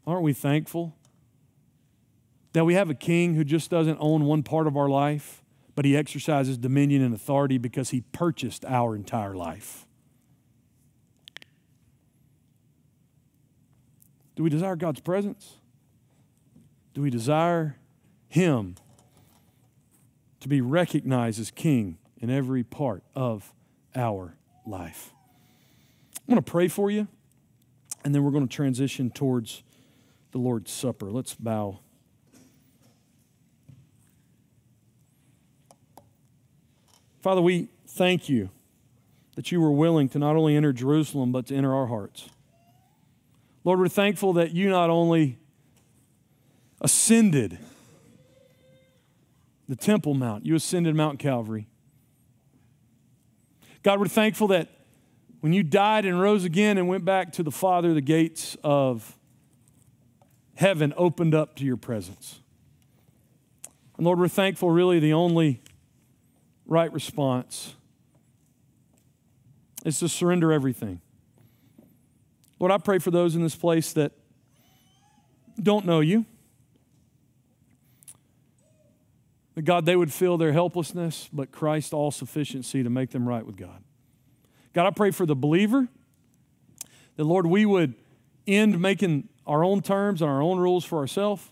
aren't 0.04 0.24
we 0.24 0.32
thankful 0.32 0.96
that 2.52 2.64
we 2.64 2.74
have 2.74 2.90
a 2.90 2.94
king 2.94 3.34
who 3.34 3.44
just 3.44 3.70
doesn't 3.70 3.98
own 4.00 4.24
one 4.24 4.42
part 4.42 4.66
of 4.66 4.76
our 4.76 4.88
life, 4.88 5.42
but 5.74 5.84
he 5.84 5.96
exercises 5.96 6.58
dominion 6.58 7.02
and 7.02 7.14
authority 7.14 7.58
because 7.58 7.90
he 7.90 8.02
purchased 8.12 8.64
our 8.64 8.94
entire 8.94 9.34
life? 9.34 9.86
Do 14.34 14.42
we 14.42 14.50
desire 14.50 14.76
God's 14.76 15.00
presence? 15.00 15.58
Do 16.94 17.02
we 17.02 17.10
desire 17.10 17.78
him 18.28 18.76
to 20.40 20.48
be 20.48 20.60
recognized 20.60 21.40
as 21.40 21.50
king 21.50 21.98
in 22.18 22.30
every 22.30 22.64
part 22.64 23.02
of 23.14 23.54
our 23.94 24.36
life? 24.66 25.12
I'm 26.16 26.34
going 26.34 26.42
to 26.42 26.50
pray 26.50 26.68
for 26.68 26.90
you. 26.90 27.08
And 28.04 28.14
then 28.14 28.24
we're 28.24 28.30
going 28.30 28.46
to 28.46 28.54
transition 28.54 29.10
towards 29.10 29.62
the 30.32 30.38
Lord's 30.38 30.72
Supper. 30.72 31.10
Let's 31.10 31.34
bow. 31.34 31.80
Father, 37.22 37.40
we 37.40 37.68
thank 37.86 38.28
you 38.28 38.50
that 39.36 39.52
you 39.52 39.60
were 39.60 39.70
willing 39.70 40.08
to 40.08 40.18
not 40.18 40.34
only 40.34 40.56
enter 40.56 40.72
Jerusalem, 40.72 41.30
but 41.30 41.46
to 41.46 41.54
enter 41.54 41.72
our 41.72 41.86
hearts. 41.86 42.28
Lord, 43.62 43.78
we're 43.78 43.86
thankful 43.86 44.32
that 44.32 44.50
you 44.50 44.68
not 44.68 44.90
only 44.90 45.38
ascended 46.80 47.58
the 49.68 49.76
Temple 49.76 50.14
Mount, 50.14 50.44
you 50.44 50.56
ascended 50.56 50.96
Mount 50.96 51.20
Calvary. 51.20 51.68
God, 53.84 54.00
we're 54.00 54.08
thankful 54.08 54.48
that 54.48 54.68
when 55.40 55.52
you 55.52 55.62
died 55.62 56.04
and 56.04 56.20
rose 56.20 56.42
again 56.42 56.76
and 56.76 56.88
went 56.88 57.04
back 57.04 57.32
to 57.34 57.44
the 57.44 57.52
Father, 57.52 57.94
the 57.94 58.00
gates 58.00 58.56
of 58.64 59.16
heaven 60.56 60.92
opened 60.96 61.36
up 61.36 61.54
to 61.56 61.64
your 61.64 61.76
presence. 61.76 62.40
And 63.96 64.04
Lord, 64.04 64.18
we're 64.18 64.26
thankful, 64.26 64.72
really, 64.72 64.98
the 64.98 65.12
only 65.12 65.62
right 66.72 66.92
response 66.92 67.76
is 69.84 69.98
to 70.00 70.08
surrender 70.08 70.52
everything. 70.52 71.00
Lord, 72.58 72.72
I 72.72 72.78
pray 72.78 72.98
for 72.98 73.10
those 73.10 73.36
in 73.36 73.42
this 73.42 73.54
place 73.54 73.92
that 73.92 74.12
don't 75.62 75.84
know 75.84 76.00
you. 76.00 76.24
That 79.54 79.62
God, 79.62 79.84
they 79.84 79.96
would 79.96 80.12
feel 80.12 80.38
their 80.38 80.52
helplessness, 80.52 81.28
but 81.30 81.52
Christ's 81.52 81.92
all 81.92 82.10
sufficiency 82.10 82.82
to 82.82 82.88
make 82.88 83.10
them 83.10 83.28
right 83.28 83.44
with 83.44 83.56
God. 83.56 83.84
God, 84.72 84.86
I 84.86 84.90
pray 84.90 85.10
for 85.10 85.26
the 85.26 85.36
believer 85.36 85.88
that, 87.16 87.24
Lord, 87.24 87.44
we 87.44 87.66
would 87.66 87.94
end 88.46 88.80
making 88.80 89.28
our 89.46 89.62
own 89.62 89.82
terms 89.82 90.22
and 90.22 90.30
our 90.30 90.40
own 90.40 90.58
rules 90.58 90.86
for 90.86 91.00
ourselves. 91.00 91.46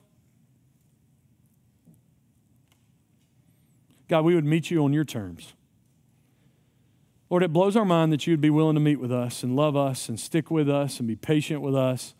God, 4.11 4.25
we 4.25 4.35
would 4.35 4.45
meet 4.45 4.73
you 4.73 4.83
on 4.83 4.93
your 4.93 5.05
terms. 5.05 5.55
Lord, 7.31 7.45
it 7.45 7.53
blows 7.53 7.77
our 7.77 7.85
mind 7.85 8.13
that 8.13 8.27
you 8.27 8.33
would 8.33 8.41
be 8.41 8.51
willing 8.51 8.75
to 8.75 8.81
meet 8.81 8.99
with 8.99 9.13
us 9.13 9.45
and 9.45 9.55
love 9.55 9.77
us 9.77 10.09
and 10.09 10.19
stick 10.19 10.51
with 10.51 10.69
us 10.69 10.99
and 10.99 11.07
be 11.07 11.15
patient 11.15 11.61
with 11.61 11.77
us 11.77 12.15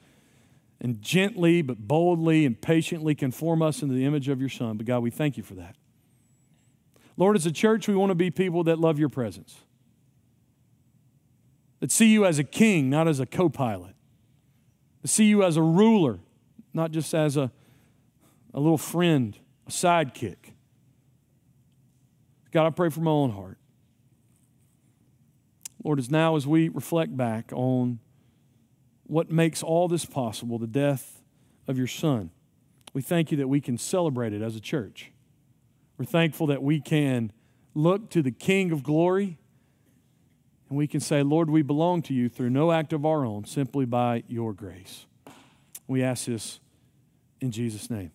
and 0.81 1.03
gently 1.03 1.63
but 1.63 1.89
boldly 1.89 2.47
and 2.47 2.61
patiently 2.61 3.17
conform 3.17 3.61
us 3.61 3.83
into 3.83 3.93
the 3.93 4.05
image 4.05 4.29
of 4.29 4.39
your 4.39 4.49
Son. 4.49 4.77
But 4.77 4.87
God, 4.87 5.01
we 5.01 5.11
thank 5.11 5.37
you 5.37 5.43
for 5.43 5.55
that. 5.55 5.75
Lord, 7.17 7.35
as 7.35 7.45
a 7.45 7.51
church, 7.51 7.89
we 7.89 7.97
want 7.97 8.11
to 8.11 8.15
be 8.15 8.31
people 8.31 8.63
that 8.65 8.79
love 8.79 9.01
your 9.01 9.09
presence, 9.09 9.59
that 11.81 11.91
see 11.91 12.07
you 12.07 12.25
as 12.25 12.39
a 12.39 12.45
king, 12.45 12.89
not 12.89 13.09
as 13.09 13.19
a 13.19 13.27
co 13.27 13.49
pilot, 13.49 13.97
that 15.03 15.09
see 15.09 15.25
you 15.25 15.43
as 15.43 15.57
a 15.57 15.63
ruler, 15.63 16.21
not 16.73 16.93
just 16.93 17.15
as 17.15 17.37
a, 17.37 17.51
a 18.55 18.61
little 18.61 18.79
friend, 18.79 19.37
a 19.67 19.71
sidekick. 19.73 20.53
God, 22.53 22.67
I 22.67 22.71
pray 22.71 22.89
for 22.89 23.01
my 23.01 23.11
own 23.11 23.31
heart. 23.31 23.59
Lord, 25.83 25.99
as 25.99 26.11
now 26.11 26.37
as 26.37 26.47
we 26.47 26.69
reflect 26.69 27.17
back 27.17 27.53
on 27.53 28.01
what 29.05 29.31
makes 29.31 29.63
all 29.63 29.89
this 29.89 30.05
possible, 30.05 30.59
the 30.59 30.67
death 30.67 31.23
of 31.67 31.79
your 31.79 31.87
Son, 31.87 32.31
we 32.93 33.03
thank 33.03 33.31
you 33.31 33.37
that 33.39 33.49
we 33.49 33.61
can 33.61 33.79
celebrate 33.79 34.33
it 34.33 34.43
as 34.43 34.57
a 34.57 34.61
church. 34.61 35.13
We're 35.97 36.05
thankful 36.05 36.47
that 36.49 36.63
we 36.63 36.81
can 36.81 37.33
look 37.75 38.11
to 38.11 38.23
the 38.23 38.31
King 38.31 38.73
of 38.73 38.83
glory 38.83 39.39
and 40.69 40.79
we 40.79 40.87
can 40.87 41.01
say, 41.01 41.23
Lord, 41.23 41.51
we 41.51 41.63
belong 41.63 42.03
to 42.03 42.15
you 42.15 42.29
through 42.29 42.51
no 42.51 42.73
act 42.73 42.93
of 42.93 43.05
our 43.05 43.25
own, 43.25 43.45
simply 43.45 43.85
by 43.85 44.23
your 44.29 44.53
grace. 44.53 45.07
We 45.89 46.03
ask 46.03 46.27
this 46.27 46.61
in 47.41 47.51
Jesus' 47.51 47.91
name. 47.91 48.13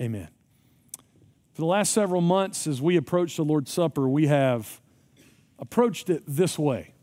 Amen. 0.00 0.28
For 1.52 1.60
the 1.60 1.66
last 1.66 1.92
several 1.92 2.22
months, 2.22 2.66
as 2.66 2.80
we 2.80 2.96
approach 2.96 3.36
the 3.36 3.44
Lord's 3.44 3.70
Supper, 3.70 4.08
we 4.08 4.26
have 4.26 4.80
approached 5.58 6.08
it 6.08 6.22
this 6.26 6.58
way. 6.58 6.94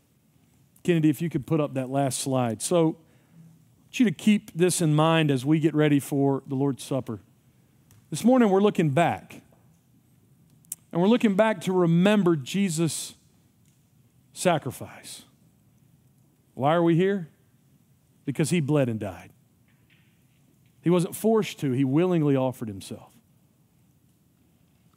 Kennedy, 0.82 1.08
if 1.08 1.22
you 1.22 1.30
could 1.30 1.46
put 1.46 1.60
up 1.60 1.74
that 1.74 1.88
last 1.88 2.18
slide. 2.18 2.60
So, 2.60 2.78
I 2.78 2.82
want 2.82 4.00
you 4.00 4.06
to 4.06 4.12
keep 4.12 4.52
this 4.52 4.80
in 4.80 4.94
mind 4.94 5.30
as 5.30 5.44
we 5.44 5.60
get 5.60 5.74
ready 5.74 6.00
for 6.00 6.42
the 6.46 6.54
Lord's 6.54 6.82
Supper. 6.82 7.20
This 8.10 8.24
morning, 8.24 8.50
we're 8.50 8.60
looking 8.60 8.90
back. 8.90 9.42
And 10.92 11.00
we're 11.00 11.08
looking 11.08 11.36
back 11.36 11.60
to 11.62 11.72
remember 11.72 12.34
Jesus' 12.34 13.14
sacrifice. 14.32 15.22
Why 16.54 16.74
are 16.74 16.82
we 16.82 16.96
here? 16.96 17.28
Because 18.24 18.50
he 18.50 18.60
bled 18.60 18.88
and 18.88 18.98
died. 18.98 19.30
He 20.82 20.90
wasn't 20.90 21.14
forced 21.14 21.60
to, 21.60 21.70
he 21.72 21.84
willingly 21.84 22.34
offered 22.34 22.68
himself. 22.68 23.12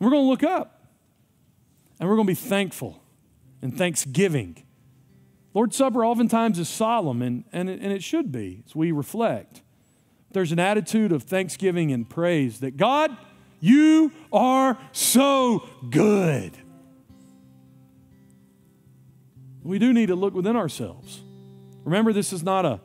We're 0.04 0.10
going 0.10 0.24
to 0.24 0.30
look 0.30 0.44
up 0.44 0.82
and 1.98 2.10
we're 2.10 2.16
going 2.16 2.28
to 2.28 2.32
be 2.32 2.36
thankful 2.36 3.02
and 3.62 3.78
thanksgiving. 3.78 4.62
Lord's 5.54 5.78
Supper 5.78 6.04
oftentimes 6.04 6.60
is 6.60 6.68
solemn, 6.68 7.22
and, 7.22 7.46
and, 7.54 7.70
it, 7.70 7.80
and 7.80 7.94
it 7.94 8.04
should 8.04 8.30
be 8.30 8.64
as 8.66 8.76
we 8.76 8.92
reflect. 8.92 9.62
There's 10.32 10.52
an 10.52 10.60
attitude 10.60 11.14
of 11.14 11.24
thanksgiving 11.24 11.94
and 11.94 12.10
praise 12.10 12.60
that 12.60 12.76
God, 12.76 13.16
you 13.62 14.12
are 14.34 14.78
so 14.92 15.70
good. 15.90 16.58
We 19.62 19.80
do 19.80 19.94
need 19.94 20.08
to 20.08 20.16
look 20.16 20.34
within 20.34 20.58
ourselves. 20.58 21.22
Remember, 21.86 22.12
this 22.12 22.34
is 22.34 22.44
not 22.44 22.66
a 22.66 22.82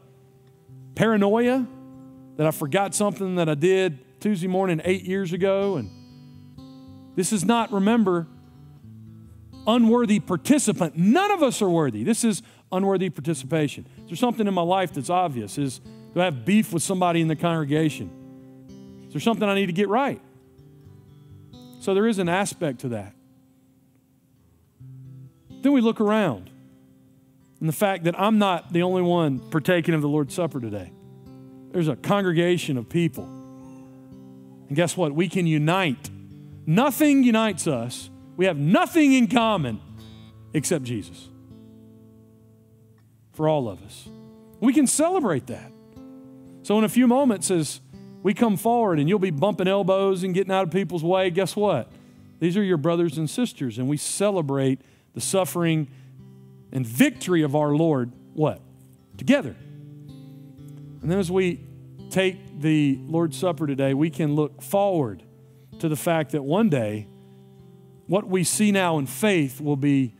paranoia 0.94 1.66
that 2.36 2.46
I 2.46 2.52
forgot 2.52 2.94
something 2.94 3.34
that 3.36 3.48
I 3.48 3.54
did 3.54 4.20
Tuesday 4.20 4.46
morning 4.46 4.80
eight 4.84 5.02
years 5.02 5.32
ago. 5.32 5.78
And 5.78 5.97
this 7.18 7.32
is 7.32 7.44
not, 7.44 7.72
remember, 7.72 8.28
unworthy 9.66 10.20
participant. 10.20 10.96
None 10.96 11.32
of 11.32 11.42
us 11.42 11.60
are 11.60 11.68
worthy. 11.68 12.04
This 12.04 12.22
is 12.22 12.44
unworthy 12.70 13.10
participation. 13.10 13.88
Is 14.04 14.10
there 14.10 14.16
something 14.16 14.46
in 14.46 14.54
my 14.54 14.62
life 14.62 14.92
that's 14.92 15.10
obvious? 15.10 15.58
Is 15.58 15.80
do 16.14 16.20
I 16.20 16.26
have 16.26 16.44
beef 16.44 16.72
with 16.72 16.84
somebody 16.84 17.20
in 17.20 17.26
the 17.26 17.34
congregation? 17.34 18.08
Is 19.08 19.14
there 19.14 19.20
something 19.20 19.48
I 19.48 19.56
need 19.56 19.66
to 19.66 19.72
get 19.72 19.88
right? 19.88 20.20
So 21.80 21.92
there 21.92 22.06
is 22.06 22.20
an 22.20 22.28
aspect 22.28 22.82
to 22.82 22.90
that. 22.90 23.16
Then 25.60 25.72
we 25.72 25.80
look 25.80 26.00
around 26.00 26.50
and 27.58 27.68
the 27.68 27.72
fact 27.72 28.04
that 28.04 28.14
I'm 28.16 28.38
not 28.38 28.72
the 28.72 28.82
only 28.82 29.02
one 29.02 29.40
partaking 29.50 29.92
of 29.92 30.02
the 30.02 30.08
Lord's 30.08 30.36
Supper 30.36 30.60
today. 30.60 30.92
There's 31.72 31.88
a 31.88 31.96
congregation 31.96 32.78
of 32.78 32.88
people. 32.88 33.24
And 33.24 34.76
guess 34.76 34.96
what? 34.96 35.16
We 35.16 35.28
can 35.28 35.48
unite. 35.48 36.10
Nothing 36.68 37.24
unites 37.24 37.66
us 37.66 38.10
we 38.38 38.46
have 38.46 38.56
nothing 38.56 39.14
in 39.14 39.26
common 39.26 39.80
except 40.54 40.84
Jesus 40.84 41.28
for 43.32 43.48
all 43.48 43.68
of 43.68 43.82
us. 43.82 44.08
We 44.60 44.72
can 44.72 44.86
celebrate 44.86 45.48
that. 45.48 45.72
So, 46.62 46.78
in 46.78 46.84
a 46.84 46.88
few 46.88 47.08
moments, 47.08 47.50
as 47.50 47.80
we 48.22 48.32
come 48.32 48.56
forward 48.56 49.00
and 49.00 49.08
you'll 49.08 49.18
be 49.18 49.32
bumping 49.32 49.66
elbows 49.66 50.22
and 50.22 50.32
getting 50.32 50.52
out 50.52 50.62
of 50.62 50.70
people's 50.70 51.02
way, 51.02 51.30
guess 51.30 51.56
what? 51.56 51.90
These 52.38 52.56
are 52.56 52.62
your 52.62 52.76
brothers 52.76 53.18
and 53.18 53.28
sisters, 53.28 53.78
and 53.78 53.88
we 53.88 53.96
celebrate 53.96 54.82
the 55.14 55.20
suffering 55.20 55.88
and 56.70 56.86
victory 56.86 57.42
of 57.42 57.56
our 57.56 57.74
Lord, 57.74 58.12
what? 58.34 58.60
Together. 59.16 59.56
And 61.02 61.10
then 61.10 61.18
as 61.18 61.28
we 61.28 61.60
take 62.10 62.60
the 62.60 63.00
Lord's 63.02 63.36
Supper 63.36 63.66
today, 63.66 63.94
we 63.94 64.10
can 64.10 64.36
look 64.36 64.62
forward 64.62 65.24
to 65.80 65.88
the 65.88 65.96
fact 65.96 66.32
that 66.32 66.42
one 66.42 66.68
day 66.68 67.06
what 68.06 68.26
we 68.26 68.42
see 68.42 68.72
now 68.72 68.98
in 68.98 69.06
faith 69.06 69.60
will 69.60 69.76
be 69.76 70.14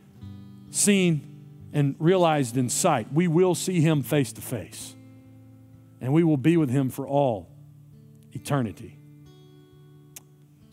seen 0.69 1.25
and 1.73 1.95
realized 1.99 2.57
in 2.57 2.69
sight. 2.69 3.11
We 3.11 3.27
will 3.27 3.55
see 3.55 3.81
him 3.81 4.03
face 4.03 4.31
to 4.33 4.41
face, 4.41 4.95
and 5.99 6.13
we 6.13 6.23
will 6.23 6.37
be 6.37 6.57
with 6.57 6.69
him 6.69 6.89
for 6.89 7.07
all 7.07 7.49
eternity. 8.31 8.99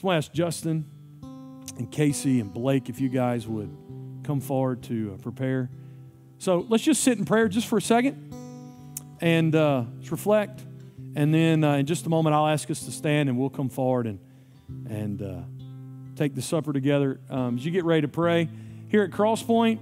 I 0.04 0.16
ask 0.16 0.32
Justin 0.32 0.84
and 1.78 1.90
Casey 1.90 2.38
and 2.38 2.52
Blake 2.52 2.88
if 2.88 3.00
you 3.00 3.08
guys 3.08 3.48
would 3.48 3.76
come 4.22 4.40
forward 4.40 4.82
to 4.84 5.14
uh, 5.14 5.22
prepare. 5.22 5.68
So 6.38 6.64
let's 6.68 6.84
just 6.84 7.02
sit 7.02 7.18
in 7.18 7.24
prayer 7.24 7.48
just 7.48 7.66
for 7.66 7.78
a 7.78 7.82
second 7.82 8.32
and 9.20 9.54
uh, 9.54 9.84
reflect. 10.10 10.62
And 11.16 11.34
then 11.34 11.64
uh, 11.64 11.76
in 11.76 11.86
just 11.86 12.06
a 12.06 12.08
moment, 12.08 12.34
I'll 12.34 12.46
ask 12.46 12.70
us 12.70 12.84
to 12.84 12.92
stand 12.92 13.28
and 13.28 13.36
we'll 13.38 13.50
come 13.50 13.68
forward 13.68 14.06
and, 14.06 14.20
and 14.68 15.22
uh, 15.22 15.40
take 16.16 16.34
the 16.34 16.42
supper 16.42 16.72
together. 16.72 17.20
Um, 17.28 17.56
as 17.56 17.64
you 17.64 17.70
get 17.70 17.84
ready 17.84 18.02
to 18.02 18.08
pray, 18.08 18.48
here 18.88 19.02
at 19.02 19.10
Crosspointe, 19.10 19.80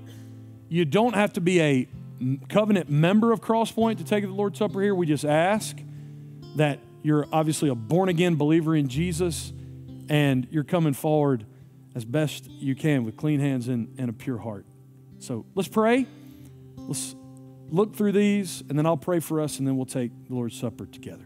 you 0.68 0.84
don't 0.84 1.14
have 1.14 1.32
to 1.34 1.40
be 1.40 1.60
a 1.60 1.88
covenant 2.48 2.88
member 2.88 3.32
of 3.32 3.40
Crosspointe 3.40 3.98
to 3.98 4.04
take 4.04 4.24
the 4.24 4.30
Lord's 4.30 4.58
Supper 4.58 4.80
here. 4.80 4.94
We 4.94 5.06
just 5.06 5.24
ask 5.24 5.76
that 6.56 6.78
you're 7.02 7.26
obviously 7.32 7.68
a 7.68 7.74
born 7.74 8.08
again 8.08 8.36
believer 8.36 8.74
in 8.74 8.88
Jesus 8.88 9.52
and 10.08 10.46
you're 10.50 10.64
coming 10.64 10.94
forward 10.94 11.44
as 11.94 12.04
best 12.04 12.48
you 12.50 12.74
can 12.74 13.04
with 13.04 13.16
clean 13.16 13.40
hands 13.40 13.68
and, 13.68 13.94
and 13.98 14.10
a 14.10 14.12
pure 14.12 14.38
heart. 14.38 14.64
So 15.18 15.46
let's 15.54 15.68
pray. 15.68 16.06
Let's 16.76 17.14
look 17.70 17.96
through 17.96 18.12
these, 18.12 18.62
and 18.68 18.78
then 18.78 18.86
I'll 18.86 18.96
pray 18.96 19.20
for 19.20 19.40
us, 19.40 19.58
and 19.58 19.66
then 19.66 19.76
we'll 19.76 19.86
take 19.86 20.10
the 20.28 20.34
Lord's 20.34 20.58
Supper 20.58 20.86
together. 20.86 21.24